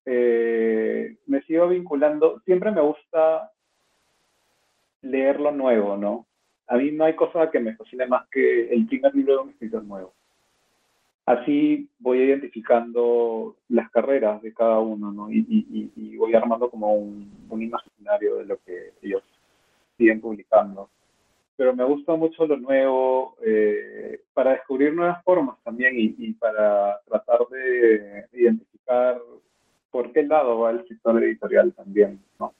me 0.05 1.41
sigo 1.47 1.67
vinculando, 1.67 2.41
siempre 2.45 2.71
me 2.71 2.81
gusta 2.81 3.51
leer 5.01 5.39
lo 5.39 5.51
nuevo, 5.51 5.97
¿no? 5.97 6.25
a 6.71 6.77
mí 6.77 6.89
no 6.89 7.03
hay 7.03 7.15
cosa 7.15 7.51
que 7.51 7.59
me 7.59 7.75
fascine 7.75 8.07
más 8.07 8.27
que 8.29 8.73
el 8.73 8.87
primer 8.87 9.13
libro 9.13 9.33
de 9.33 9.39
un 9.41 9.49
escritor 9.49 9.83
nuevo. 9.83 10.13
Así 11.25 11.89
voy 11.99 12.19
identificando 12.19 13.57
las 13.67 13.91
carreras 13.91 14.41
de 14.41 14.53
cada 14.53 14.79
uno, 14.79 15.11
¿no? 15.11 15.27
Y, 15.29 16.15
voy 16.15 16.33
armando 16.33 16.69
como 16.69 16.93
un, 16.93 17.29
imaginario 17.51 18.37
de 18.37 18.45
lo 18.45 18.57
que 18.63 18.93
ellos 19.01 19.21
siguen 20.01 20.19
publicando. 20.19 20.89
Pero 21.55 21.75
me 21.75 21.83
gusta 21.83 22.15
mucho 22.15 22.47
lo 22.47 22.57
nuevo 22.57 23.35
eh, 23.45 24.21
para 24.33 24.53
descubrir 24.53 24.93
nuevas 24.93 25.23
formas 25.23 25.57
también 25.63 25.93
y, 25.95 26.33
para 26.33 26.99
tratar 27.07 27.47
de 27.49 28.25
identificar 28.33 29.21
por 29.91 30.11
qué 30.11 30.23
lado 30.23 30.59
va 30.59 30.71
el 30.71 30.87
sector 30.87 31.23
editorial 31.23 31.71
también, 31.73 32.19
¿no? 32.39 32.53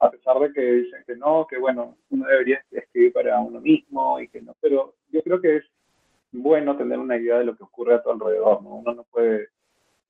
A 0.00 0.10
pesar 0.10 0.40
de 0.40 0.52
que 0.52 0.62
dicen 0.62 1.04
que 1.06 1.14
no, 1.14 1.46
que 1.48 1.58
bueno, 1.58 1.96
uno 2.08 2.26
debería 2.26 2.60
escribir 2.72 3.12
para 3.12 3.38
uno 3.38 3.60
mismo 3.60 4.18
y 4.18 4.26
que 4.28 4.40
no, 4.40 4.56
pero 4.60 4.94
yo 5.12 5.22
creo 5.22 5.40
que 5.40 5.56
es 5.58 5.64
bueno 6.32 6.76
tener 6.76 6.98
una 6.98 7.18
idea 7.18 7.38
de 7.38 7.44
lo 7.44 7.56
que 7.56 7.64
ocurre 7.64 7.94
a 7.94 8.02
tu 8.02 8.10
alrededor, 8.10 8.62
¿no? 8.62 8.76
Uno 8.76 8.94
no 8.94 9.04
puede 9.04 9.48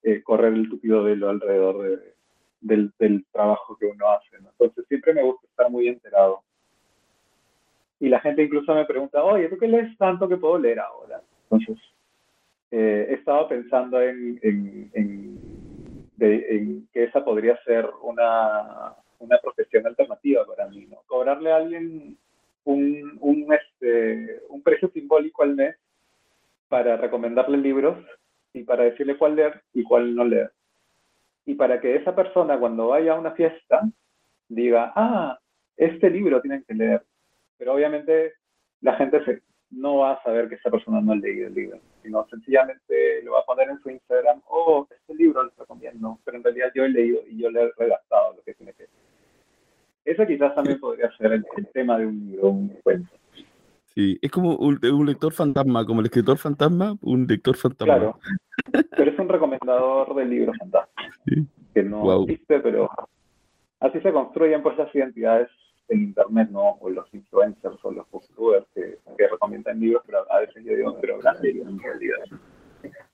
eh, 0.03 0.23
correr 0.23 0.55
el 0.55 0.71
tupido 0.71 1.03
velo 1.03 1.29
alrededor 1.29 1.83
de, 1.83 2.15
del, 2.61 2.93
del, 2.99 3.27
trabajo 3.33 3.77
que 3.77 3.87
uno 3.87 4.09
hace. 4.13 4.37
Entonces 4.37 4.87
siempre 4.87 5.13
me 5.13 5.23
gusta 5.23 5.47
estar 5.47 5.71
muy 5.71 5.89
enterado. 5.89 6.43
Y 8.01 8.09
la 8.09 8.21
gente 8.21 8.43
incluso 8.43 8.75
me 8.75 8.87
pregunta, 8.87 9.23
oye, 9.23 9.49
¿tú 9.49 9.59
qué 9.59 9.69
lees 9.69 9.97
tanto 9.99 10.27
que 10.29 10.39
puedo 10.39 10.59
leer 10.59 10.81
ahora? 10.81 11.21
Entonces, 11.45 11.79
eh, 12.71 13.07
he 13.11 13.15
estado 13.15 13.49
pensando 13.49 14.01
en, 14.01 14.41
en, 14.43 15.39
que 16.93 17.05
esa 17.05 17.25
podría 17.25 17.57
ser 17.65 17.89
una, 18.03 18.95
una 19.19 19.39
profesión 19.39 19.87
alternativa 19.87 20.45
para 20.45 20.69
mí, 20.69 20.87
¿no? 20.87 20.99
Cobrarle 21.07 21.53
a 21.53 21.57
alguien 21.57 22.17
un, 22.65 23.19
un, 23.21 23.53
este, 23.53 24.43
un 24.49 24.63
precio 24.63 24.91
simbólico 24.91 25.43
al 25.43 25.55
mes 25.55 25.77
para 26.69 26.97
recomendarle 26.97 27.59
libros 27.59 27.99
y 28.53 28.63
para 28.63 28.85
decirle 28.85 29.17
cuál 29.17 29.37
leer 29.37 29.63
y 29.73 29.83
cuál 29.83 30.15
no 30.15 30.25
leer. 30.25 30.53
Y 31.47 31.55
para 31.55 31.81
que 31.81 31.97
esa 31.97 32.15
persona 32.15 32.59
cuando 32.59 32.89
vaya 32.89 33.13
a 33.13 33.19
una 33.19 33.33
fiesta 33.33 33.83
diga, 34.49 34.93
ah, 34.95 35.39
este 35.77 36.11
libro 36.11 36.41
tienen 36.41 36.65
que 36.65 36.75
leer. 36.75 37.03
Pero 37.61 37.75
obviamente 37.75 38.33
la 38.81 38.95
gente 38.95 39.23
se, 39.27 39.43
no 39.71 39.99
va 39.99 40.13
a 40.13 40.23
saber 40.23 40.49
que 40.49 40.55
esa 40.55 40.71
persona 40.71 41.03
no 41.03 41.13
ha 41.13 41.17
leído 41.17 41.47
el 41.47 41.55
libro, 41.55 41.79
sino 42.03 42.27
sencillamente 42.31 43.23
lo 43.23 43.33
va 43.33 43.41
a 43.41 43.45
poner 43.45 43.69
en 43.69 43.79
su 43.81 43.91
Instagram, 43.91 44.41
oh, 44.49 44.89
este 44.91 45.15
libro 45.15 45.43
lo 45.43 45.51
recomiendo, 45.59 46.19
pero 46.25 46.39
en 46.39 46.45
realidad 46.45 46.73
yo 46.75 46.85
he 46.87 46.89
leído 46.89 47.21
y 47.29 47.37
yo 47.37 47.51
le 47.51 47.65
he 47.65 47.71
redactado 47.77 48.33
lo 48.33 48.43
que 48.43 48.55
tiene 48.55 48.73
que. 48.73 48.87
Eso 50.07 50.27
quizás 50.27 50.55
también 50.55 50.81
podría 50.81 51.15
ser 51.19 51.33
el, 51.33 51.45
el 51.59 51.67
tema 51.69 51.99
de 51.99 52.07
un 52.07 52.19
libro, 52.19 52.49
un 52.49 52.69
cuento. 52.83 53.13
Sí, 53.95 54.19
es 54.23 54.31
como 54.31 54.57
un, 54.57 54.79
un, 54.83 55.07
lector 55.07 55.31
fantasma, 55.31 55.85
como 55.85 56.01
el 56.01 56.07
escritor 56.07 56.39
fantasma, 56.39 56.97
un 57.03 57.27
lector 57.27 57.59
fantasma. 57.59 57.95
Claro, 57.95 58.19
pero 58.97 59.11
es 59.11 59.19
un 59.19 59.29
recomendador 59.29 60.15
de 60.15 60.25
libros 60.25 60.57
fantasmas, 60.59 61.15
sí. 61.27 61.47
que 61.75 61.83
no 61.83 62.01
wow. 62.01 62.23
existe, 62.23 62.61
pero 62.61 62.89
así 63.81 64.01
se 64.01 64.13
construyen 64.13 64.63
pues 64.63 64.79
las 64.79 64.95
identidades 64.95 65.51
en 65.91 66.03
internet, 66.03 66.49
¿no? 66.51 66.79
O 66.81 66.89
los 66.91 67.13
influencers 67.13 67.79
o 67.83 67.91
los 67.91 68.11
booktubers 68.11 68.67
que, 68.75 68.99
que 69.19 69.29
recomiendan 69.29 69.79
libros, 69.79 70.03
pero 70.07 70.31
a 70.31 70.41
veces 70.41 70.65
yo 70.65 70.75
digo, 70.75 70.97
pero 71.01 71.19
gran 71.19 71.41
libro 71.43 71.69
en 71.69 71.79
realidad. 71.79 72.25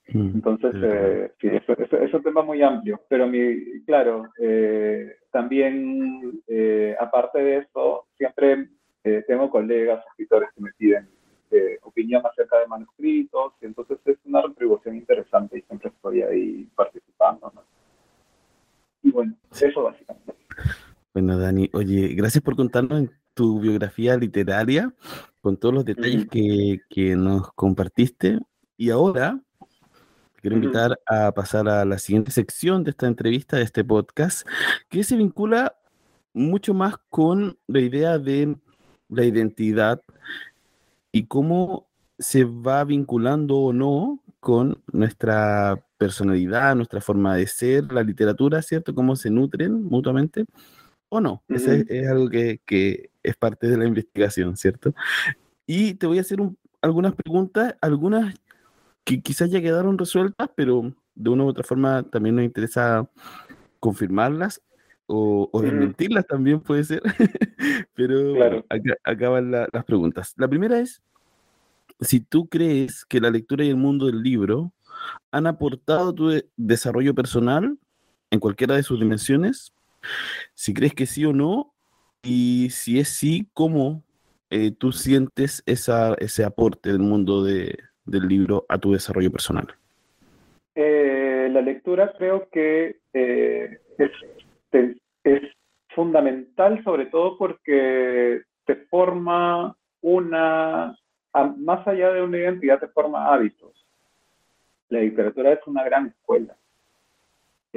Entonces, 0.08 0.72
eh, 0.82 1.32
sí, 1.40 1.48
eso, 1.48 1.72
eso, 1.72 1.96
es 1.98 2.14
un 2.14 2.22
tema 2.22 2.42
muy 2.42 2.62
amplio, 2.62 3.00
pero 3.08 3.26
mi, 3.26 3.82
claro, 3.84 4.28
eh, 4.38 5.16
también, 5.32 6.42
eh, 6.46 6.96
aparte 6.98 7.42
de 7.42 7.58
eso, 7.58 8.06
siempre 8.16 8.68
eh, 9.04 9.24
tengo 9.26 9.50
colegas, 9.50 10.04
escritores 10.08 10.48
que 10.54 10.62
me 10.62 10.72
piden 10.78 11.08
eh, 11.50 11.78
opinión 11.82 12.24
acerca 12.24 12.58
de 12.58 12.66
manuscritos, 12.66 13.52
y 13.60 13.66
entonces 13.66 13.98
es 14.04 14.18
una 14.24 14.42
retribución 14.42 14.96
interesante 14.96 15.58
y 15.58 15.62
siempre 15.62 15.90
estoy 15.90 16.22
ahí 16.22 16.68
participando. 16.74 17.52
¿no? 17.54 17.62
Y 19.02 19.10
bueno, 19.10 19.34
eso 19.60 19.82
básicamente. 19.82 20.34
Bueno, 21.16 21.38
Dani, 21.38 21.70
oye, 21.72 22.08
gracias 22.08 22.44
por 22.44 22.56
contarnos 22.56 23.08
tu 23.32 23.58
biografía 23.58 24.18
literaria, 24.18 24.92
con 25.40 25.56
todos 25.56 25.74
los 25.74 25.84
detalles 25.86 26.26
que, 26.28 26.82
que, 26.90 27.16
nos 27.16 27.54
compartiste. 27.54 28.38
Y 28.76 28.90
ahora 28.90 29.40
quiero 30.42 30.56
invitar 30.56 31.00
a 31.06 31.32
pasar 31.32 31.70
a 31.70 31.86
la 31.86 31.98
siguiente 31.98 32.32
sección 32.32 32.84
de 32.84 32.90
esta 32.90 33.06
entrevista, 33.06 33.56
de 33.56 33.62
este 33.62 33.82
podcast, 33.82 34.46
que 34.90 35.04
se 35.04 35.16
vincula 35.16 35.78
mucho 36.34 36.74
más 36.74 36.96
con 37.08 37.58
la 37.66 37.80
idea 37.80 38.18
de 38.18 38.54
la 39.08 39.24
identidad 39.24 40.02
y 41.12 41.28
cómo 41.28 41.88
se 42.18 42.44
va 42.44 42.84
vinculando 42.84 43.56
o 43.56 43.72
no 43.72 44.22
con 44.38 44.82
nuestra 44.92 45.82
personalidad, 45.96 46.76
nuestra 46.76 47.00
forma 47.00 47.36
de 47.36 47.46
ser, 47.46 47.90
la 47.90 48.02
literatura, 48.02 48.60
¿cierto? 48.60 48.94
Cómo 48.94 49.16
se 49.16 49.30
nutren 49.30 49.82
mutuamente 49.82 50.44
o 51.08 51.20
no. 51.20 51.42
Uh 51.48 51.52
-huh. 51.52 51.56
Eso 51.56 51.72
es, 51.72 51.86
es, 51.88 52.08
algo 52.08 52.28
que, 52.28 52.60
que, 52.64 53.10
es 53.22 53.36
parte 53.36 53.66
de 53.66 53.76
la 53.76 53.86
investigación, 53.86 54.56
¿cierto? 54.56 54.94
Y 55.66 55.94
te 55.94 56.06
voy 56.06 56.18
a 56.18 56.20
hacer 56.20 56.40
un, 56.40 56.56
algunas 56.80 57.14
preguntas, 57.14 57.74
algunas 57.80 58.34
que 59.04 59.20
quizás 59.20 59.50
ya 59.50 59.60
quedaron 59.60 59.98
resueltas, 59.98 60.48
pero 60.54 60.92
de 61.14 61.30
una 61.30 61.44
u 61.44 61.48
otra 61.48 61.64
forma 61.64 62.02
también 62.04 62.36
nos 62.36 62.44
interesa 62.44 63.08
confirmarlas 63.80 64.60
o, 65.06 65.48
o 65.52 65.62
desmentirlas 65.62 66.26
también 66.26 66.60
puede 66.60 66.84
ser. 66.84 67.02
Pero 67.94 68.34
claro. 68.34 68.66
acá, 69.04 69.40
la, 69.40 69.68
las 69.72 69.84
preguntas. 69.84 70.34
La 70.36 70.48
primera 70.48 70.78
es, 70.78 71.02
si 72.00 72.20
tú 72.20 72.48
crees 72.48 73.04
que 73.04 73.20
la 73.20 73.30
lectura 73.30 73.64
y 73.64 73.70
el 73.70 73.76
mundo 73.76 74.06
del 74.06 74.22
libro 74.22 74.72
han 75.30 75.46
aportado 75.46 76.12
tu 76.12 76.28
de 76.28 76.48
desarrollo 76.56 77.14
personal 77.14 77.78
en 78.30 78.40
cualquiera 78.40 78.74
de 78.74 78.82
sus 78.82 78.98
dimensiones, 78.98 79.72
si 80.54 80.74
crees 80.74 80.94
que 80.94 81.06
sí 81.06 81.24
o 81.24 81.32
no, 81.32 81.74
y 82.22 82.70
si 82.70 82.98
es 82.98 83.08
sí, 83.08 83.48
¿cómo 83.52 84.02
eh, 84.50 84.72
tú 84.72 84.92
sientes 84.92 85.62
ese 85.66 86.44
aporte 86.44 86.90
del 86.90 87.00
mundo 87.00 87.44
de, 87.44 87.78
del 88.04 88.28
libro 88.28 88.66
a 88.68 88.78
tu 88.78 88.92
desarrollo 88.92 89.30
personal? 89.30 89.66
Eh, 90.74 91.48
la 91.50 91.60
lectura 91.60 92.12
creo 92.18 92.48
que 92.50 92.98
eh, 93.14 93.80
es 93.98 94.10
es 95.26 95.42
fundamental 95.94 96.82
sobre 96.84 97.06
todo 97.06 97.36
porque 97.36 98.42
te 98.64 98.76
forma 98.90 99.76
una, 100.00 100.96
más 101.56 101.86
allá 101.86 102.12
de 102.12 102.22
una 102.22 102.38
identidad, 102.38 102.78
te 102.78 102.88
forma 102.88 103.32
hábitos. 103.32 103.84
La 104.88 105.00
literatura 105.00 105.52
es 105.52 105.66
una 105.66 105.82
gran 105.84 106.06
escuela. 106.06 106.56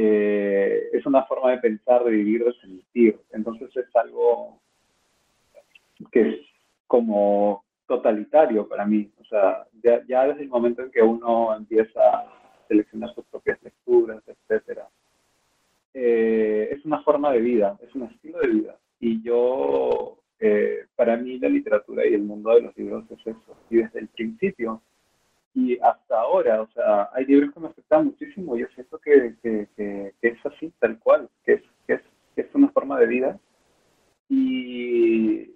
Eh, 0.02 0.92
es 0.94 1.06
una 1.06 1.26
forma 1.26 1.52
de 1.52 1.58
pensar, 1.58 2.06
de 2.06 2.12
vivir, 2.12 2.46
de 2.46 2.54
sentir. 2.54 3.20
Entonces 3.34 3.70
es 3.76 3.94
algo 3.98 4.62
que 6.10 6.22
es 6.22 6.40
como 6.88 7.66
totalitario 7.86 8.66
para 8.66 8.86
mí. 8.86 9.12
O 9.20 9.26
sea, 9.26 9.68
ya, 9.84 10.26
desde 10.26 10.44
el 10.44 10.48
momento 10.48 10.84
en 10.84 10.92
que 10.92 11.02
uno 11.02 11.54
empieza 11.54 12.00
a 12.00 12.64
seleccionar 12.70 13.14
sus 13.14 13.26
propias 13.26 13.62
lecturas, 13.62 14.24
etcétera, 14.26 14.88
eh, 15.94 16.70
es 16.72 16.86
una 16.86 17.04
forma 17.04 17.34
de 17.34 17.42
vida, 17.42 17.78
es 17.82 17.94
un 17.94 18.04
estilo 18.04 18.40
de 18.40 18.48
vida. 18.48 18.78
Y 19.02 19.22
yo, 19.22 20.18
eh, 20.40 20.86
para 20.96 21.18
mí 21.18 21.40
la 21.40 21.50
literatura 21.50 22.08
y 22.08 22.14
el 22.14 22.24
mundo 22.24 22.56
de 22.56 22.62
los 22.62 22.78
libros 22.78 23.04
es 23.12 23.20
eso. 23.20 23.58
Y 23.70 23.80
desde 23.80 24.00
el 24.00 24.08
principio 24.08 24.82
y 25.54 25.78
hasta 25.80 26.20
ahora, 26.20 26.62
o 26.62 26.68
sea, 26.72 27.10
hay 27.14 27.26
libros 27.26 27.54
que 27.54 27.60
me 27.60 27.68
afectan 27.68 28.06
muchísimo. 28.06 28.56
Yo 28.56 28.68
siento 28.76 29.00
que, 29.00 29.36
que, 29.42 29.68
que, 29.76 30.14
que 30.22 30.28
es 30.28 30.46
así, 30.46 30.72
tal 30.80 31.00
cual, 31.00 31.30
que 31.44 31.54
es, 31.54 31.62
que 31.88 31.94
es, 31.94 32.02
que 32.36 32.42
es 32.42 32.56
una 32.56 32.70
forma 32.70 33.00
de 33.00 33.08
vida. 33.08 33.40
Y 34.30 35.50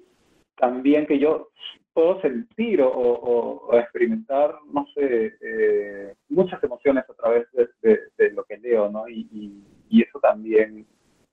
también 0.57 1.05
que 1.05 1.19
yo 1.19 1.49
puedo 1.93 2.19
sentir 2.21 2.81
o, 2.81 2.89
o, 2.89 3.77
experimentar, 3.77 4.57
no 4.71 4.85
sé, 4.95 5.37
eh, 5.41 6.15
muchas 6.29 6.63
emociones 6.63 7.05
a 7.07 7.13
través 7.13 7.47
de, 7.51 7.99
de, 8.17 8.31
lo 8.31 8.43
que 8.45 8.57
leo, 8.57 8.89
¿no? 8.89 9.07
Y, 9.07 9.27
y, 9.31 9.63
y 9.89 10.01
eso 10.01 10.19
también 10.19 10.87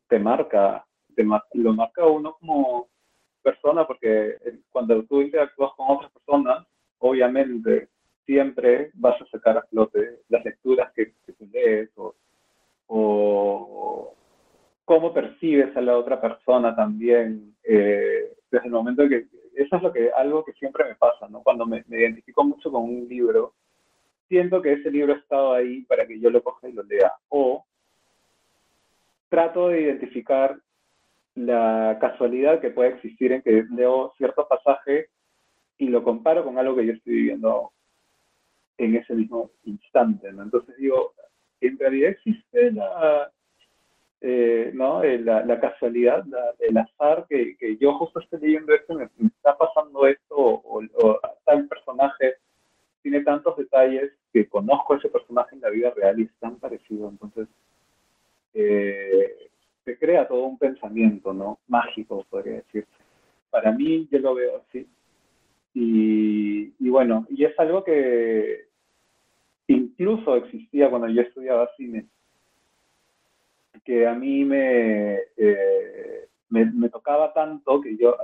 te 0.09 0.19
marca, 0.19 0.85
te 1.15 1.25
mar 1.25 1.43
lo 1.55 1.73
marca 1.73 2.07
uno 2.07 2.37
como 2.41 2.89
persona, 3.43 3.87
porque 3.87 4.37
cuando 4.71 5.03
tú 5.05 5.23
interactúas 5.23 5.73
con 5.77 5.97
otras 5.97 6.13
personas, 6.13 6.67
obviamente 6.99 7.89
siempre 8.31 8.93
vas 8.95 9.21
a 9.21 9.27
sacar 9.27 9.59
a 9.59 9.63
flote 9.63 10.21
las 10.29 10.45
lecturas 10.45 10.93
que, 10.95 11.15
que 11.27 11.33
tú 11.33 11.49
lees 11.53 11.91
o, 12.87 14.15
cómo 14.85 15.13
percibes 15.13 15.77
a 15.77 15.81
la 15.81 15.99
otra 15.99 16.21
persona 16.21 16.77
también 16.77 17.57
eh, 17.65 18.37
desde 18.51 18.67
el 18.67 18.73
momento 18.73 19.09
que 19.09 19.27
eso 19.57 19.77
es 19.77 19.83
lo 19.83 19.93
que 19.93 20.13
algo 20.13 20.45
que 20.45 20.53
siempre 20.53 20.85
me 20.85 20.95
pasa 20.95 21.29
no 21.29 21.43
cuando 21.43 21.67
me, 21.67 21.85
me, 21.89 22.01
identifico 22.03 22.45
mucho 22.45 22.71
con 22.71 22.85
un 22.85 23.09
libro 23.09 23.55
siento 24.29 24.63
que 24.63 24.75
ese 24.75 24.93
libro 24.93 25.15
ha 25.15 25.19
estado 25.19 25.53
ahí 25.55 25.83
para 25.83 26.07
que 26.07 26.21
yo 26.21 26.31
lo 26.31 26.43
coja 26.43 26.69
y 26.69 26.73
lo 26.73 26.85
lea. 26.85 27.13
O 27.29 27.65
trato 29.29 29.69
de 29.69 29.83
identificar 29.83 30.57
la 31.35 31.99
casualidad 32.01 32.61
que 32.61 32.71
puede 32.71 32.91
existir 32.91 33.33
en 33.33 33.43
que 33.43 33.65
leo 33.71 34.13
cierto 34.17 34.47
pasaje 34.47 35.09
y 35.79 35.89
lo 35.89 36.05
comparo 36.05 36.45
con 36.45 36.59
algo 36.59 36.77
que 36.77 36.87
yo 36.87 36.93
estoy 36.93 37.15
viviendo 37.15 37.73
en 38.81 38.97
ese 38.97 39.15
mismo 39.15 39.51
instante, 39.65 40.33
¿no? 40.33 40.43
Entonces 40.43 40.75
digo, 40.79 41.13
en 41.61 41.79
realidad 41.79 42.13
existe 42.13 42.73
la, 42.73 43.31
eh, 44.23 44.71
¿no? 44.73 45.03
Eh, 45.03 45.19
la, 45.19 45.61
casualidad, 45.61 46.25
el 46.59 46.79
azar, 46.79 47.27
que, 47.29 47.57
que, 47.59 47.77
yo 47.77 47.93
justo 47.95 48.21
esté 48.21 48.39
leyendo 48.39 48.75
esto, 48.75 48.95
me, 48.95 49.05
está 49.27 49.57
pasando 49.57 50.07
esto, 50.07 50.35
o, 50.35 50.83
tal 51.45 51.69
personaje 51.69 52.37
tiene 53.03 53.21
tantos 53.21 53.57
detalles 53.59 54.13
que 54.33 54.49
conozco 54.49 54.95
ese 54.95 55.11
personaje 55.11 55.55
en 55.55 55.61
la 55.61 55.69
vida 55.69 55.93
real 55.95 56.19
y 56.19 56.23
es 56.25 56.33
tan 56.39 56.57
parecido. 56.57 57.11
Entonces, 57.11 57.49
eh, 58.55 59.51
se 59.85 59.99
crea 59.99 60.27
todo 60.27 60.45
un 60.45 60.59
pensamiento, 60.59 61.35
¿no? 61.35 61.59
Mágico, 61.69 62.25
podría 62.31 62.55
decirse. 62.55 62.89
Para 63.51 63.73
mí, 63.73 64.09
yo 64.11 64.21
lo 64.21 64.35
veo 64.35 64.63
así. 64.69 64.87
Y, 65.75 66.73
y 66.79 66.89
bueno, 66.89 67.27
y 67.29 67.45
es 67.45 67.59
algo 67.59 67.85
que 67.85 68.70
incluso 69.73 70.37
existía 70.37 70.91
cuando 70.91 71.09
yo 71.09 71.23
estudiaba 71.23 71.71
cine 71.77 72.07
que 73.85 74.07
a 74.07 74.15
mí 74.15 74.47
eh, 74.53 76.29
me, 76.49 76.65
me, 76.67 76.89
tocaba 76.89 77.33
tanto 77.33 77.81
que 77.81 77.97
yo, 77.97 78.17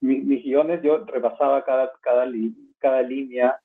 mis 0.00 0.44
guiones, 0.44 0.82
yo 0.82 1.04
repasaba 1.04 1.64
cada, 1.64 1.92
cada, 2.00 2.30
cada 2.78 3.02
línea 3.02 3.58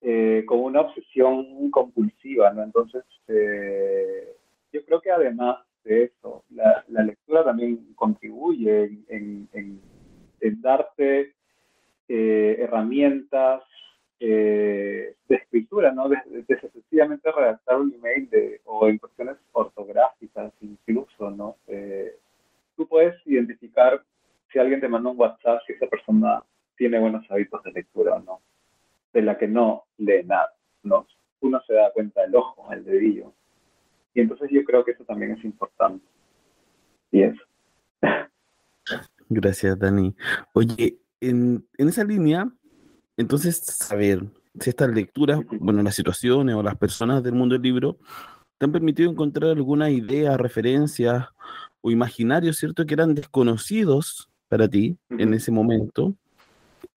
eh, 0.00 0.44
con 0.46 0.60
una 0.60 0.82
obsesión 0.82 1.70
compulsiva, 1.70 2.52
¿no? 2.52 2.62
Entonces, 2.62 3.04
eh, 3.28 4.36
yo 4.72 4.84
creo 4.84 5.00
que 5.00 5.10
además 5.10 5.58
de 5.84 6.04
eso, 6.04 6.44
la, 6.50 6.84
lectura 6.88 7.44
también 7.44 7.92
contribuye 7.94 8.84
en, 9.08 9.48
en, 9.52 9.80
en 10.40 10.62
darte 10.62 11.34
herramientas 12.08 13.62
eh, 14.20 15.14
de 15.28 15.36
escritura, 15.36 15.92
¿no? 15.92 16.08
De, 16.08 16.18
sencillamente 16.72 17.30
redactar 17.32 17.80
un 17.80 17.92
email 17.94 18.28
de, 18.30 18.60
o 18.64 18.88
en 18.88 18.98
cuestiones 18.98 19.36
ortográficas 19.52 20.52
incluso, 20.60 21.30
¿no? 21.30 21.56
Eh, 21.66 22.16
tú 22.76 22.86
puedes 22.86 23.14
identificar 23.26 24.02
si 24.52 24.58
alguien 24.58 24.80
te 24.80 24.88
manda 24.88 25.10
un 25.10 25.18
WhatsApp, 25.18 25.60
si 25.66 25.72
esa 25.72 25.86
persona 25.86 26.42
tiene 26.76 26.98
buenos 26.98 27.28
hábitos 27.30 27.62
de 27.64 27.72
lectura 27.72 28.16
o 28.16 28.20
no, 28.20 28.40
de 29.12 29.22
la 29.22 29.36
que 29.36 29.48
no 29.48 29.84
lee 29.98 30.22
nada, 30.24 30.52
¿no? 30.82 31.06
Uno 31.40 31.60
se 31.66 31.74
da 31.74 31.92
cuenta 31.92 32.22
del 32.22 32.36
ojo, 32.36 32.72
el 32.72 32.84
dedillo. 32.84 33.32
Y 34.14 34.20
entonces 34.20 34.48
yo 34.50 34.64
creo 34.64 34.84
que 34.84 34.92
eso 34.92 35.04
también 35.04 35.32
es 35.32 35.44
importante. 35.44 36.04
Y 37.10 37.22
eso. 37.22 37.42
Gracias, 39.28 39.78
Dani. 39.78 40.14
Oye, 40.52 40.98
en, 41.20 41.66
en 41.78 41.88
esa 41.88 42.04
línea, 42.04 42.48
entonces, 43.16 43.58
saber 43.58 44.24
si 44.58 44.70
estas 44.70 44.90
lecturas, 44.90 45.40
bueno, 45.60 45.82
las 45.82 45.94
situaciones 45.94 46.54
o 46.54 46.62
las 46.62 46.76
personas 46.76 47.22
del 47.22 47.34
mundo 47.34 47.54
del 47.54 47.62
libro 47.62 47.98
te 48.58 48.66
han 48.66 48.72
permitido 48.72 49.10
encontrar 49.10 49.50
alguna 49.50 49.90
idea, 49.90 50.36
referencias 50.36 51.26
o 51.80 51.90
imaginarios, 51.90 52.56
¿cierto?, 52.56 52.86
que 52.86 52.94
eran 52.94 53.14
desconocidos 53.14 54.30
para 54.48 54.68
ti 54.68 54.96
en 55.10 55.34
ese 55.34 55.50
momento 55.50 56.14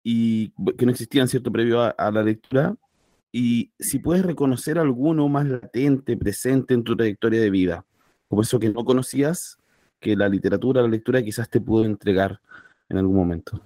y 0.02 0.50
que 0.76 0.86
no 0.86 0.92
existían, 0.92 1.28
¿cierto?, 1.28 1.50
previo 1.50 1.82
a, 1.82 2.10
la 2.10 2.22
lectura. 2.22 2.76
Y 3.32 3.72
si 3.78 3.98
puedes 3.98 4.24
reconocer 4.24 4.78
alguno 4.78 5.28
más 5.28 5.46
latente, 5.46 6.16
presente 6.16 6.74
en 6.74 6.84
tu 6.84 6.96
trayectoria 6.96 7.40
de 7.40 7.50
vida, 7.50 7.84
como 8.28 8.42
eso 8.42 8.58
que 8.58 8.70
no 8.70 8.84
conocías, 8.84 9.58
que 10.00 10.16
la 10.16 10.28
literatura, 10.28 10.82
la 10.82 10.88
lectura 10.88 11.22
quizás 11.22 11.48
te 11.48 11.60
pudo 11.60 11.84
entregar 11.84 12.40
en 12.88 12.98
algún 12.98 13.16
momento. 13.16 13.60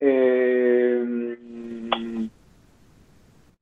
Eh, 0.00 1.04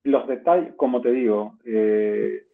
los 0.05 0.26
detalles, 0.26 0.74
como 0.74 1.01
te 1.01 1.11
digo, 1.12 1.55
eh, 1.64 2.47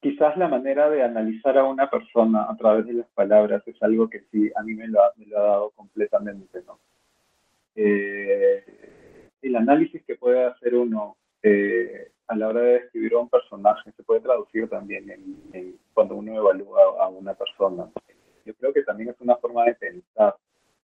quizás 0.00 0.36
la 0.36 0.48
manera 0.48 0.88
de 0.90 1.02
analizar 1.02 1.58
a 1.58 1.64
una 1.64 1.88
persona 1.90 2.46
a 2.48 2.56
través 2.56 2.86
de 2.86 2.94
las 2.94 3.06
palabras 3.08 3.62
es 3.66 3.80
algo 3.82 4.08
que 4.08 4.22
sí, 4.32 4.50
a 4.56 4.62
mí 4.62 4.74
me 4.74 4.88
lo 4.88 5.02
ha, 5.02 5.12
dado 5.30 5.70
completamente, 5.70 6.62
¿no? 6.66 6.78
Eh, 7.74 8.64
el 9.42 9.56
análisis 9.56 10.02
que 10.04 10.16
puede 10.16 10.44
hacer 10.44 10.74
uno 10.74 11.16
a 12.28 12.34
la 12.34 12.48
hora 12.48 12.60
de 12.60 12.72
describir 12.80 13.14
a 13.14 13.18
un 13.18 13.28
personaje 13.28 13.92
se 13.92 14.02
puede 14.02 14.20
traducir 14.20 14.68
también 14.68 15.08
en, 15.52 15.78
cuando 15.94 16.16
uno 16.16 16.34
evalúa 16.34 16.82
a 17.00 17.08
una 17.08 17.34
persona. 17.34 17.88
Yo 18.44 18.54
creo 18.54 18.72
que 18.72 18.82
también 18.82 19.10
es 19.10 19.20
una 19.20 19.36
forma 19.36 19.64
de 19.64 19.74
pensar 19.74 20.34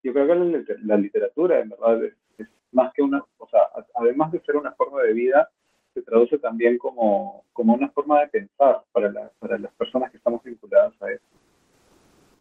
yo 0.04 0.14
creo 0.14 0.28
que 0.28 0.76
la, 0.84 0.98
literatura, 0.98 1.60
en 1.60 1.70
verdad, 1.70 2.04
es, 2.06 2.48
más 2.72 2.94
que 2.94 3.02
una, 3.02 3.24
o 3.38 3.48
sea, 3.50 3.62
además 3.96 4.32
de 4.32 4.42
ser 4.42 4.56
una 4.56 4.72
forma 4.74 5.02
de 5.02 5.14
vida, 5.14 5.50
se 5.94 6.02
traduce 6.02 6.38
también 6.38 6.78
como, 6.78 7.44
como 7.54 7.74
una 7.74 7.90
forma 7.90 8.22
de 8.22 8.28
pensar 8.28 8.82
para, 8.92 9.32
para 9.40 9.58
las 9.58 9.72
personas 9.74 10.12
que 10.12 10.18
estamos 10.18 10.44
vinculadas 10.44 10.94
a 11.02 11.12
eso. 11.12 11.26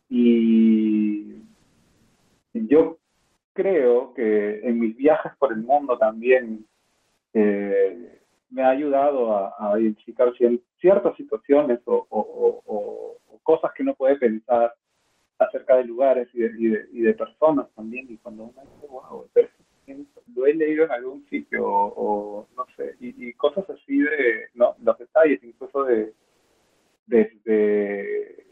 Y 0.09 1.43
yo 2.53 2.99
creo 3.53 4.13
que 4.15 4.61
en 4.61 4.79
mis 4.79 4.97
viajes 4.97 5.33
por 5.39 5.53
el 5.53 5.63
mundo 5.63 5.99
también 5.99 6.65
eh, 7.33 8.21
me 8.51 8.63
ha 8.63 8.71
ayudado 8.71 9.37
a, 9.37 9.81
identificar 9.81 10.33
ciertas 10.81 11.17
situaciones 11.17 11.81
o, 11.87 12.07
o, 12.11 13.17
cosas 13.43 13.73
que 13.75 13.83
uno 13.83 13.95
puede 13.95 14.17
pensar 14.17 14.75
acerca 15.39 15.77
de 15.77 15.85
lugares 15.85 16.29
y 16.33 16.41
de, 16.41 16.89
y 16.93 17.01
de, 17.01 17.15
personas 17.15 17.69
también. 17.75 18.07
Y 18.09 18.19
cuando 18.19 18.45
uno 18.45 18.63
dice, 18.63 18.87
wow, 18.89 19.29
lo 20.35 20.47
he 20.47 20.55
leído 20.55 20.85
en 20.85 20.91
algún 20.91 21.27
sitio 21.29 21.65
o, 21.65 22.49
no 22.57 22.67
sé, 22.77 22.97
y, 23.01 23.33
cosas 23.35 23.69
así 23.71 23.99
de, 23.99 24.49
¿no? 24.55 24.75
Los 24.83 24.99
detalles 24.99 25.43
incluso 25.43 25.85
de, 25.85 26.13
desde 27.07 28.45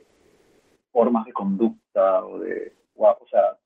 formas 0.92 1.26
de 1.26 1.32
conducta 1.32 2.24
o 2.24 2.38
de, 2.38 2.72
wow, 2.94 3.16
o 3.20 3.26
sea, 3.28 3.58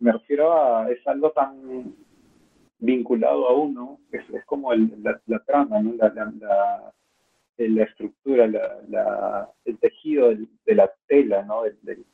me 0.00 0.12
refiero 0.12 0.52
a, 0.52 0.90
es 0.90 1.04
algo 1.06 1.30
tan 1.30 1.94
vinculado 2.78 3.48
a 3.48 3.56
uno, 3.56 3.98
es, 4.12 4.28
es 4.30 4.44
como 4.44 4.72
el, 4.72 4.92
la, 5.02 5.38
trama, 5.44 5.80
¿no? 5.80 5.94
La, 5.94 6.10
la, 6.10 6.92
la, 7.56 7.82
estructura, 7.84 8.46
la, 8.46 9.50
el 9.64 9.78
tejido 9.78 10.28
de 10.28 10.74
la 10.74 10.92
tela, 11.08 11.42
¿no? 11.42 11.62
del, 11.62 12.04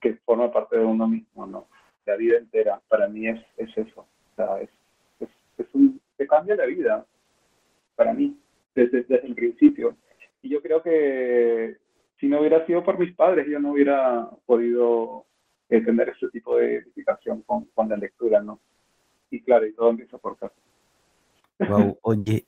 que 0.00 0.14
forma 0.24 0.52
parte 0.52 0.78
de 0.78 0.84
uno 0.84 1.08
mismo, 1.08 1.46
¿no? 1.46 1.68
La 2.06 2.16
vida 2.16 2.38
entera, 2.38 2.80
para 2.88 3.08
mí 3.08 3.28
es, 3.28 3.40
es 3.56 3.76
eso. 3.76 4.00
O 4.02 4.36
sea, 4.36 4.60
es, 4.60 4.70
es, 5.58 5.66
un, 5.72 6.00
que 6.18 6.26
cambia 6.26 6.56
la 6.56 6.66
vida, 6.66 7.06
para 7.96 8.12
mí, 8.12 8.36
desde, 8.74 9.04
desde 9.04 9.26
el 9.26 9.34
principio. 9.34 9.96
Y 10.42 10.50
yo 10.50 10.60
creo 10.60 10.82
que 10.82 11.78
si 12.20 12.28
no 12.28 12.40
hubiera 12.40 12.64
sido 12.66 12.84
por 12.84 12.98
mis 12.98 13.14
padres, 13.14 13.46
yo 13.48 13.58
no 13.60 13.72
hubiera 13.72 14.28
podido 14.46 15.24
eh, 15.68 15.80
tener 15.80 16.10
ese 16.10 16.28
tipo 16.28 16.56
de 16.56 16.76
edificación 16.76 17.42
con, 17.42 17.64
con 17.74 17.88
la 17.88 17.96
lectura, 17.96 18.42
¿no? 18.42 18.60
Y 19.30 19.40
claro, 19.40 19.66
y 19.66 19.72
todo 19.72 19.90
empieza 19.90 20.18
por 20.18 20.36
casa. 20.36 20.54
Wow, 21.58 21.98
oye, 22.02 22.44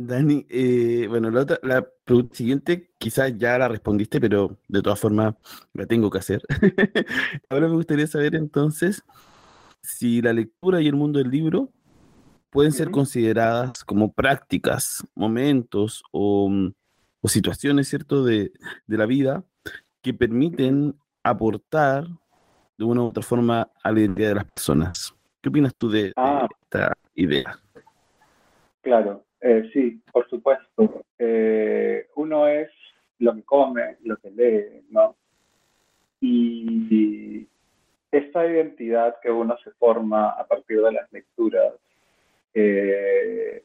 Dani, 0.00 0.46
eh, 0.48 1.06
bueno, 1.08 1.28
la, 1.30 1.40
otra, 1.40 1.58
la 1.62 1.84
siguiente 2.30 2.92
quizás 2.98 3.36
ya 3.36 3.58
la 3.58 3.66
respondiste, 3.66 4.20
pero 4.20 4.56
de 4.68 4.80
todas 4.80 5.00
formas 5.00 5.34
la 5.72 5.86
tengo 5.86 6.08
que 6.08 6.18
hacer. 6.18 6.40
Ahora 7.50 7.66
me 7.66 7.74
gustaría 7.74 8.06
saber 8.06 8.36
entonces 8.36 9.02
si 9.82 10.22
la 10.22 10.32
lectura 10.32 10.80
y 10.80 10.86
el 10.86 10.94
mundo 10.94 11.18
del 11.18 11.30
libro 11.30 11.72
pueden 12.50 12.70
ser 12.70 12.92
consideradas 12.92 13.84
como 13.84 14.12
prácticas, 14.12 15.04
momentos 15.16 16.04
o, 16.12 16.48
mm, 16.48 16.72
situaciones, 17.24 17.88
¿cierto?, 17.88 18.24
de, 18.24 18.52
la 18.86 19.04
vida 19.04 19.44
que 20.00 20.14
permiten 20.14 20.94
aportar 21.24 22.06
de 22.78 22.84
una 22.84 23.02
u 23.02 23.06
otra 23.06 23.22
forma 23.24 23.68
a 23.82 23.90
la 23.90 24.00
identidad 24.00 24.28
de 24.28 24.34
las 24.36 24.44
personas. 24.44 25.14
¿Qué 25.42 25.48
opinas 25.48 25.74
tú 25.74 25.90
de 25.90 26.12
ah. 26.16 26.46
esta 26.62 26.96
idea? 27.14 27.58
Claro, 28.80 29.27
eh, 29.40 29.70
sí, 29.72 30.00
por 30.12 30.28
supuesto. 30.28 31.04
Eh, 31.18 32.08
uno 32.16 32.48
es 32.48 32.70
lo 33.18 33.34
que 33.34 33.42
come, 33.42 33.96
lo 34.04 34.16
que 34.16 34.30
lee, 34.30 34.86
¿no? 34.90 35.16
Y 36.20 37.46
esta 38.10 38.46
identidad 38.46 39.16
que 39.22 39.30
uno 39.30 39.56
se 39.62 39.70
forma 39.72 40.30
a 40.30 40.46
partir 40.46 40.80
de 40.80 40.92
las 40.92 41.12
lecturas 41.12 41.74
eh, 42.54 43.62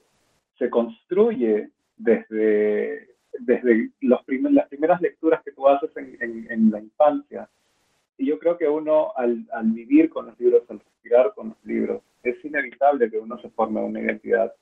se 0.57 0.69
construye 0.69 1.69
desde, 1.97 3.09
desde 3.39 3.89
los 4.01 4.21
las 4.51 4.67
primeras 4.67 5.01
lecturas 5.01 5.41
que 5.43 5.53
tú 5.53 5.67
haces 5.67 5.89
en, 5.95 6.47
en, 6.49 6.69
la 6.69 6.79
infancia. 6.79 7.49
Y 8.17 8.27
yo 8.27 8.37
creo 8.37 8.57
que 8.57 8.67
uno, 8.67 9.11
al, 9.15 9.47
al 9.51 9.71
vivir 9.71 10.09
con 10.09 10.27
los 10.27 10.39
libros, 10.39 10.63
al 10.69 10.79
respirar 10.79 11.33
con 11.33 11.49
los 11.49 11.65
libros, 11.65 12.03
es 12.21 12.43
inevitable 12.45 13.09
que 13.09 13.17
uno 13.17 13.39
se 13.39 13.49
forme 13.49 13.81
una 13.81 14.01
identidad 14.01 14.53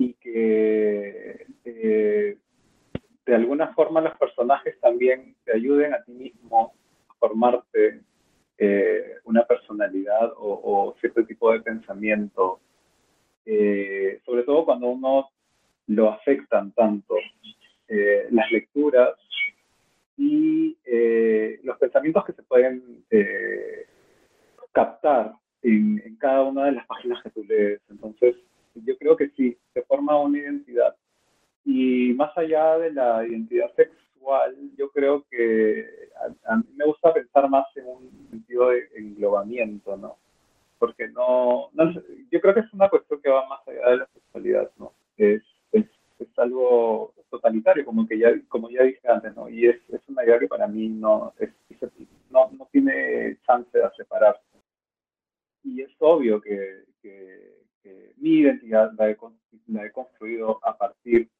y 0.00 0.14
que 0.14 1.46
eh, 1.66 2.36
de 3.26 3.34
alguna 3.34 3.74
forma 3.74 4.00
los 4.00 4.16
personajes 4.16 4.80
también 4.80 5.36
te 5.44 5.52
ayuden 5.52 5.92
a 5.92 6.02
ti 6.02 6.12
mismo 6.12 6.72
a 7.06 7.14
formarte 7.16 8.00
eh, 8.56 9.16
una 9.24 9.44
personalidad 9.44 10.32
o, 10.38 10.96
cierto 11.00 11.24
tipo 11.26 11.52
de 11.52 11.60
pensamiento, 11.60 12.60
eh, 13.44 14.20
sobre 14.24 14.42
todo 14.44 14.64
cuando 14.64 14.88
uno 14.88 15.28
lo 15.88 16.10
afectan 16.10 16.72
tanto 16.72 17.16
eh, 17.88 18.26
las 18.30 18.50
lecturas 18.50 19.10
y 20.16 20.76
los 21.62 21.76
pensamientos 21.78 22.24
que 22.24 22.32
se 22.32 22.42
pueden 22.42 23.04
captar 24.72 25.34
en, 25.62 26.02
en, 26.04 26.16
cada 26.16 26.42
una 26.42 26.64
de 26.66 26.72
las 26.72 26.86
páginas 26.86 27.22
que 27.22 27.30
tú 27.30 27.44
lees. 27.44 27.80
Entonces, 27.90 28.34
yo 28.74 28.96
creo 28.98 29.16
que 29.16 29.30
sí, 29.30 29.56
se 29.72 29.82
forma 29.82 30.18
una 30.20 30.38
identidad. 30.38 30.94
Y 31.64 32.12
más 32.14 32.36
allá 32.36 32.78
de 32.78 32.92
la 32.92 33.26
identidad 33.26 33.72
sexual, 33.74 34.56
yo 34.76 34.90
creo 34.90 35.24
que 35.30 36.10
a, 36.46 36.56
mí 36.56 36.64
me 36.74 36.86
gusta 36.86 37.12
pensar 37.12 37.48
más 37.48 37.66
en 37.76 37.86
un 37.86 38.28
sentido 38.30 38.70
de 38.70 38.88
englobamiento, 38.96 39.96
¿no? 39.96 40.16
Porque 40.78 41.08
no, 41.08 41.70
yo 42.30 42.40
creo 42.40 42.54
que 42.54 42.60
es 42.60 42.72
una 42.72 42.88
cuestión 42.88 43.20
que 43.20 43.30
va 43.30 43.46
más 43.46 43.66
allá 43.68 43.90
de 43.90 43.96
la 43.98 44.08
sexualidad, 44.14 44.70
¿no? 44.78 44.92
Es, 45.16 45.42
es, 45.72 45.86
es 46.18 46.38
algo 46.38 47.12
totalitario, 47.30 47.84
como 47.84 48.06
que 48.06 48.18
ya, 48.18 48.32
como 48.48 48.70
ya 48.70 48.82
dije 48.82 49.06
antes, 49.08 49.34
¿no? 49.36 49.48
Y 49.48 49.66
es, 49.66 49.76
es 49.90 50.00
una 50.08 50.24
idea 50.24 50.38
que 50.38 50.48
para 50.48 50.66
mí 50.66 50.88
no, 50.88 51.32
es, 51.38 51.50
no, 52.30 52.50
no 52.52 52.68
tiene 52.72 53.38
chance 53.46 53.76
de 53.76 53.84
separarse. 53.96 54.42
Y 55.62 55.82
es 55.82 55.90
obvio 55.98 56.40
que, 56.40 56.84
mi 58.16 58.40
identidad 58.40 58.92
la 58.98 59.10
he, 59.10 59.16
la 59.68 59.86
he 59.86 59.92
construido 59.92 60.58
a 60.64 60.76
partir 60.76 61.30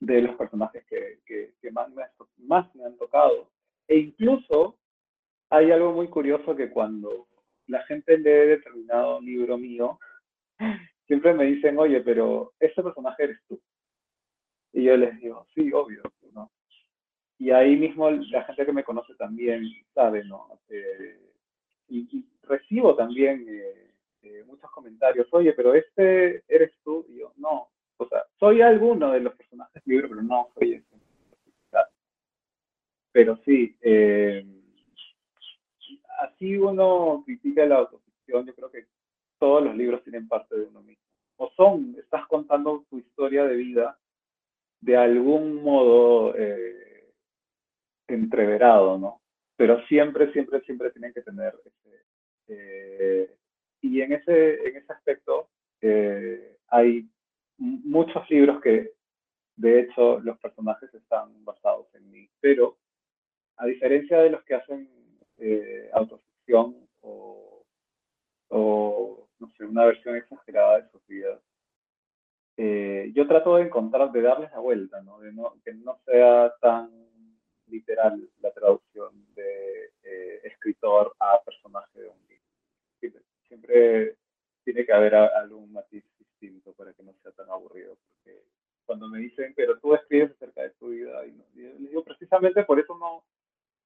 de 0.00 0.22
los 0.22 0.36
personajes 0.36 0.84
que, 0.86 1.20
que, 1.26 1.54
que 1.60 1.70
más, 1.70 1.88
me, 1.90 2.04
más 2.38 2.74
me 2.74 2.84
han 2.84 2.96
tocado 2.96 3.50
e 3.88 3.98
incluso 3.98 4.76
hay 5.50 5.70
algo 5.70 5.92
muy 5.92 6.08
curioso 6.08 6.54
que 6.54 6.70
cuando 6.70 7.26
la 7.66 7.82
gente 7.84 8.18
lee 8.18 8.48
determinado 8.48 9.20
libro 9.20 9.56
mío, 9.56 9.98
siempre 11.06 11.32
me 11.32 11.44
dicen, 11.44 11.78
oye, 11.78 12.00
pero 12.02 12.52
ese 12.60 12.82
personaje 12.82 13.24
eres 13.24 13.38
tú. 13.48 13.60
Y 14.72 14.84
yo 14.84 14.96
les 14.96 15.18
digo, 15.18 15.46
sí, 15.54 15.72
obvio, 15.72 16.02
¿no? 16.32 16.50
Y 17.38 17.50
ahí 17.50 17.76
mismo 17.76 18.10
la 18.10 18.44
gente 18.44 18.66
que 18.66 18.72
me 18.72 18.84
conoce 18.84 19.14
también 19.14 19.64
sabe, 19.94 20.24
¿no? 20.24 20.60
Eh, 20.68 21.18
y, 21.88 22.26
recibo 22.42 22.96
también 22.96 23.44
eh, 23.46 23.87
eh, 24.22 24.44
muchos 24.46 24.70
comentarios, 24.70 25.26
oye, 25.32 25.52
pero 25.52 25.74
este 25.74 26.42
eres 26.48 26.72
tú. 26.84 27.06
Yo, 27.08 27.32
no, 27.36 27.68
o 27.96 28.08
sea, 28.08 28.24
soy 28.38 28.62
alguno 28.62 29.12
de 29.12 29.20
los 29.20 29.34
personajes 29.34 29.82
del 29.84 29.96
libro, 29.96 30.08
pero 30.08 30.22
no 30.22 30.48
soy 30.54 30.74
ese. 30.74 30.98
Pero 33.10 33.36
sí, 33.44 33.76
eh, 33.80 34.46
así 36.20 36.56
uno 36.56 37.22
critica 37.24 37.66
la 37.66 37.76
autoficción, 37.76 38.46
yo 38.46 38.54
creo 38.54 38.70
que 38.70 38.86
todos 39.38 39.64
los 39.64 39.74
libros 39.76 40.02
tienen 40.04 40.28
parte 40.28 40.56
de 40.56 40.66
uno 40.66 40.82
mismo. 40.82 41.02
O 41.36 41.50
son, 41.56 41.96
estás 41.98 42.26
contando 42.26 42.84
tu 42.90 42.98
historia 42.98 43.44
de 43.44 43.56
vida 43.56 43.98
de 44.80 44.96
algún 44.96 45.62
modo 45.62 46.34
eh, 46.36 47.12
entreverado, 48.06 48.98
¿no? 48.98 49.20
Pero 49.56 49.84
siempre, 49.86 50.32
siempre, 50.32 50.60
siempre 50.60 50.90
tienen 50.90 51.12
que 51.12 51.22
tener 51.22 51.54
ese... 51.64 52.04
Eh, 52.48 53.34
y 53.80 54.00
en 54.00 54.12
ese, 54.12 54.68
en 54.68 54.76
ese 54.76 54.92
aspecto 54.92 55.48
hay 56.68 57.08
muchos 57.58 58.28
libros 58.30 58.60
que, 58.62 58.92
de 59.56 59.80
hecho, 59.80 60.20
los 60.20 60.38
personajes 60.38 60.92
están 60.94 61.44
basados 61.44 61.86
en 61.94 62.10
mí, 62.10 62.28
pero 62.40 62.76
a 63.56 63.66
diferencia 63.66 64.18
de 64.20 64.30
los 64.30 64.42
que 64.44 64.54
hacen 64.54 64.88
eh, 65.38 65.90
autoficción 65.92 66.76
o, 67.00 67.64
no 69.40 69.50
sé, 69.56 69.64
una 69.64 69.84
versión 69.84 70.16
exagerada 70.16 70.80
de 70.80 70.90
sus 70.90 71.06
vidas, 71.06 71.40
eh, 72.56 73.12
yo 73.14 73.26
trato 73.28 73.56
de 73.56 73.64
encontrar, 73.64 74.10
de 74.10 74.22
darles 74.22 74.50
la 74.50 74.58
vuelta, 74.58 75.00
¿no? 75.02 75.20
De 75.20 75.32
no, 75.32 75.54
que 75.64 75.72
no 75.74 75.98
sea 76.04 76.52
tan 76.60 76.90
literal 77.66 78.28
la 78.40 78.50
traducción 78.52 79.12
de 79.34 79.92
eh, 80.02 80.40
escritor 80.44 81.14
a 81.20 81.40
personaje 81.44 82.00
de 82.00 82.08
un 82.08 82.18
libro. 82.28 83.27
Siempre, 83.48 84.16
tiene 84.64 84.84
que 84.84 84.92
haber 84.92 85.14
algún 85.14 85.72
matiz 85.72 86.04
distinto 86.18 86.72
para 86.74 86.92
que 86.92 87.02
no 87.02 87.12
sea 87.22 87.32
tan 87.32 87.50
aburrido. 87.50 87.96
Porque 87.96 88.42
cuando 88.84 89.08
me 89.08 89.18
dicen, 89.18 89.52
pero 89.56 89.78
tú 89.78 89.94
escribes 89.94 90.32
acerca 90.32 90.62
de 90.62 90.70
tu 90.70 90.88
vida, 90.88 91.24
y, 91.26 91.32
no, 91.32 91.44
les 91.54 91.78
digo, 91.78 92.04
precisamente 92.04 92.64
por 92.64 92.78
eso 92.78 92.96
no, 92.98 93.24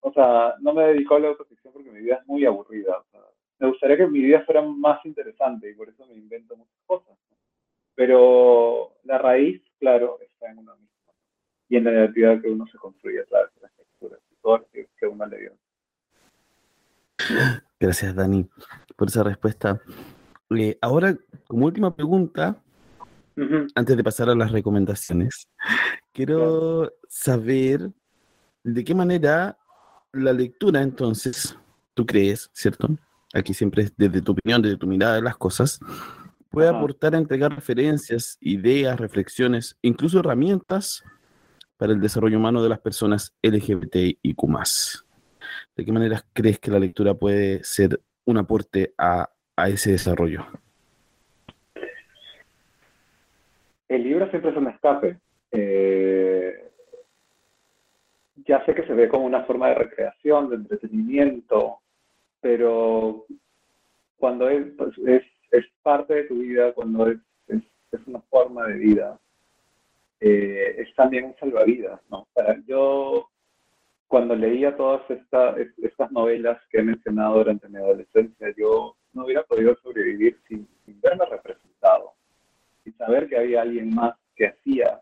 o 0.01 0.13
sea, 0.13 0.57
no 0.61 0.75
me 0.75 0.89
dedico 0.89 1.15
a 1.15 1.21
la 1.21 1.29
autoficción 1.29 1.73
porque 1.73 1.91
mi 1.91 2.01
vida 2.01 2.17
es 2.17 2.27
muy 2.27 2.45
aburrida. 2.45 3.03
me 3.59 3.69
gustaría 3.69 3.97
que 3.97 4.07
mi 4.07 4.21
vida 4.21 4.45
fuera 4.45 4.63
más 4.63 5.05
interesante 5.07 5.71
y 5.71 5.75
por 5.75 5.89
eso 5.89 6.07
me 6.07 6.15
invento 6.15 6.57
muchas 6.57 6.81
cosas. 6.87 7.17
Pero 7.95 8.95
la 9.05 9.19
raíz, 9.19 9.63
claro, 9.79 10.19
está 10.21 10.51
en 10.51 10.59
uno 10.59 10.75
mismo 10.77 10.93
y 11.69 11.77
en 11.77 11.85
la 11.85 11.93
identidad 11.93 12.41
que 12.41 12.51
uno 12.51 12.67
se 12.67 12.79
construye 12.79 13.21
a 13.21 13.25
través 13.25 13.55
de 13.55 13.61
las 13.63 13.79
lecturas 13.79 14.21
que 14.73 15.07
uno 15.07 15.27
le 15.27 15.39
dio. 15.39 15.53
Gracias, 17.79 18.15
Dani, 18.15 18.49
por 18.97 19.09
esa 19.09 19.23
respuesta. 19.23 19.81
Eh, 20.51 20.79
ahora, 20.81 21.17
como 21.47 21.67
última 21.67 21.95
pregunta, 21.95 22.63
antes 23.75 23.97
de 23.97 24.05
pasar 24.05 24.29
a 24.29 24.35
las 24.35 24.53
recomendaciones, 24.53 25.49
quiero 26.13 26.93
saber 27.09 27.91
de 28.63 28.85
qué 28.85 28.95
manera 28.95 29.59
la 30.13 30.33
lectura, 30.33 30.83
entonces, 30.83 31.57
tú 31.95 32.05
crees, 32.05 32.51
¿cierto? 32.53 32.89
Aquí 33.33 33.55
siempre 33.55 33.85
es 33.85 33.93
desde 33.97 34.21
tu 34.21 34.33
opinión, 34.33 34.61
desde 34.61 34.77
tu 34.77 34.87
mirada 34.87 35.15
de 35.15 35.23
las 35.23 35.37
cosas, 35.37 35.81
puede 36.51 36.69
aportar 36.69 37.15
a 37.15 37.19
entregar 37.19 37.55
referencias, 37.55 38.37
ideas, 38.41 39.01
reflexiones, 39.01 39.79
incluso 39.81 40.21
herramientas 40.21 41.03
para 41.79 41.95
el 41.95 42.01
desarrollo 42.01 42.39
humano 42.39 42.63
de 42.63 42.69
las 42.69 42.81
personas 42.81 43.35
LGBTIQ. 43.43 44.37
¿De 45.77 45.85
qué 45.85 45.93
manera 45.93 46.23
crees 46.35 46.59
que 46.59 46.71
la 46.71 46.79
lectura 46.79 47.15
puede 47.15 47.65
ser 47.65 48.01
un 48.25 48.39
aporte 48.39 48.95
a, 48.99 49.29
a 49.57 49.69
ese 49.69 49.93
desarrollo? 49.93 50.47
El 53.89 54.05
libro 54.05 54.29
siempre 54.31 54.51
es 54.51 54.57
un 54.57 54.69
escape. 54.69 55.19
Eh, 55.51 56.71
ya 58.47 58.65
sé 58.65 58.75
que 58.75 58.87
se 58.87 58.95
ve 58.95 59.09
como 59.09 59.27
una 59.27 59.45
forma 59.45 59.69
de 59.69 59.75
recreación, 59.75 60.49
de 60.49 60.57
entretenimiento, 60.57 61.81
pero 62.41 63.27
cuando 64.17 64.49
es, 64.49 64.67
pues, 64.79 64.97
es, 65.51 65.65
parte 65.83 66.15
de 66.15 66.25
tu 66.25 66.39
vida, 66.39 66.73
cuando 66.73 67.09
es, 67.09 67.19
es, 67.49 68.07
una 68.07 68.21
forma 68.31 68.67
de 68.69 68.75
vida, 68.79 69.19
eh, 70.21 70.77
es 70.79 70.95
también 70.95 71.25
un 71.27 71.35
salvavidas, 71.39 72.01
¿no? 72.09 72.27
Para, 72.33 72.57
yo, 72.67 73.29
cuando 74.13 74.37
leía 74.37 74.77
todas 74.77 75.11
esta, 75.11 75.57
estas 75.83 76.13
novelas 76.13 76.61
que 76.69 76.81
he 76.81 76.83
mencionado 76.83 77.39
durante 77.39 77.67
mi 77.71 77.79
adolescencia, 77.79 78.53
yo 78.59 78.95
no 79.15 79.25
hubiera 79.25 79.43
podido 79.43 79.75
sobrevivir 79.77 80.39
sin, 80.47 80.69
verme 81.01 81.25
representado, 81.25 82.13
sin 82.85 82.95
saber 82.99 83.27
que 83.27 83.39
había 83.39 83.63
alguien 83.63 83.95
más 83.95 84.15
que 84.37 84.49
hacía 84.49 85.01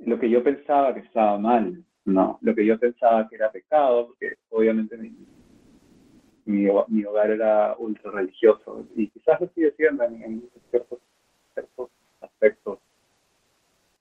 lo 0.00 0.18
que 0.18 0.28
yo 0.28 0.42
pensaba 0.42 0.92
que 0.92 0.98
estaba 0.98 1.38
mal, 1.38 1.84
no, 2.04 2.40
lo 2.42 2.52
que 2.56 2.66
yo 2.66 2.76
pensaba 2.76 3.28
que 3.28 3.36
era 3.36 3.52
pecado, 3.52 4.08
porque 4.08 4.34
obviamente 4.50 4.96
mi, 4.96 5.14
mi, 6.44 7.04
hogar 7.04 7.30
era 7.30 7.76
ultra 7.78 8.10
religioso 8.10 8.84
y 8.96 9.06
quizás 9.10 9.40
lo 9.40 9.48
sigue 9.54 9.70
siendo 9.76 10.02
en, 10.02 10.42
ciertos, 10.72 10.98
aspectos. 12.20 12.80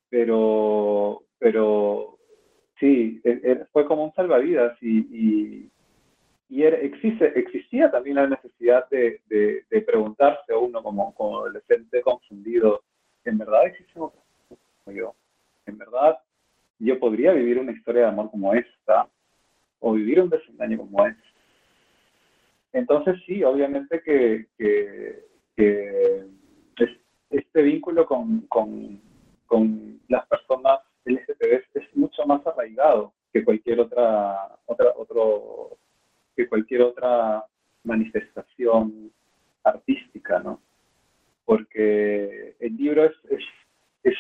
Pero, 0.09 1.21
pero 1.37 2.17
sí, 2.81 3.21
e, 3.23 3.39
e, 3.43 3.65
fue 3.71 3.85
como 3.85 4.03
un 4.03 4.13
salvavidas 4.13 4.77
y, 4.81 5.69
y, 6.49 6.63
existe, 6.63 7.39
existía 7.39 7.89
también 7.89 8.17
la 8.17 8.27
necesidad 8.27 8.89
de, 8.89 9.21
de, 9.29 9.81
preguntarse 9.81 10.51
a 10.51 10.57
uno 10.57 10.83
como, 10.83 11.13
adolescente 11.37 12.01
confundido, 12.01 12.83
¿en 13.23 13.37
verdad 13.37 13.67
existe 13.67 13.97
otra 13.97 14.19
como 14.83 14.97
yo? 14.97 15.15
¿En 15.65 15.77
verdad 15.77 16.19
yo 16.79 16.99
podría 16.99 17.31
vivir 17.31 17.59
una 17.59 17.71
historia 17.71 18.01
de 18.01 18.07
amor 18.07 18.29
como 18.31 18.53
esta 18.53 19.07
o 19.79 19.93
vivir 19.93 20.21
un 20.21 20.29
desengaño 20.29 20.77
como 20.77 21.05
este. 21.05 21.23
Entonces 22.73 23.21
sí, 23.25 23.43
obviamente 23.43 24.01
que, 24.01 24.47
este 27.29 27.61
vínculo 27.61 28.05
con, 28.05 29.01
las 30.07 30.27
personas 30.27 30.79
LGTB 31.05 31.63
es 31.73 31.95
mucho 31.95 32.25
más 32.25 32.45
arraigado 32.45 33.13
que 33.33 33.43
cualquier 33.43 33.79
otra, 33.79 34.57
otra 34.65 34.93
otro, 34.95 35.77
que 36.35 36.47
cualquier 36.47 36.83
otra 36.83 37.45
manifestación 37.83 39.11
artística, 39.63 40.39
¿no? 40.39 40.61
Porque 41.45 42.55
el 42.59 42.77
libro 42.77 43.05
es, 43.05 43.13
es 44.03 44.15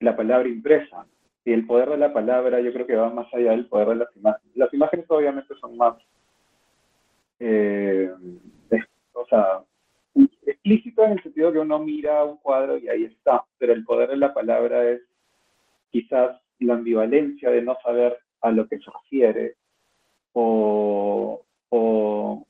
la 0.00 0.16
palabra 0.16 0.48
impresa. 0.48 1.06
y 1.44 1.52
el 1.52 1.66
poder 1.66 1.90
de 1.90 1.98
la 1.98 2.12
palabra 2.12 2.60
yo 2.60 2.72
creo 2.72 2.86
que 2.86 2.96
va 2.96 3.10
más 3.10 3.32
allá 3.34 3.50
del 3.50 3.66
poder 3.66 3.88
de 3.88 3.96
las 3.96 4.16
imágenes. 4.16 4.56
Las 4.56 4.72
imágenes 4.72 5.06
obviamente 5.08 5.54
son 5.60 5.76
más, 5.76 5.96
eh, 7.40 8.10
o 9.12 9.26
sea, 9.26 9.62
explícito 10.64 11.04
en 11.04 11.12
el 11.12 11.22
sentido 11.22 11.52
que 11.52 11.58
uno 11.58 11.78
mira 11.78 12.24
un 12.24 12.38
cuadro 12.38 12.78
y 12.78 12.88
ahí 12.88 13.04
está, 13.04 13.44
pero 13.58 13.74
el 13.74 13.84
poder 13.84 14.08
de 14.08 14.16
la 14.16 14.32
palabra 14.32 14.88
es 14.88 15.02
quizás 15.90 16.40
la 16.60 16.74
ambivalencia 16.74 17.50
de 17.50 17.60
no 17.60 17.76
saber 17.82 18.16
a 18.40 18.50
lo 18.50 18.66
que 18.66 18.78
se 18.78 18.90
refiere 18.90 19.56
o, 20.32 21.44
o, 21.68 22.46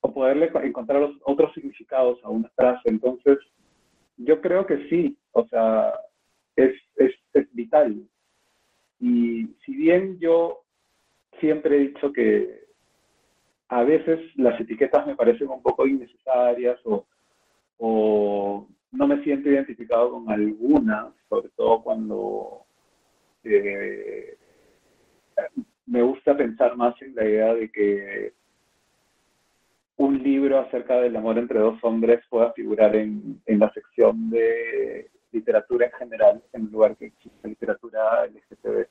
poderle 0.00 0.50
encontrar 0.64 1.08
otros 1.24 1.52
significados 1.54 2.18
a 2.24 2.30
una 2.30 2.48
frase. 2.56 2.88
Entonces, 2.88 3.38
yo 4.16 4.40
creo 4.40 4.66
que 4.66 4.88
sí, 4.88 5.16
o 5.32 5.46
sea, 5.46 5.92
es, 6.56 6.74
es, 6.96 7.14
es 7.34 7.54
vital. 7.54 8.02
Y 8.98 9.46
si 9.64 9.76
bien 9.76 10.18
yo 10.18 10.64
siempre 11.38 11.76
he 11.76 11.88
dicho 11.88 12.12
que 12.12 12.64
a 13.68 13.84
veces 13.84 14.18
las 14.36 14.58
etiquetas 14.58 15.06
me 15.06 15.14
parecen 15.14 15.50
un 15.50 15.62
poco 15.62 15.86
innecesarias 15.86 16.80
o, 16.84 17.06
o 17.78 18.66
no 18.92 19.06
me 19.06 19.22
siento 19.22 19.48
identificado 19.48 20.12
con 20.12 20.30
algunas, 20.30 21.12
sobre 21.28 21.48
todo 21.50 21.82
cuando 21.82 22.62
eh, 23.44 24.36
me 25.86 26.02
gusta 26.02 26.36
pensar 26.36 26.76
más 26.76 27.00
en 27.02 27.14
la 27.14 27.24
idea 27.24 27.54
de 27.54 27.70
que 27.70 28.32
un 29.96 30.22
libro 30.22 30.60
acerca 30.60 31.00
del 31.00 31.16
amor 31.16 31.38
entre 31.38 31.58
dos 31.58 31.78
hombres 31.82 32.20
pueda 32.28 32.52
figurar 32.52 32.94
en, 32.94 33.40
en 33.46 33.58
la 33.58 33.72
sección 33.72 34.30
de 34.30 35.10
literatura 35.32 35.86
en 35.86 35.92
general, 35.92 36.42
en 36.52 36.70
lugar 36.70 36.96
que 36.96 37.06
existe 37.06 37.48
literatura 37.48 38.26
LGTB. 38.26 38.86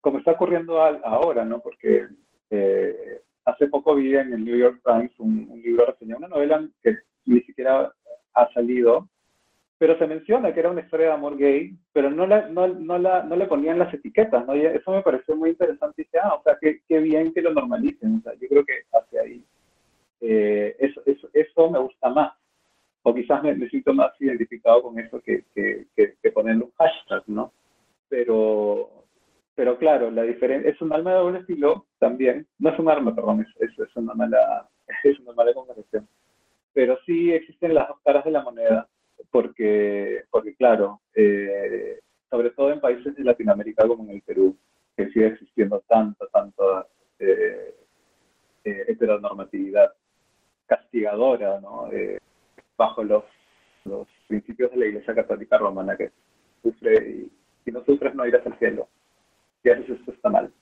Como 0.00 0.18
está 0.18 0.32
ocurriendo 0.32 0.80
ahora, 0.80 1.44
¿no? 1.44 1.60
Porque 1.60 2.06
eh, 2.50 3.22
hace 3.44 3.68
poco 3.68 3.94
vi 3.94 4.16
en 4.16 4.32
el 4.32 4.44
New 4.44 4.56
York 4.56 4.80
Times 4.84 5.12
un, 5.18 5.48
un 5.50 5.62
libro 5.62 5.86
reseñado, 5.86 6.18
una 6.18 6.28
novela 6.28 6.68
que 6.82 6.98
ni 7.26 7.40
siquiera 7.42 7.92
ha 8.34 8.52
salido, 8.52 9.08
pero 9.78 9.98
se 9.98 10.06
menciona 10.06 10.54
que 10.54 10.60
era 10.60 10.70
una 10.70 10.80
historia 10.80 11.06
de 11.06 11.12
amor 11.12 11.36
gay, 11.36 11.76
pero 11.92 12.10
no, 12.10 12.26
la, 12.26 12.48
no, 12.48 12.66
la, 12.98 13.22
no 13.22 13.36
le 13.36 13.46
ponían 13.46 13.78
las 13.78 13.92
etiquetas, 13.92 14.46
¿no? 14.46 14.54
Eso 14.54 14.90
me 14.90 15.02
pareció 15.02 15.36
muy 15.36 15.50
interesante 15.50 16.02
y 16.02 16.16
ah, 16.16 16.34
o 16.34 16.42
sea, 16.42 16.56
qué, 16.60 16.80
qué 16.88 17.00
bien 17.00 17.32
que 17.32 17.42
lo 17.42 17.52
normalicen, 17.52 18.16
o 18.16 18.22
sea, 18.22 18.32
yo 18.40 18.48
creo 18.48 18.64
que 18.64 18.84
hacia 18.92 19.22
ahí 19.22 19.44
eh, 20.20 20.76
eso, 20.78 21.02
eso, 21.04 21.28
eso, 21.32 21.70
me 21.70 21.78
gusta 21.78 22.08
más, 22.08 22.32
o 23.02 23.14
quizás 23.14 23.42
me, 23.42 23.54
me 23.54 23.68
siento 23.68 23.92
más 23.92 24.12
identificado 24.18 24.82
con 24.82 24.98
eso 24.98 25.20
que, 25.20 25.44
que, 25.54 25.86
que, 25.94 26.32
ponerle 26.32 26.64
un 26.64 26.72
hashtag, 26.78 27.22
¿no? 27.26 27.52
Pero, 28.08 29.04
pero 29.54 29.78
claro, 29.78 30.10
la 30.10 30.22
diferencia, 30.22 30.70
es 30.70 30.80
un 30.80 30.92
arma 30.92 31.12
de 31.12 31.18
doble 31.18 31.38
estilo 31.40 31.86
también, 31.98 32.46
no 32.58 32.70
es 32.70 32.78
un 32.78 32.88
arma, 32.88 33.14
perdón, 33.14 33.42
es, 33.42 33.68
es, 33.68 33.78
es 33.78 33.96
una 33.96 34.14
mala, 34.14 34.68
es 35.04 35.18
una 35.20 35.32
mala 35.32 35.52
conversación, 35.52 36.08
pero 36.76 36.98
sí 37.06 37.32
existen 37.32 37.72
las 37.72 37.88
dos 37.88 37.96
caras 38.04 38.22
de 38.26 38.30
la 38.30 38.42
moneda 38.42 38.86
porque, 39.30 40.24
porque 40.30 40.54
claro, 40.56 41.00
eh, 41.14 42.00
sobre 42.28 42.50
todo 42.50 42.70
en 42.70 42.82
países 42.82 43.16
de 43.16 43.24
Latinoamérica 43.24 43.88
como 43.88 44.04
en 44.04 44.10
el 44.10 44.20
Perú, 44.20 44.54
que 44.94 45.08
sigue 45.08 45.28
existiendo 45.28 45.82
tanta, 45.88 46.26
tanta 46.26 46.86
eh, 47.18 47.74
eh, 48.62 48.84
heteronormatividad 48.88 49.90
castigadora, 50.66 51.60
¿no? 51.60 51.88
bajo 52.76 53.02
los, 53.02 53.24
principios 54.28 54.70
de 54.72 54.76
la 54.76 54.86
Iglesia 54.86 55.14
Católica 55.14 55.56
Romana, 55.56 55.96
que 55.96 56.10
sufre 56.62 57.08
y 57.08 57.32
si 57.64 57.72
no 57.72 57.82
sufres 57.86 58.14
no 58.14 58.26
irás 58.26 58.44
al 58.44 58.58
cielo. 58.58 58.86
Si 59.62 59.70
haces 59.70 59.88
esto 59.88 60.12
está 60.12 60.28
mal. 60.28 60.52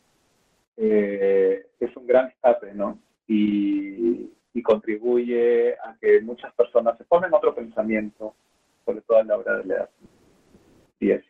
es 0.77 1.97
un 1.97 2.07
gran 2.07 2.29
escape, 2.29 2.73
¿no? 2.73 3.01
Y, 3.27 4.31
y 4.55 4.63
contribuye 4.63 5.75
a 5.75 5.97
que 6.01 6.21
muchas 6.21 6.55
personas 6.55 6.97
se 6.97 7.05
formen 7.05 7.35
otro 7.35 7.55
pensamiento, 7.55 8.35
sobre 8.85 9.01
todo 9.03 9.19
a 9.19 9.25
la 9.25 9.37
hora 9.37 9.59
de 9.59 9.65
leer. 9.65 9.89
Y 11.01 11.11
eso. 11.11 11.29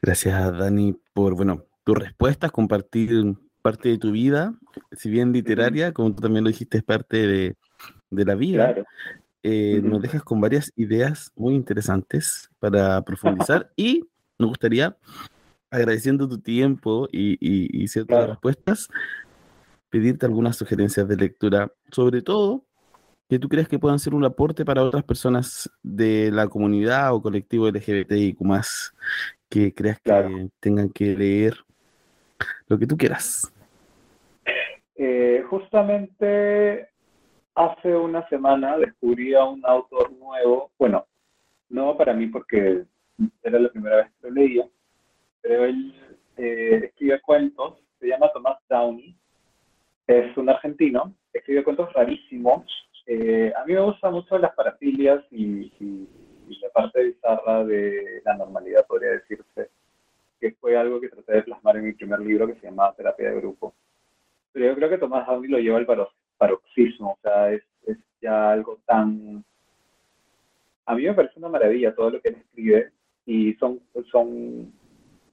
Gracias, 0.00 0.58
Dani, 0.58 0.98
por 1.12 1.34
bueno, 1.34 1.64
tus 1.84 1.98
respuestas, 1.98 2.50
compartir 2.50 3.34
parte 3.60 3.90
de 3.90 3.98
tu 3.98 4.12
vida, 4.12 4.54
si 4.92 5.10
bien 5.10 5.32
literaria, 5.32 5.92
como 5.92 6.14
tú 6.14 6.22
también 6.22 6.44
lo 6.44 6.50
dijiste, 6.50 6.78
es 6.78 6.84
parte 6.84 7.26
de, 7.26 7.56
de 8.10 8.24
la 8.24 8.34
vida. 8.34 8.72
Claro. 8.72 8.86
Eh, 9.42 9.80
Nos 9.82 10.00
dejas 10.00 10.22
con 10.22 10.40
varias 10.40 10.72
ideas 10.76 11.30
muy 11.36 11.54
interesantes 11.54 12.50
para 12.58 13.02
profundizar 13.02 13.70
y 13.76 14.04
nos 14.38 14.48
gustaría, 14.50 14.96
agradeciendo 15.70 16.28
tu 16.28 16.38
tiempo 16.38 17.08
y, 17.12 17.32
y, 17.40 17.82
y 17.82 17.88
ciertas 17.88 18.30
respuestas, 18.30 18.88
pedirte 19.90 20.26
algunas 20.26 20.56
sugerencias 20.56 21.08
de 21.08 21.16
lectura, 21.16 21.72
sobre 21.90 22.22
todo 22.22 22.64
que 23.28 23.38
tú 23.38 23.48
crees 23.48 23.68
que 23.68 23.78
puedan 23.78 23.98
ser 23.98 24.14
un 24.14 24.24
aporte 24.24 24.64
para 24.64 24.82
otras 24.82 25.04
personas 25.04 25.70
de 25.82 26.30
la 26.32 26.48
comunidad 26.48 27.14
o 27.14 27.20
colectivo 27.20 27.68
LGBTIQ 27.68 28.40
más 28.40 28.94
que 29.50 29.74
creas 29.74 30.00
que 30.00 30.48
tengan 30.60 30.88
que 30.88 31.14
leer 31.14 31.54
lo 32.68 32.78
que 32.78 32.86
tú 32.86 32.96
quieras. 32.96 33.52
Eh, 34.96 35.44
justamente 35.48 36.88
hace 37.54 37.94
una 37.94 38.26
semana 38.28 38.78
descubrí 38.78 39.34
a 39.34 39.44
un 39.44 39.64
autor 39.66 40.12
nuevo, 40.12 40.70
bueno, 40.78 41.06
no 41.68 41.96
para 41.96 42.14
mí 42.14 42.28
porque 42.28 42.84
era 43.42 43.58
la 43.58 43.68
primera 43.68 43.96
vez 43.96 44.06
que 44.06 44.28
lo 44.28 44.34
leía, 44.34 44.68
pero 45.42 45.64
él 45.64 45.94
eh, 46.36 46.82
escribe 46.84 47.20
cuentos, 47.20 47.78
se 48.00 48.06
llama 48.06 48.30
Tomás 48.32 48.58
Downey, 48.68 49.16
es 50.08 50.34
un 50.38 50.48
argentino, 50.48 51.14
escribe 51.32 51.62
cuentos 51.62 51.92
rarísimos, 51.92 52.64
eh, 53.06 53.52
a 53.54 53.64
mí 53.66 53.74
me 53.74 53.80
gustan 53.80 54.12
mucho 54.12 54.38
las 54.38 54.54
parafilias 54.54 55.22
y, 55.30 55.70
la 56.62 56.70
parte 56.70 57.04
bizarra 57.04 57.62
de 57.64 58.22
la 58.24 58.34
normalidad, 58.34 58.86
podría 58.86 59.10
decirse, 59.10 59.70
que 60.40 60.52
fue 60.52 60.76
algo 60.76 60.98
que 60.98 61.10
traté 61.10 61.34
de 61.34 61.42
plasmar 61.42 61.76
en 61.76 61.84
mi 61.84 61.92
primer 61.92 62.20
libro 62.20 62.46
que 62.46 62.54
se 62.54 62.66
llamaba 62.66 62.94
Terapia 62.94 63.30
de 63.30 63.36
Grupo. 63.36 63.74
Pero 64.52 64.66
yo 64.66 64.74
creo 64.74 64.88
que 64.88 64.98
Tomás 64.98 65.26
Downey 65.26 65.50
lo 65.50 65.58
lleva 65.58 65.78
al 65.78 65.86
paroxismo, 66.38 67.12
o 67.12 67.18
sea, 67.22 67.52
es, 67.52 67.62
ya 68.20 68.50
algo 68.50 68.78
tan... 68.86 69.44
A 70.86 70.94
mí 70.94 71.02
me 71.04 71.14
parece 71.14 71.38
una 71.38 71.50
maravilla 71.50 71.94
todo 71.94 72.10
lo 72.10 72.20
que 72.20 72.30
él 72.30 72.36
escribe 72.36 72.90
y 73.26 73.52
son, 73.54 73.80
son 74.10 74.72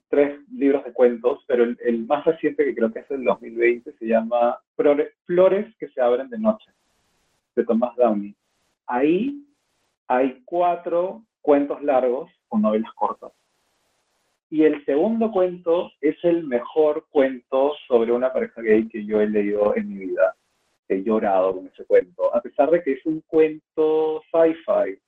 tres 0.09 0.39
libros 0.51 0.83
de 0.85 0.93
cuentos, 0.93 1.43
pero 1.47 1.63
el, 1.63 2.05
más 2.05 2.25
reciente 2.25 2.65
que 2.65 2.75
creo 2.75 2.91
que 2.91 2.99
es 2.99 3.11
el 3.11 3.23
2020 3.23 3.93
se 3.93 4.05
llama 4.05 4.59
Flores 4.75 5.75
que 5.77 5.87
se 5.89 6.01
abren 6.01 6.29
de 6.29 6.39
noche 6.39 6.71
de 7.55 7.63
Thomas 7.65 7.95
Downey. 7.95 8.35
Ahí 8.87 9.43
hay 10.07 10.41
cuatro 10.45 11.23
cuentos 11.41 11.81
largos 11.83 12.31
o 12.49 12.57
novelas 12.57 12.91
cortas. 12.93 13.31
Y 14.49 14.63
el 14.63 14.83
segundo 14.85 15.31
cuento 15.31 15.91
es 16.01 16.15
el 16.23 16.45
mejor 16.45 17.07
cuento 17.09 17.73
sobre 17.87 18.11
una 18.11 18.31
pareja 18.31 18.61
gay 18.61 18.87
que 18.87 19.05
yo 19.05 19.19
he 19.19 19.27
leído 19.27 19.75
en 19.75 19.89
mi 19.89 20.05
vida. 20.05 20.35
He 20.87 21.03
llorado 21.03 21.55
con 21.55 21.67
ese 21.67 21.83
cuento, 21.85 22.33
a 22.35 22.41
pesar 22.41 22.69
de 22.69 22.83
que 22.83 22.93
es 22.93 23.05
un 23.05 23.21
cuento 23.21 24.21
sci-fi. 24.31 24.99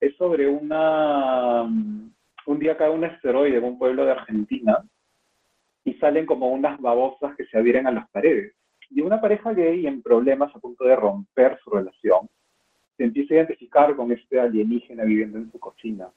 Es 0.00 0.14
sobre 0.16 0.46
una... 0.46 1.66
Un 2.46 2.58
día 2.58 2.76
cae 2.76 2.90
un 2.90 3.04
asteroide 3.04 3.58
en 3.58 3.64
un 3.64 3.78
pueblo 3.78 4.04
de 4.04 4.12
Argentina 4.12 4.84
y 5.84 5.94
salen 5.94 6.26
como 6.26 6.48
unas 6.48 6.80
babosas 6.80 7.34
que 7.36 7.46
se 7.46 7.58
adhieren 7.58 7.86
a 7.86 7.92
las 7.92 8.08
paredes 8.10 8.54
y 8.90 9.00
una 9.00 9.20
pareja 9.20 9.52
gay 9.52 9.86
en 9.86 10.02
problemas 10.02 10.54
a 10.54 10.60
punto 10.60 10.84
de 10.84 10.96
romper 10.96 11.58
su 11.62 11.70
relación 11.70 12.28
se 12.96 13.04
empieza 13.04 13.34
a 13.34 13.36
identificar 13.38 13.96
con 13.96 14.12
este 14.12 14.38
alienígena 14.38 15.04
viviendo 15.04 15.38
en 15.38 15.50
su 15.50 15.58
cocina. 15.58 16.08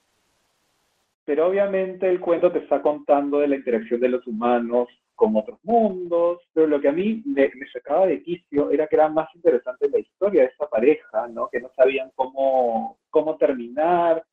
Pero 1.26 1.48
obviamente 1.48 2.08
el 2.08 2.20
cuento 2.20 2.52
te 2.52 2.60
está 2.60 2.82
contando 2.82 3.40
de 3.40 3.48
la 3.48 3.56
interacción 3.56 4.00
de 4.00 4.10
los 4.10 4.26
humanos 4.28 4.88
con 5.16 5.36
otros 5.36 5.60
mundos, 5.64 6.42
pero 6.54 6.68
lo 6.68 6.80
que 6.80 6.90
a 6.90 6.92
mí 6.92 7.24
me, 7.26 7.50
sacaba 7.74 8.06
de 8.06 8.22
quicio 8.22 8.70
era 8.70 8.86
que 8.86 8.96
era 8.96 9.10
más 9.10 9.28
interesante 9.34 9.90
la 9.90 10.00
historia 10.00 10.44
de 10.44 10.50
esa 10.50 10.68
pareja, 10.68 11.28
¿no? 11.28 11.50
que 11.52 11.60
no 11.60 11.72
sabían 11.76 12.12
cómo, 12.14 13.00
cómo 13.10 13.36
terminar, 13.38 14.24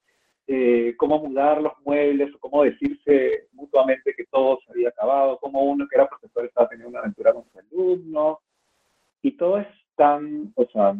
eh, 0.46 0.94
cómo 0.98 1.18
mudar 1.18 1.60
los 1.62 1.72
muebles 1.84 2.34
o 2.34 2.38
cómo 2.38 2.64
decirse 2.64 3.48
mutuamente 3.52 4.14
que 4.14 4.26
todo 4.26 4.58
se 4.64 4.72
había 4.72 4.90
acabado, 4.90 5.38
cómo 5.38 5.62
uno 5.64 5.86
que 5.88 5.96
era 5.96 6.08
profesor 6.08 6.44
estaba 6.44 6.68
teniendo 6.68 6.90
una 6.90 7.00
aventura 7.00 7.32
con 7.32 7.44
su 7.50 7.58
alumno. 7.58 8.40
Y 9.22 9.32
todo 9.32 9.58
es 9.58 9.68
tan, 9.96 10.52
o 10.54 10.66
sea, 10.66 10.96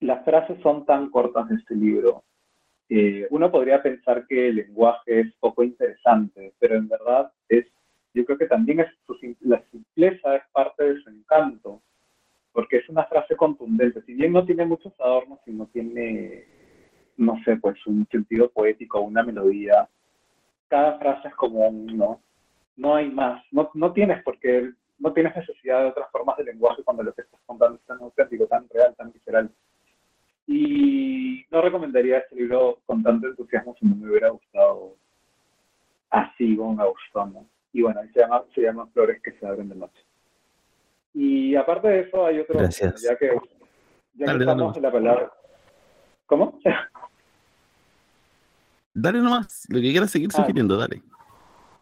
las 0.00 0.24
frases 0.24 0.60
son 0.62 0.86
tan 0.86 1.10
cortas 1.10 1.48
de 1.48 1.56
este 1.56 1.74
libro. 1.74 2.22
uno 3.30 3.50
podría 3.50 3.82
pensar 3.82 4.26
que 4.26 4.48
el 4.48 4.56
lenguaje 4.56 5.20
es 5.20 5.34
poco 5.40 5.62
interesante, 5.64 6.54
pero 6.58 6.76
en 6.76 6.88
verdad 6.88 7.32
es, 7.48 7.66
yo 8.14 8.24
creo 8.24 8.38
que 8.38 8.46
también 8.46 8.80
es 8.80 8.88
la 9.40 9.62
simpleza 9.70 10.36
es 10.36 10.42
parte 10.52 10.84
de 10.84 11.00
su 11.02 11.10
encanto, 11.10 11.82
porque 12.52 12.78
es 12.78 12.88
una 12.88 13.04
frase 13.04 13.36
contundente. 13.36 14.02
Si 14.02 14.14
bien 14.14 14.32
no 14.32 14.44
tiene 14.44 14.64
muchos 14.64 14.92
adornos 15.00 15.40
y 15.46 15.52
no 15.52 15.66
tiene 15.66 16.57
no 17.18 17.36
sé, 17.44 17.56
pues 17.56 17.84
un 17.86 18.06
sentido 18.10 18.48
poético, 18.50 19.00
una 19.00 19.22
melodía, 19.22 19.88
cada 20.68 20.98
frase 20.98 21.28
es 21.28 21.34
como 21.34 21.68
un 21.68 21.86
no, 21.96 22.20
no 22.76 22.94
hay 22.94 23.10
más, 23.10 23.42
no, 23.50 23.70
no 23.74 23.92
tienes 23.92 24.22
porque 24.22 24.70
no 24.98 25.12
tienes 25.12 25.34
necesidad 25.36 25.82
de 25.82 25.88
otras 25.88 26.10
formas 26.10 26.36
de 26.36 26.44
lenguaje 26.44 26.82
cuando 26.82 27.02
lo 27.02 27.12
que 27.12 27.22
estás 27.22 27.40
contando 27.46 27.76
es 27.76 27.86
tan 27.86 28.00
auténtico, 28.00 28.46
tan 28.46 28.68
real, 28.68 28.94
tan 28.96 29.12
visceral. 29.12 29.50
Y 30.46 31.44
no 31.50 31.60
recomendaría 31.60 32.18
este 32.18 32.36
libro 32.36 32.78
con 32.86 33.02
tanto 33.02 33.28
entusiasmo 33.28 33.76
si 33.78 33.86
no 33.86 33.96
me 33.96 34.10
hubiera 34.10 34.30
gustado 34.30 34.96
así 36.10 36.56
como 36.56 36.74
me 36.74 36.88
gustó, 36.88 37.26
¿no? 37.26 37.46
Y 37.72 37.82
bueno, 37.82 38.00
se 38.12 38.20
llama, 38.20 38.42
se 38.54 38.62
llama 38.62 38.86
Flores 38.92 39.20
que 39.22 39.32
se 39.32 39.46
abren 39.46 39.68
de 39.68 39.74
noche. 39.74 40.00
Y 41.14 41.54
aparte 41.54 41.88
de 41.88 42.00
eso 42.00 42.26
hay 42.26 42.40
otro, 42.40 42.58
Gracias. 42.58 43.02
ya 43.02 43.16
que, 43.16 43.26
ya 44.14 44.26
Dale, 44.26 44.38
que 44.38 44.50
estamos 44.50 44.76
en 44.76 44.82
la 44.82 44.92
palabra. 44.92 45.32
¿Cómo? 46.26 46.58
Dale 49.00 49.18
nomás, 49.20 49.66
lo 49.70 49.80
que 49.80 49.90
quieras 49.92 50.10
seguir 50.10 50.28
Ah. 50.32 50.38
sugiriendo, 50.38 50.76
dale. 50.76 51.00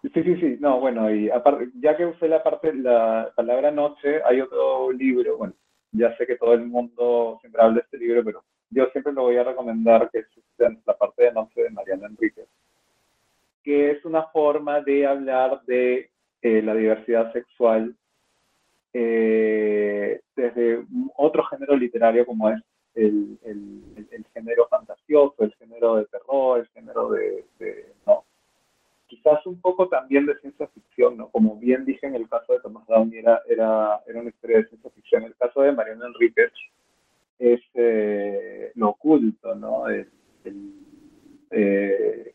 Sí, 0.03 0.23
sí, 0.23 0.37
sí, 0.37 0.57
no, 0.61 0.79
bueno, 0.81 1.11
y 1.12 1.31
aparte, 1.31 1.69
ya 1.81 1.97
que 1.97 2.07
usé 2.07 2.29
la 2.29 2.43
parte, 2.43 2.73
la 2.75 3.33
palabra 3.35 3.71
noche, 3.71 4.21
hay 4.25 4.41
otro 4.41 4.93
libro, 4.93 5.37
bueno, 5.39 5.55
ya 5.93 6.14
sé 6.17 6.27
que 6.27 6.37
todo 6.37 6.53
el 6.55 6.67
mundo 6.67 7.39
siempre 7.41 7.62
habla 7.62 7.77
de 7.77 7.81
este 7.81 7.99
libro, 7.99 8.23
pero 8.23 8.45
yo 8.71 8.87
siempre 8.93 9.12
lo 9.12 9.23
voy 9.23 9.37
a 9.37 9.45
recomendar, 9.45 10.11
que 10.12 10.19
es 10.21 10.27
la 10.59 10.97
parte 10.97 11.25
de 11.25 11.33
noche 11.33 11.62
de 11.62 11.71
Mariana 11.71 12.07
Enríquez, 12.07 12.47
que 13.64 13.93
es 13.93 14.05
una 14.05 14.25
forma 14.29 14.81
de 14.83 15.07
hablar 15.07 15.62
de 15.67 16.11
eh, 16.43 16.62
la 16.62 16.75
diversidad 16.75 17.33
sexual 17.33 17.97
eh, 18.93 20.21
desde 20.37 20.85
otro 21.17 21.45
género 21.47 21.77
literario 21.77 22.25
como 22.25 22.49
es 22.51 22.61
el, 22.97 23.38
el- 23.44 24.26
género 24.34 24.66
fantasioso, 24.68 25.34
el 25.44 25.55
género 25.55 25.97
de 25.97 26.05
terror, 26.07 26.61
el 26.61 26.68
género 26.68 27.11
de, 27.11 27.44
no, 28.07 28.24
quizás 29.07 29.44
un 29.47 29.61
poco 29.61 29.88
también 29.88 30.26
de 30.26 30.38
ciencia 30.40 30.66
ficción, 30.68 31.16
¿no? 31.16 31.28
Como 31.30 31.57
bien 31.57 31.84
dije 31.86 32.07
en 32.07 32.14
el 32.16 32.28
caso 32.28 32.53
de 32.53 32.61
Thomas 32.61 32.86
Downey, 32.86 33.18
era, 33.18 33.40
era, 33.49 34.01
era 34.07 34.20
una 34.20 34.28
historia 34.28 34.59
de 34.59 34.66
ciencia 34.68 34.90
ficción. 34.90 35.22
El 35.22 35.34
caso 35.36 35.62
de 35.62 35.72
Mariana 35.72 36.07
Enríquez 36.07 36.53
es 37.38 37.61
eh, 37.74 38.72
lo 38.74 38.90
oculto, 38.90 39.55
¿no? 39.55 39.88
El, 39.88 40.09
eh, 41.51 42.34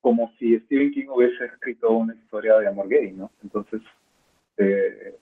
como 0.00 0.30
si 0.38 0.58
Stephen 0.60 0.92
King 0.92 1.06
hubiese 1.08 1.44
escrito 1.46 1.90
una 1.90 2.14
historia 2.14 2.58
de 2.58 2.68
amor 2.68 2.88
gay, 2.88 3.12
¿no? 3.12 3.30
Entonces, 3.42 3.80
eh, 4.58 5.16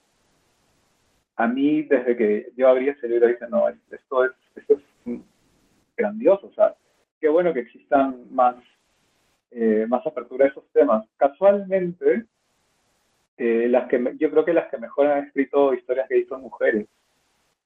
a 1.37 1.47
mí, 1.47 1.83
desde 1.83 2.15
que 2.15 2.51
yo 2.55 2.67
abrí 2.67 2.89
ese 2.89 3.07
libro, 3.07 3.27
dije, 3.27 3.45
no, 3.49 3.67
esto 3.69 4.25
es, 4.25 4.31
esto 4.55 4.73
es 4.75 5.19
grandioso, 5.97 6.47
o 6.47 6.53
sea, 6.53 6.75
qué 7.19 7.29
bueno 7.29 7.53
que 7.53 7.61
existan 7.61 8.25
más 8.31 8.55
eh, 9.57 9.85
más 9.87 10.05
apertura 10.05 10.45
a 10.45 10.49
esos 10.49 10.67
temas. 10.73 11.07
Casualmente, 11.15 12.25
eh, 13.37 13.67
las 13.69 13.87
que 13.87 14.15
yo 14.19 14.29
creo 14.29 14.43
que 14.43 14.53
las 14.53 14.69
que 14.69 14.77
mejor 14.77 15.07
han 15.07 15.25
escrito 15.25 15.73
historias 15.73 16.09
gays 16.09 16.27
son 16.27 16.41
mujeres, 16.41 16.87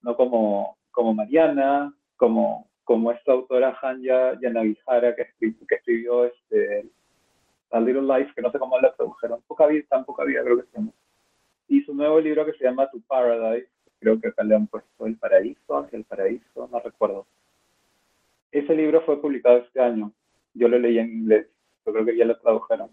no 0.04 0.16
como, 0.16 0.78
como 0.92 1.16
Mariana, 1.16 1.92
como, 2.16 2.68
como 2.84 3.12
esta 3.12 3.32
autora 3.32 3.76
Hanya 3.82 4.40
Yanagihara 4.40 5.16
que 5.16 5.30
escribió 5.68 6.26
este, 6.26 6.86
A 7.72 7.80
Little 7.80 8.04
Life, 8.04 8.34
que 8.36 8.44
no 8.44 8.52
sé 8.52 8.60
cómo 8.60 8.80
la 8.80 8.94
tradujeron, 8.94 9.42
poca 9.48 9.66
vida, 9.66 9.84
tan 9.90 10.06
poca 10.06 10.26
vida 10.26 10.44
creo 10.44 10.58
que 10.58 10.68
se 10.68 10.78
llama. 10.78 10.92
Y 11.70 11.82
su 11.84 11.94
nuevo 11.94 12.20
libro 12.20 12.46
que 12.46 12.54
se 12.54 12.64
llama 12.64 12.90
To 12.90 13.00
Paradise, 13.08 13.70
creo 14.00 14.20
que 14.20 14.30
acá 14.30 14.44
le 14.44 14.56
han 14.56 14.68
puesto 14.68 15.06
El 15.06 15.16
Paraíso, 15.18 15.78
hacia 15.78 15.98
el 15.98 16.04
Paraíso, 16.04 16.68
no 16.72 16.80
recuerdo. 16.80 17.28
Ese 18.52 18.76
libro 18.76 19.02
fue 19.02 19.22
publicado 19.22 19.60
este 19.60 19.80
año. 19.80 20.12
Yo 20.56 20.68
lo 20.68 20.80
leí 20.80 20.98
en 20.98 21.12
inglés. 21.12 21.48
Yo 21.86 21.94
creo 21.94 22.06
que 22.06 22.18
ya 22.18 22.26
lo 22.26 22.38
tradujeron. 22.40 22.90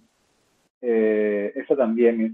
Eh, 0.82 1.52
eso 1.56 1.74
también 1.74 2.20
es. 2.20 2.32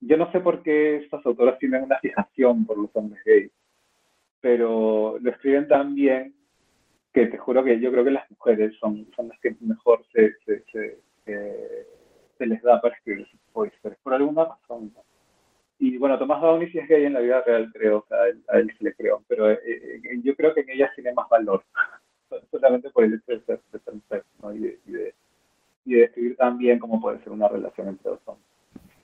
Yo 0.00 0.16
no 0.16 0.30
sé 0.32 0.40
por 0.40 0.62
qué 0.62 0.96
estas 0.96 1.24
autoras 1.26 1.58
tienen 1.58 1.82
una 1.82 1.98
fijación 1.98 2.64
por 2.64 2.78
los 2.78 2.90
hombres 2.94 3.22
gays, 3.24 3.50
pero 4.40 5.18
lo 5.20 5.30
escriben 5.30 5.68
tan 5.68 5.94
bien 5.94 6.34
que 7.12 7.26
te 7.26 7.36
juro 7.36 7.64
que 7.64 7.80
yo 7.80 7.90
creo 7.90 8.04
que 8.04 8.12
las 8.12 8.30
mujeres 8.30 8.74
son, 8.78 9.08
son 9.16 9.28
las 9.28 9.38
que 9.40 9.56
mejor 9.60 10.04
se, 10.12 10.34
se, 10.46 10.62
se, 10.70 10.98
eh, 11.26 11.86
se 12.38 12.46
les 12.46 12.62
da 12.62 12.80
para 12.80 12.94
escribir 12.94 13.26
de 13.26 13.66
historias, 13.66 13.98
por 14.02 14.14
alguna 14.14 14.44
razón. 14.44 14.92
¿no? 14.94 15.02
Y 15.78 15.96
bueno, 15.96 16.18
Tomás 16.18 16.40
Downey 16.42 16.70
sí 16.70 16.78
es 16.78 16.88
gay 16.88 17.04
en 17.04 17.12
la 17.12 17.20
vida 17.20 17.42
real, 17.42 17.70
creo, 17.72 17.98
o 17.98 18.06
sea, 18.08 18.18
a 18.18 18.28
él, 18.28 18.42
a 18.48 18.58
él 18.58 18.70
sí 18.76 18.84
le 18.84 18.94
creo, 18.94 19.22
pero 19.28 19.50
eh, 19.50 19.60
eh, 19.64 20.20
yo 20.24 20.34
creo 20.34 20.52
que 20.52 20.62
en 20.62 20.70
ella 20.70 20.90
tiene 20.94 21.12
más 21.12 21.28
valor, 21.28 21.62
solamente 22.50 22.90
por 22.90 23.04
el 23.04 23.14
hecho 23.14 23.32
de 23.32 23.40
ser, 23.42 23.60
de 23.72 23.78
ser 23.78 23.94
mujer, 23.94 24.24
¿no? 24.42 24.52
y, 24.52 24.58
de, 24.58 24.78
y, 24.86 24.92
de, 24.92 25.14
y 25.84 25.94
de 25.94 26.00
describir 26.00 26.36
tan 26.36 26.58
bien 26.58 26.80
cómo 26.80 27.00
puede 27.00 27.20
ser 27.20 27.30
una 27.30 27.46
relación 27.48 27.88
entre 27.88 28.10
dos 28.10 28.20
hombres. 28.24 28.48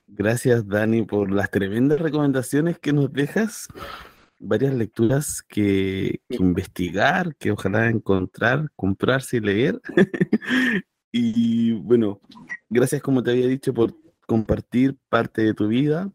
Gracias, 0.08 0.66
Dani, 0.68 1.02
por 1.02 1.30
las 1.30 1.50
tremendas 1.50 2.00
recomendaciones 2.00 2.78
que 2.78 2.92
nos 2.92 3.12
dejas. 3.12 3.68
Varias 4.38 4.74
lecturas 4.74 5.42
que, 5.42 6.20
que 6.28 6.36
investigar, 6.36 7.34
que 7.36 7.50
ojalá 7.50 7.88
encontrar, 7.88 8.68
comprarse 8.76 9.38
y 9.38 9.40
leer. 9.40 9.80
y 11.10 11.72
bueno, 11.72 12.20
gracias, 12.68 13.00
como 13.00 13.22
te 13.22 13.30
había 13.30 13.46
dicho, 13.46 13.72
por 13.72 13.94
compartir 14.26 14.96
parte 15.08 15.42
de 15.42 15.54
tu 15.54 15.68
vida. 15.68 16.12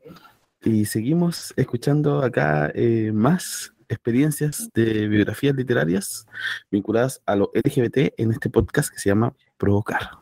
Y 0.63 0.85
seguimos 0.85 1.53
escuchando 1.55 2.21
acá 2.21 2.71
eh, 2.75 3.11
más 3.13 3.73
experiencias 3.87 4.69
de 4.73 5.07
biografías 5.07 5.55
literarias 5.55 6.25
vinculadas 6.69 7.21
a 7.25 7.35
lo 7.35 7.51
LGBT 7.53 8.13
en 8.17 8.31
este 8.31 8.49
podcast 8.49 8.89
que 8.91 8.99
se 8.99 9.09
llama 9.09 9.33
Provocar. 9.57 10.19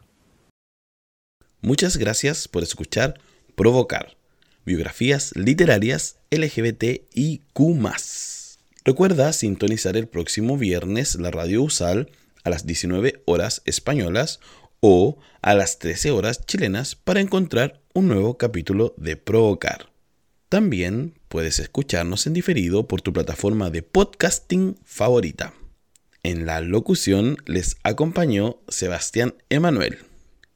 Muchas 1.61 1.97
gracias 1.97 2.47
por 2.47 2.63
escuchar 2.63 3.15
Provocar, 3.55 4.15
biografías 4.63 5.35
literarias 5.35 6.19
LGBTIQ. 6.29 7.59
Recuerda 8.85 9.33
sintonizar 9.33 9.97
el 9.97 10.07
próximo 10.07 10.57
viernes 10.57 11.15
la 11.15 11.31
radio 11.31 11.63
USAL 11.63 12.11
a 12.43 12.49
las 12.51 12.65
19 12.65 13.23
horas 13.25 13.63
españolas 13.65 14.39
o 14.79 15.17
a 15.41 15.55
las 15.55 15.79
13 15.79 16.11
horas 16.11 16.45
chilenas 16.45 16.95
para 16.95 17.19
encontrar 17.19 17.81
un 17.93 18.07
nuevo 18.07 18.38
capítulo 18.38 18.93
de 18.97 19.17
Provocar. 19.17 19.96
También 20.49 21.19
puedes 21.27 21.59
escucharnos 21.59 22.25
en 22.25 22.33
diferido 22.33 22.87
por 22.87 23.01
tu 23.01 23.11
plataforma 23.11 23.69
de 23.69 23.83
podcasting 23.83 24.77
favorita. 24.85 25.53
En 26.23 26.45
la 26.45 26.61
locución 26.61 27.37
les 27.45 27.75
acompañó 27.83 28.61
Sebastián 28.69 29.35
Emanuel. 29.49 29.97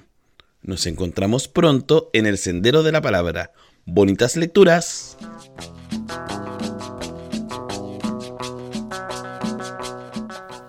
Nos 0.62 0.86
encontramos 0.86 1.46
pronto 1.48 2.10
en 2.12 2.26
el 2.26 2.38
Sendero 2.38 2.82
de 2.82 2.92
la 2.92 3.00
Palabra. 3.00 3.52
Bonitas 3.84 4.36
lecturas. 4.36 5.16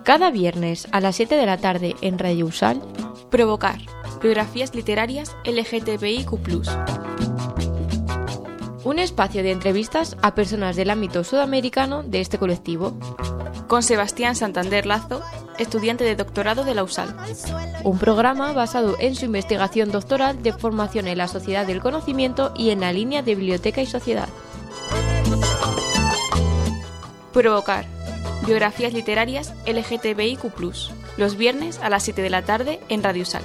Cada 0.03 0.31
viernes 0.31 0.87
a 0.91 0.99
las 0.99 1.15
7 1.15 1.35
de 1.35 1.45
la 1.45 1.57
tarde 1.57 1.95
en 2.01 2.19
Radio 2.19 2.47
Usal, 2.47 2.81
Provocar. 3.29 3.79
Biografías 4.21 4.75
literarias 4.75 5.35
LGTBIQ. 5.45 7.12
Un 8.85 8.99
espacio 8.99 9.43
de 9.43 9.51
entrevistas 9.51 10.17
a 10.21 10.35
personas 10.35 10.75
del 10.75 10.89
ámbito 10.89 11.23
sudamericano 11.23 12.03
de 12.03 12.21
este 12.21 12.37
colectivo. 12.37 12.93
Con 13.67 13.81
Sebastián 13.83 14.35
Santander 14.35 14.85
Lazo, 14.85 15.21
estudiante 15.57 16.03
de 16.03 16.15
doctorado 16.15 16.63
de 16.63 16.75
la 16.75 16.83
USAL. 16.83 17.15
Un 17.83 17.97
programa 17.97 18.51
basado 18.51 18.95
en 18.99 19.15
su 19.15 19.25
investigación 19.25 19.91
doctoral 19.91 20.43
de 20.43 20.53
formación 20.53 21.07
en 21.07 21.17
la 21.17 21.27
sociedad 21.27 21.65
del 21.65 21.81
conocimiento 21.81 22.53
y 22.55 22.71
en 22.71 22.81
la 22.81 22.93
línea 22.93 23.21
de 23.21 23.35
biblioteca 23.35 23.81
y 23.81 23.85
sociedad. 23.85 24.29
Provocar. 27.31 27.85
Biografías 28.45 28.93
literarias 28.93 29.53
LGTBIQ. 29.65 30.43
Los 31.17 31.37
viernes 31.37 31.79
a 31.79 31.89
las 31.89 32.03
7 32.03 32.21
de 32.21 32.29
la 32.29 32.43
tarde 32.43 32.79
en 32.89 33.01
Radio 33.01 33.23
USAL. 33.23 33.43